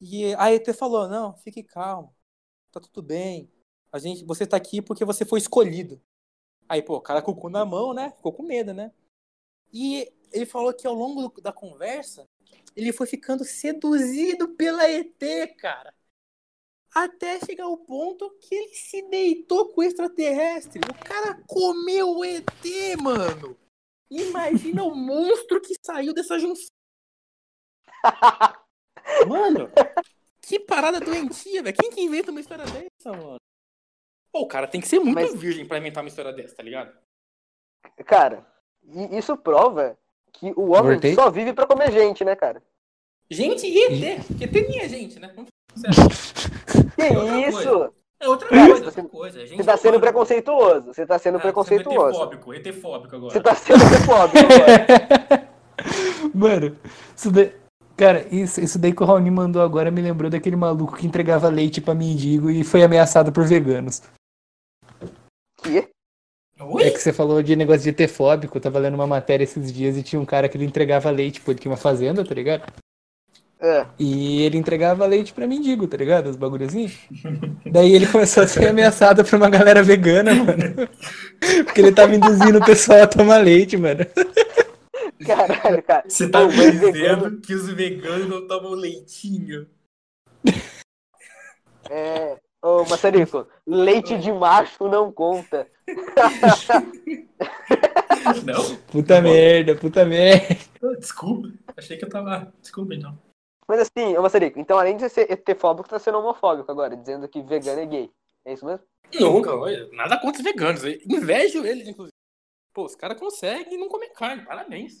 E 0.00 0.34
a 0.34 0.52
ET 0.52 0.72
falou: 0.74 1.08
"Não, 1.08 1.36
fique 1.38 1.62
calmo. 1.62 2.14
Tá 2.72 2.80
tudo 2.80 3.02
bem. 3.02 3.50
A 3.92 3.98
gente, 3.98 4.24
você 4.24 4.46
tá 4.46 4.56
aqui 4.56 4.80
porque 4.82 5.04
você 5.04 5.24
foi 5.24 5.38
escolhido". 5.38 6.00
Aí, 6.68 6.82
pô, 6.82 6.96
o 6.96 7.00
cara 7.00 7.22
com 7.22 7.32
o 7.32 7.36
cu 7.36 7.48
na 7.50 7.64
mão, 7.64 7.92
né? 7.94 8.10
Ficou 8.16 8.32
com 8.32 8.42
medo, 8.42 8.72
né? 8.72 8.92
E 9.72 10.12
ele 10.32 10.46
falou 10.46 10.72
que 10.74 10.86
ao 10.86 10.94
longo 10.94 11.28
do- 11.28 11.40
da 11.40 11.52
conversa, 11.52 12.28
ele 12.76 12.92
foi 12.92 13.06
ficando 13.06 13.44
seduzido 13.44 14.48
pela 14.56 14.88
ET, 14.88 15.46
cara. 15.58 15.94
Até 16.94 17.38
chegar 17.40 17.64
ao 17.64 17.76
ponto 17.76 18.30
que 18.40 18.54
ele 18.54 18.74
se 18.74 19.02
deitou 19.08 19.68
com 19.68 19.80
o 19.80 19.84
extraterrestre. 19.84 20.80
O 20.80 21.04
cara 21.04 21.40
comeu 21.46 22.16
o 22.18 22.24
ET, 22.24 22.96
mano. 23.00 23.56
Imagina 24.10 24.82
o 24.82 24.94
monstro 24.94 25.60
que 25.60 25.74
saiu 25.84 26.12
dessa 26.12 26.38
junção. 26.38 26.68
Mano, 29.28 29.68
que 30.42 30.58
parada 30.58 31.00
doentia, 31.00 31.62
velho. 31.62 31.76
Quem 31.76 31.90
que 31.90 32.00
inventa 32.00 32.30
uma 32.30 32.40
história 32.40 32.64
dessa, 32.64 33.16
mano? 33.16 33.39
Pô, 34.32 34.40
o 34.42 34.46
cara 34.48 34.66
tem 34.66 34.80
que 34.80 34.88
ser 34.88 34.98
muito 35.00 35.14
Mas- 35.14 35.34
virgem 35.34 35.64
pra 35.66 35.78
inventar 35.78 36.02
uma 36.02 36.08
história 36.08 36.32
dessa, 36.32 36.54
tá 36.56 36.62
ligado? 36.62 36.92
Cara, 38.06 38.46
e 38.86 39.18
isso 39.18 39.36
prova 39.36 39.96
que 40.32 40.52
o 40.56 40.70
homem 40.70 40.92
Voltei. 40.92 41.14
só 41.14 41.30
vive 41.30 41.52
pra 41.52 41.66
comer 41.66 41.90
gente, 41.90 42.24
né, 42.24 42.36
cara? 42.36 42.62
Gente 43.30 43.66
e 43.66 43.78
ET. 44.12 44.24
Porque 44.26 44.44
ET 44.44 44.52
nem 44.68 44.80
é 44.80 44.88
gente, 44.88 45.18
né? 45.18 45.32
Vamos. 45.34 45.50
Que 46.96 47.02
É 47.02 47.48
isso? 47.48 47.62
coisa. 47.62 47.92
É 48.22 48.28
outra 48.28 48.48
coisa, 48.48 48.74
você- 48.74 49.00
outra 49.00 49.02
coisa. 49.04 49.46
Gente 49.46 49.56
Você 49.56 49.64
tá 49.64 49.72
não 49.72 49.78
sendo 49.78 50.00
preconceituoso. 50.00 50.86
Você 50.94 51.06
tá 51.06 51.18
sendo 51.18 51.38
Ah, 51.38 51.40
preconceituoso. 51.40 52.08
ET-fóbico, 52.22 52.54
ET-fóbico 52.54 53.16
agora. 53.16 53.32
Você 53.32 53.40
tá 53.40 53.54
sendo 53.54 53.82
homofóbico 53.82 54.38
agora. 54.38 55.48
Mano, 56.34 56.76
isso 57.16 57.30
daí. 57.30 57.52
Cara, 57.96 58.26
isso, 58.34 58.60
isso 58.60 58.78
daí 58.78 58.92
que 58.94 59.02
o 59.02 59.06
Raoni 59.06 59.30
mandou 59.30 59.60
agora 59.62 59.90
me 59.90 60.00
lembrou 60.00 60.30
daquele 60.30 60.56
maluco 60.56 60.96
que 60.96 61.06
entregava 61.06 61.48
leite 61.48 61.80
pra 61.80 61.94
mendigo 61.94 62.50
e 62.50 62.64
foi 62.64 62.82
ameaçado 62.82 63.30
por 63.32 63.44
veganos. 63.46 64.02
Que? 65.62 65.88
Oi? 66.60 66.82
É 66.84 66.90
que 66.90 66.98
você 66.98 67.12
falou 67.12 67.42
de 67.42 67.56
negócio 67.56 67.82
de 67.82 67.88
etefóbico. 67.90 68.56
Eu 68.56 68.60
tava 68.62 68.78
lendo 68.78 68.94
uma 68.94 69.06
matéria 69.06 69.44
esses 69.44 69.72
dias 69.72 69.96
e 69.96 70.02
tinha 70.02 70.20
um 70.20 70.26
cara 70.26 70.48
que 70.48 70.56
ele 70.56 70.64
entregava 70.66 71.10
leite, 71.10 71.40
pô, 71.40 71.50
ele 71.52 71.58
tinha 71.60 71.70
uma 71.70 71.76
fazenda, 71.78 72.24
tá 72.24 72.34
ligado? 72.34 72.70
É. 73.62 73.86
E 73.98 74.42
ele 74.42 74.56
entregava 74.56 75.04
leite 75.06 75.34
pra 75.34 75.46
mendigo, 75.46 75.86
tá 75.86 75.96
ligado? 75.96 76.28
Os 76.30 76.36
bagulhozinhos. 76.36 76.98
Daí 77.70 77.94
ele 77.94 78.06
começou 78.06 78.42
a 78.42 78.46
ser 78.46 78.68
ameaçado 78.68 79.22
por 79.24 79.34
uma 79.36 79.50
galera 79.50 79.82
vegana, 79.82 80.34
mano. 80.34 80.88
Porque 81.64 81.80
ele 81.80 81.92
tava 81.92 82.14
induzindo 82.14 82.58
o 82.58 82.64
pessoal 82.64 83.02
a 83.02 83.06
tomar 83.06 83.38
leite, 83.38 83.76
mano. 83.76 84.00
Caralho, 85.26 85.82
cara. 85.82 86.04
Você 86.08 86.28
tá 86.30 86.40
Pô, 86.40 86.46
me 86.48 86.70
dizendo 86.70 86.92
vegano- 86.92 87.40
que 87.42 87.54
os 87.54 87.68
veganos 87.70 88.26
não 88.28 88.46
tomam 88.46 88.72
leitinho? 88.72 89.66
É. 91.90 92.36
Ô, 92.62 92.84
Maçarico, 92.84 93.46
leite 93.66 94.18
de 94.18 94.30
macho 94.30 94.86
não 94.88 95.10
conta. 95.10 95.66
Não? 98.44 98.76
Puta 98.92 99.20
merda, 99.22 99.74
puta 99.74 100.04
merda. 100.04 100.56
Desculpa. 100.98 101.48
Achei 101.76 101.96
que 101.96 102.04
eu 102.04 102.08
tava. 102.10 102.52
Desculpa, 102.60 102.94
então. 102.94 103.18
Mas 103.66 103.80
assim, 103.80 104.16
ô 104.16 104.22
Maçarico, 104.22 104.58
então 104.58 104.78
além 104.78 104.96
de 104.96 105.08
ser 105.08 105.30
etefóbico, 105.30 105.88
tá 105.88 105.98
sendo 105.98 106.18
homofóbico 106.18 106.70
agora, 106.70 106.96
dizendo 106.96 107.28
que 107.28 107.40
vegano 107.40 107.80
é 107.80 107.86
gay. 107.86 108.10
É 108.44 108.52
isso 108.52 108.66
mesmo? 108.66 108.84
Nunca, 109.18 109.52
nada 109.92 110.18
contra 110.20 110.40
os 110.40 110.44
veganos. 110.44 110.82
Invejo 110.84 111.64
eles, 111.64 111.88
inclusive. 111.88 112.12
Pô, 112.74 112.84
os 112.84 112.94
caras 112.94 113.18
conseguem 113.18 113.78
não 113.78 113.88
comer 113.88 114.10
carne, 114.10 114.44
parabéns. 114.44 115.00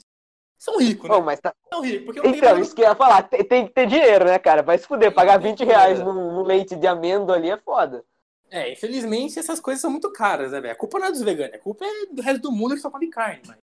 São 0.60 0.76
ricos, 0.76 1.08
né? 1.08 1.18
Mas 1.20 1.40
tá. 1.40 1.54
São 1.72 1.80
ricos, 1.80 2.04
porque 2.04 2.20
o 2.20 2.26
Então, 2.26 2.60
isso 2.60 2.74
que 2.74 2.82
eu 2.82 2.88
ia 2.88 2.94
falar, 2.94 3.22
tem, 3.22 3.42
tem 3.42 3.66
que 3.66 3.72
ter 3.72 3.86
dinheiro, 3.86 4.26
né, 4.26 4.38
cara? 4.38 4.62
Vai 4.62 4.76
se 4.76 4.86
fuder, 4.86 5.10
pagar 5.12 5.40
Tem 5.40 5.52
20 5.52 5.58
que 5.58 5.64
ter 5.64 5.72
reais 5.72 6.00
num 6.00 6.42
leite 6.42 6.76
de 6.76 6.86
amêndoa 6.86 7.34
ali 7.34 7.50
é 7.50 7.56
foda. 7.56 8.04
É, 8.50 8.70
infelizmente 8.70 9.38
essas 9.38 9.58
coisas 9.58 9.80
são 9.80 9.90
muito 9.90 10.12
caras, 10.12 10.52
né, 10.52 10.60
velho? 10.60 10.74
A 10.74 10.76
culpa 10.76 10.98
não 10.98 11.06
é 11.06 11.10
dos 11.10 11.22
veganos, 11.22 11.54
a 11.54 11.58
culpa 11.58 11.86
é 11.86 12.06
do 12.12 12.20
resto 12.20 12.42
do 12.42 12.52
mundo 12.52 12.74
que 12.74 12.80
só 12.82 12.90
come 12.90 13.08
carne, 13.08 13.40
mas. 13.46 13.56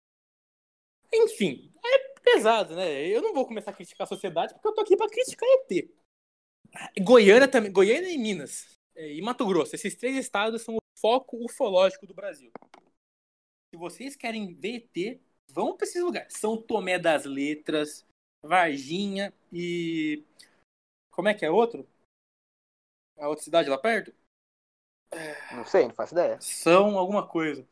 Enfim, 1.14 1.72
é 1.86 2.20
pesado, 2.22 2.76
né? 2.76 3.06
Eu 3.06 3.22
não 3.22 3.32
vou 3.32 3.46
começar 3.46 3.70
a 3.70 3.74
criticar 3.76 4.06
a 4.06 4.08
sociedade 4.08 4.56
porque 4.56 4.68
eu 4.68 4.74
tô 4.74 4.82
aqui 4.82 4.98
pra 4.98 5.08
criticar 5.08 5.48
ET. 5.48 5.90
Goiânia 7.00 7.48
também, 7.48 7.72
Goiânia 7.72 8.10
e 8.10 8.18
Minas. 8.18 8.66
é, 8.96 9.14
E 9.14 9.22
Mato 9.22 9.46
Grosso, 9.46 9.76
esses 9.76 9.96
três 9.96 10.16
estados 10.18 10.64
são 10.64 10.76
o 10.76 10.80
foco 11.00 11.38
ufológico 11.46 12.08
do 12.08 12.16
Brasil. 12.16 12.52
Se 13.70 13.78
vocês 13.78 14.16
querem 14.16 14.56
ver 14.56 14.90
ET, 14.96 15.20
vão 15.50 15.76
pra 15.76 15.86
esses 15.86 16.02
lugares. 16.02 16.34
São 16.34 16.62
Tomé 16.62 17.00
das 17.00 17.26
Letras, 17.26 18.06
Varginha 18.42 19.34
e. 19.52 20.24
Como 21.12 21.28
é 21.28 21.34
que 21.34 21.46
é 21.46 21.52
outro? 21.52 21.88
A 23.18 23.28
outra 23.28 23.44
cidade 23.44 23.70
lá 23.70 23.78
perto? 23.78 24.14
Não 25.52 25.66
sei, 25.66 25.88
não 25.88 25.96
faço 25.96 26.14
ideia. 26.14 26.40
São 26.40 26.98
alguma 26.98 27.26
coisa. 27.28 27.68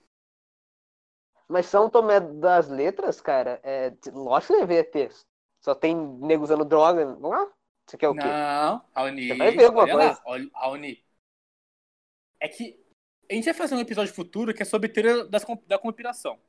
Mas 1.47 1.67
São 1.67 1.89
Tomé 1.89 2.19
das 2.19 2.67
Letras, 2.67 3.21
cara, 3.21 3.59
é. 3.63 3.93
Lógico 4.11 4.65
que 4.65 4.83
ter. 4.83 5.11
Só 5.61 5.75
tem 5.75 5.95
nego 5.95 6.43
usando 6.43 6.65
droga. 6.65 7.05
Vamos 7.05 7.29
lá? 7.29 7.51
Você 7.87 7.97
quer 7.97 8.09
o 8.09 8.15
quê? 8.15 8.23
Não, 8.23 8.83
Raoni. 8.95 9.27
Você 9.27 9.35
vai 9.35 9.51
ver 9.51 9.65
alguma 9.65 9.83
olha 9.83 9.95
lá, 9.95 10.05
coisa. 10.07 10.21
olha, 10.25 10.49
Raoni. 10.53 11.05
É 12.39 12.47
que 12.47 12.83
a 13.29 13.33
gente 13.33 13.45
vai 13.45 13.53
fazer 13.53 13.75
um 13.75 13.79
episódio 13.79 14.13
futuro 14.13 14.53
que 14.53 14.63
é 14.63 14.65
sobre 14.65 14.89
teoria 14.89 15.25
das, 15.25 15.45
da 15.67 15.77
conspiração. 15.77 16.39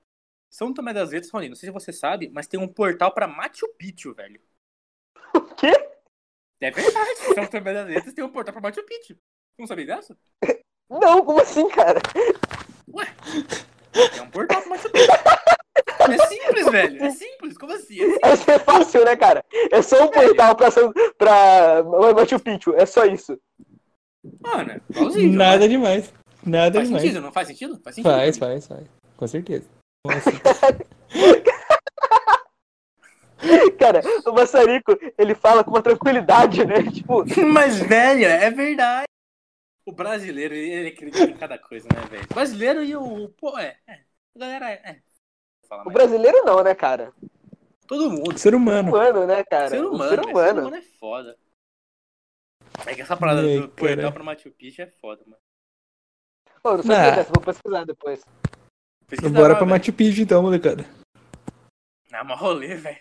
São 0.56 0.72
Tomé 0.72 0.94
das 0.94 1.10
Letras, 1.10 1.30
Raoni, 1.30 1.50
não 1.50 1.54
sei 1.54 1.68
se 1.68 1.72
você 1.72 1.92
sabe, 1.92 2.30
mas 2.32 2.46
tem 2.46 2.58
um 2.58 2.66
portal 2.66 3.12
pra 3.12 3.28
Machu 3.28 3.68
Picchu, 3.76 4.14
velho. 4.14 4.40
O 5.34 5.42
quê? 5.54 5.70
É 6.62 6.70
verdade, 6.70 7.16
São 7.34 7.46
Tomé 7.46 7.74
das 7.74 7.86
Letras 7.86 8.14
tem 8.14 8.24
um 8.24 8.30
portal 8.30 8.54
pra 8.54 8.62
Machu 8.62 8.82
Picchu. 8.84 9.18
Não 9.58 9.66
sabia 9.66 9.84
dessa? 9.84 10.16
Não, 10.88 11.22
como 11.26 11.42
assim, 11.42 11.68
cara? 11.68 12.00
É 14.16 14.22
um 14.22 14.30
portal 14.30 14.62
pra 14.62 14.70
Machu 14.70 14.90
Picchu. 14.90 15.12
É 16.10 16.26
simples, 16.26 16.70
velho. 16.70 17.04
É 17.04 17.10
simples. 17.10 17.58
Como 17.58 17.72
assim? 17.74 18.00
É 18.00 18.04
simples. 18.04 18.20
Vai 18.22 18.36
ser 18.38 18.58
fácil, 18.60 19.04
né, 19.04 19.14
cara? 19.14 19.44
É 19.70 19.82
só 19.82 20.06
um 20.06 20.08
portal 20.08 20.56
pra, 20.56 20.70
pra 21.18 21.84
Machu 22.14 22.40
Picchu, 22.40 22.74
é 22.74 22.86
só 22.86 23.04
isso. 23.04 23.38
Mano, 24.40 24.72
é 24.72 24.80
Nada 25.26 25.58
né? 25.58 25.68
demais. 25.68 26.10
Nada 26.42 26.78
Faz 26.78 26.88
demais. 26.88 27.02
sentido, 27.02 27.20
não 27.20 27.30
faz 27.30 27.46
sentido? 27.46 27.78
Faz 27.84 27.94
sentido. 27.94 28.10
Faz, 28.10 28.38
faz, 28.38 28.66
faz. 28.66 28.86
Com 29.18 29.26
certeza. 29.26 29.75
Cara, 33.78 34.00
o 34.26 34.32
maçarico, 34.32 34.96
ele 35.18 35.34
fala 35.34 35.62
com 35.62 35.70
uma 35.70 35.82
tranquilidade, 35.82 36.64
né? 36.64 36.82
Tipo, 36.90 37.24
Mas, 37.52 37.78
velho, 37.78 38.24
é 38.24 38.50
verdade. 38.50 39.04
O 39.84 39.92
brasileiro, 39.92 40.54
ele 40.54 40.88
acredita 40.88 41.24
em 41.24 41.36
cada 41.36 41.58
coisa, 41.58 41.86
né, 41.94 42.00
velho? 42.10 42.24
O 42.30 42.34
brasileiro 42.34 42.82
e 42.82 42.96
o. 42.96 43.28
Pô, 43.38 43.56
é. 43.58 43.76
é. 43.86 44.00
A 44.34 44.38
galera 44.38 44.70
é. 44.70 44.74
é. 44.84 45.00
O 45.84 45.90
brasileiro 45.90 46.44
não, 46.44 46.62
né, 46.62 46.74
cara? 46.74 47.12
Todo 47.86 48.10
mundo. 48.10 48.36
Ser 48.38 48.54
humano. 48.54 48.88
Humano, 48.88 49.26
né, 49.26 49.44
cara? 49.44 49.68
Ser 49.68 49.84
O 49.84 49.92
humano. 49.92 50.10
ser 50.10 50.20
humano. 50.20 50.54
Ser 50.54 50.60
humano 50.60 50.76
é 50.76 50.82
foda. 50.82 51.36
É 52.86 52.94
que 52.94 53.02
essa 53.02 53.16
parada 53.16 53.42
Ai, 53.42 53.60
do 53.60 53.68
cara. 53.68 54.12
pra 54.12 54.24
Machu 54.24 54.50
Picchu 54.50 54.82
é 54.82 54.86
foda, 54.86 55.22
mano. 55.24 55.40
Pô, 56.62 56.76
não 56.76 56.82
sabia 56.82 57.12
Ah. 57.12 57.16
dessa, 57.16 57.32
vou 57.32 57.42
pesquisar 57.44 57.84
depois. 57.84 58.24
Pesquisa 59.08 59.32
Bora 59.32 59.52
lá, 59.52 59.58
pra. 59.58 59.66
Machu 59.66 59.92
Picchu 59.92 60.22
então, 60.22 60.42
molecada. 60.42 60.84
Ah, 62.12 62.24
mas 62.24 62.38
rolê, 62.40 62.74
velho. 62.74 62.98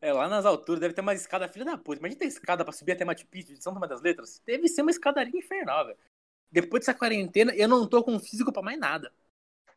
É, 0.00 0.12
lá 0.12 0.28
nas 0.28 0.44
alturas 0.44 0.80
deve 0.80 0.94
ter 0.94 1.00
uma 1.00 1.14
escada 1.14 1.48
filha 1.48 1.64
da 1.64 1.78
puta. 1.78 2.00
Imagina 2.00 2.18
ter 2.20 2.26
escada 2.26 2.64
pra 2.64 2.72
subir 2.72 2.92
até 2.92 3.04
Machu 3.04 3.26
Picchu 3.26 3.54
de 3.54 3.62
São 3.62 3.72
Tomé 3.72 3.86
das 3.86 4.00
Letras. 4.02 4.40
Deve 4.44 4.66
ser 4.68 4.82
uma 4.82 4.90
escadaria 4.90 5.38
infernal, 5.38 5.86
velho. 5.86 5.98
Depois 6.50 6.80
dessa 6.80 6.92
quarentena, 6.98 7.54
eu 7.54 7.68
não 7.68 7.86
tô 7.86 8.02
com 8.02 8.18
físico 8.18 8.52
pra 8.52 8.62
mais 8.62 8.78
nada. 8.78 9.12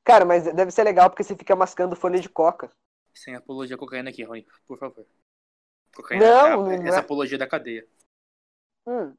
Cara, 0.04 0.26
mas 0.26 0.44
deve 0.54 0.72
ser 0.72 0.84
legal 0.84 1.10
porque 1.10 1.24
você 1.24 1.36
fica 1.36 1.56
mascando 1.56 1.96
folha 1.96 2.20
de 2.20 2.28
coca. 2.30 2.72
Sem 3.14 3.36
apologia 3.36 3.76
à 3.76 3.80
cocaína 3.80 4.10
aqui, 4.10 4.24
Rony, 4.24 4.46
por 4.68 4.78
favor. 4.78 5.06
Cocaína, 5.96 6.26
Não, 6.26 6.72
é- 6.72 6.78
não 6.78 6.88
essa 6.88 6.98
é. 6.98 7.00
apologia 7.00 7.38
da 7.38 7.48
cadeia. 7.48 7.88
Hum, 8.88 9.16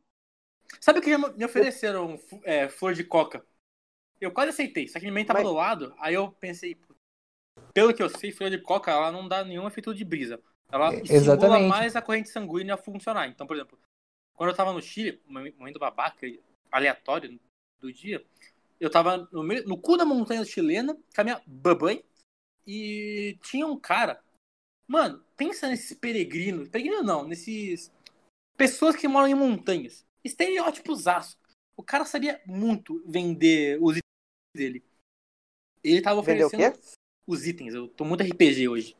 Sabe 0.80 1.00
que 1.00 1.10
já 1.10 1.16
me 1.18 1.44
ofereceram 1.44 2.20
é, 2.44 2.68
flor 2.68 2.92
de 2.92 3.04
coca? 3.04 3.44
Eu 4.20 4.30
quase 4.32 4.50
aceitei, 4.50 4.88
só 4.88 4.98
que 4.98 5.04
minha 5.04 5.12
mãe 5.12 5.24
tava 5.24 5.40
Mas- 5.40 5.48
do 5.48 5.54
lado, 5.54 5.94
aí 5.98 6.14
eu 6.14 6.30
pensei, 6.32 6.76
pelo 7.74 7.92
que 7.94 8.02
eu 8.02 8.08
sei, 8.08 8.32
flor 8.32 8.50
de 8.50 8.58
coca, 8.58 8.90
ela 8.90 9.12
não 9.12 9.28
dá 9.28 9.44
nenhum 9.44 9.66
efeito 9.66 9.94
de 9.94 10.04
brisa. 10.04 10.40
Ela 10.70 10.92
É, 10.94 11.00
estimula 11.00 11.60
mais 11.60 11.94
a 11.94 12.02
corrente 12.02 12.28
sanguínea 12.28 12.74
a 12.74 12.78
funcionar. 12.78 13.28
Então, 13.28 13.46
por 13.46 13.56
exemplo, 13.56 13.78
quando 14.34 14.50
eu 14.50 14.56
tava 14.56 14.72
no 14.72 14.82
Chile, 14.82 15.20
momento 15.26 15.78
babaca, 15.78 16.26
aleatório 16.72 17.38
do 17.80 17.92
dia, 17.92 18.24
eu 18.80 18.90
tava 18.90 19.28
no, 19.30 19.42
meio, 19.42 19.66
no 19.66 19.78
cu 19.78 19.96
da 19.96 20.04
montanha 20.04 20.44
chilena, 20.44 20.94
com 20.94 21.20
a 21.20 21.24
minha 21.24 21.40
babãe, 21.46 22.02
e 22.66 23.38
tinha 23.42 23.66
um 23.66 23.78
cara. 23.78 24.22
Mano, 24.88 25.24
pensa 25.36 25.68
nesses 25.68 25.96
peregrinos. 25.96 26.68
Peregrino 26.68 27.02
não, 27.02 27.26
nesses. 27.26 27.92
Pessoas 28.56 28.96
que 28.96 29.06
moram 29.06 29.28
em 29.28 29.34
montanhas. 29.34 30.04
Estereótipos 30.24 31.06
aço. 31.06 31.38
O 31.76 31.82
cara 31.82 32.04
sabia 32.04 32.40
muito 32.46 33.02
vender 33.06 33.78
os 33.80 33.98
dele. 34.56 34.84
Ele 35.84 36.00
tava 36.02 36.20
oferecendo 36.20 36.78
os 37.26 37.46
itens. 37.46 37.74
Eu 37.74 37.86
tô 37.88 38.04
muito 38.04 38.22
RPG 38.22 38.68
hoje. 38.68 38.96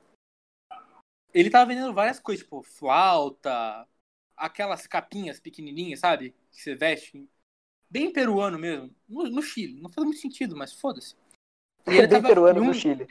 Ele 1.34 1.50
tava 1.50 1.66
vendendo 1.66 1.92
várias 1.92 2.18
coisas, 2.18 2.44
tipo 2.44 2.62
flauta, 2.62 3.86
aquelas 4.36 4.86
capinhas 4.86 5.38
pequenininhas, 5.40 6.00
sabe? 6.00 6.34
Que 6.50 6.62
você 6.62 6.74
veste. 6.74 7.28
Bem 7.90 8.12
peruano 8.12 8.58
mesmo. 8.58 8.94
No, 9.08 9.24
no 9.24 9.42
Chile. 9.42 9.80
Não 9.80 9.90
faz 9.90 10.04
muito 10.04 10.20
sentido, 10.20 10.56
mas 10.56 10.72
foda-se. 10.72 11.14
Ele 11.86 11.98
bem 12.06 12.08
tava- 12.08 12.28
peruano 12.28 12.64
do 12.64 12.74
Chile. 12.74 13.06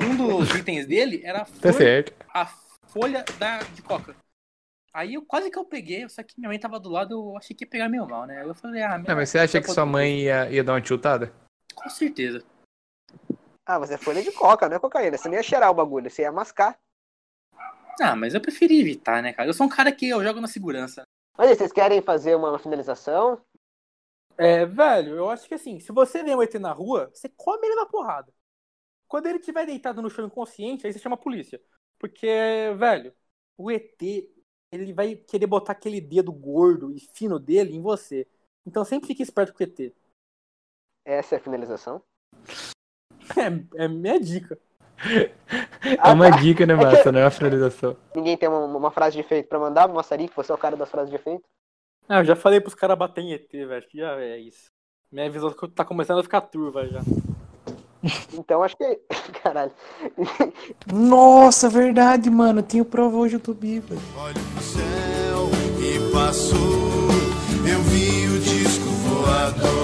um 0.00 0.16
dos 0.16 0.54
itens 0.54 0.86
dele 0.86 1.20
era 1.24 1.42
a 1.42 1.44
Tá 1.60 1.72
certo. 1.72 2.14
a 2.32 2.46
folha 2.86 3.24
da, 3.38 3.58
de 3.58 3.82
coca. 3.82 4.14
Aí 4.92 5.14
eu 5.14 5.22
quase 5.24 5.50
que 5.50 5.58
eu 5.58 5.64
peguei, 5.64 6.08
só 6.08 6.22
que 6.22 6.34
minha 6.38 6.48
mãe 6.48 6.58
tava 6.58 6.80
do 6.80 6.88
lado, 6.88 7.12
eu 7.12 7.36
achei 7.36 7.54
que 7.54 7.64
ia 7.64 7.68
pegar 7.70 7.88
meio 7.88 8.06
mal, 8.08 8.26
né? 8.26 8.42
Eu 8.44 8.54
falei, 8.54 8.82
ah, 8.82 8.98
minha 8.98 9.08
Não, 9.08 9.16
mas 9.16 9.28
você 9.28 9.38
acha 9.38 9.60
que 9.60 9.68
sua 9.70 9.84
mãe 9.86 10.22
ia, 10.22 10.50
ia 10.50 10.64
dar 10.64 10.72
uma 10.72 10.80
tiltada? 10.80 11.32
Com 11.82 11.88
certeza. 11.88 12.44
Ah, 13.64 13.78
mas 13.78 13.90
é 13.90 13.98
folha 13.98 14.22
de 14.22 14.32
coca, 14.32 14.68
não 14.68 14.76
é 14.76 14.80
cocaína. 14.80 15.16
Você 15.16 15.28
nem 15.28 15.38
ia 15.38 15.42
cheirar 15.42 15.70
o 15.70 15.74
bagulho, 15.74 16.10
você 16.10 16.22
ia 16.22 16.32
mascar. 16.32 16.78
Ah, 18.00 18.16
mas 18.16 18.34
eu 18.34 18.40
preferi 18.40 18.80
evitar, 18.80 19.22
né, 19.22 19.32
cara? 19.32 19.48
Eu 19.48 19.54
sou 19.54 19.66
um 19.66 19.68
cara 19.68 19.92
que 19.92 20.08
eu 20.08 20.22
jogo 20.22 20.40
na 20.40 20.48
segurança. 20.48 21.02
Mas 21.36 21.50
aí, 21.50 21.56
vocês 21.56 21.72
querem 21.72 22.00
fazer 22.00 22.34
uma 22.34 22.58
finalização? 22.58 23.40
É, 24.36 24.64
velho, 24.64 25.16
eu 25.16 25.28
acho 25.28 25.48
que 25.48 25.54
assim, 25.54 25.80
se 25.80 25.90
você 25.92 26.22
vê 26.22 26.34
um 26.34 26.42
ET 26.42 26.54
na 26.58 26.72
rua, 26.72 27.10
você 27.12 27.28
come 27.28 27.66
ele 27.66 27.74
na 27.74 27.86
porrada. 27.86 28.32
Quando 29.08 29.26
ele 29.26 29.38
tiver 29.38 29.66
deitado 29.66 30.00
no 30.00 30.10
chão 30.10 30.26
inconsciente, 30.26 30.86
aí 30.86 30.92
você 30.92 30.98
chama 30.98 31.14
a 31.14 31.18
polícia. 31.18 31.60
Porque, 31.98 32.26
velho, 32.76 33.12
o 33.56 33.70
ET, 33.70 34.00
ele 34.70 34.92
vai 34.92 35.16
querer 35.16 35.46
botar 35.46 35.72
aquele 35.72 36.00
dedo 36.00 36.32
gordo 36.32 36.92
e 36.92 37.00
fino 37.00 37.38
dele 37.38 37.74
em 37.74 37.80
você. 37.80 38.26
Então 38.64 38.84
sempre 38.84 39.08
fique 39.08 39.22
esperto 39.22 39.52
com 39.52 39.62
o 39.62 39.66
ET. 39.66 39.92
Essa 41.08 41.36
é 41.36 41.38
a 41.38 41.40
finalização? 41.40 42.02
É, 43.34 43.84
é 43.84 43.88
minha 43.88 44.20
dica. 44.20 44.58
É 45.80 46.12
uma 46.12 46.28
dica, 46.28 46.66
né, 46.66 46.74
é 46.74 46.76
Massa? 46.76 47.12
Não 47.12 47.20
é 47.20 47.24
uma 47.24 47.30
finalização. 47.30 47.96
Ninguém 48.14 48.36
tem 48.36 48.48
uma, 48.48 48.64
uma 48.64 48.90
frase 48.90 49.14
de 49.14 49.20
efeito 49.20 49.48
pra 49.48 49.58
mandar 49.58 49.86
pro 49.86 49.96
Massarico? 49.96 50.34
Você 50.34 50.50
é 50.50 50.54
o 50.54 50.58
cara 50.58 50.76
das 50.76 50.90
frases 50.90 51.08
de 51.08 51.14
efeito? 51.14 51.44
Ah, 52.08 52.18
eu 52.18 52.24
já 52.24 52.34
falei 52.34 52.60
pros 52.60 52.74
caras 52.74 52.98
baterem 52.98 53.32
ET, 53.32 53.48
velho. 53.48 53.86
Já 53.94 54.20
é 54.20 54.38
isso. 54.38 54.66
Minha 55.10 55.30
visão 55.30 55.50
é 55.50 55.66
tá 55.68 55.84
começando 55.84 56.18
a 56.18 56.22
ficar 56.22 56.40
turva 56.40 56.84
já. 56.88 57.00
Então 58.34 58.62
acho 58.62 58.76
que. 58.76 58.84
É 58.84 58.98
caralho. 59.40 59.72
Nossa, 60.92 61.68
verdade, 61.68 62.28
mano. 62.28 62.60
Tenho 62.60 62.84
prova 62.84 63.16
hoje 63.16 63.36
do 63.36 63.52
YouTube, 63.52 63.80
velho. 63.80 64.00
Olha 64.16 64.34
pro 64.34 64.62
céu 64.62 65.48
e 65.80 66.12
passou. 66.12 67.08
Eu 67.70 67.82
vi 67.82 68.26
o 68.26 68.40
disco 68.40 68.84
voador. 68.84 69.77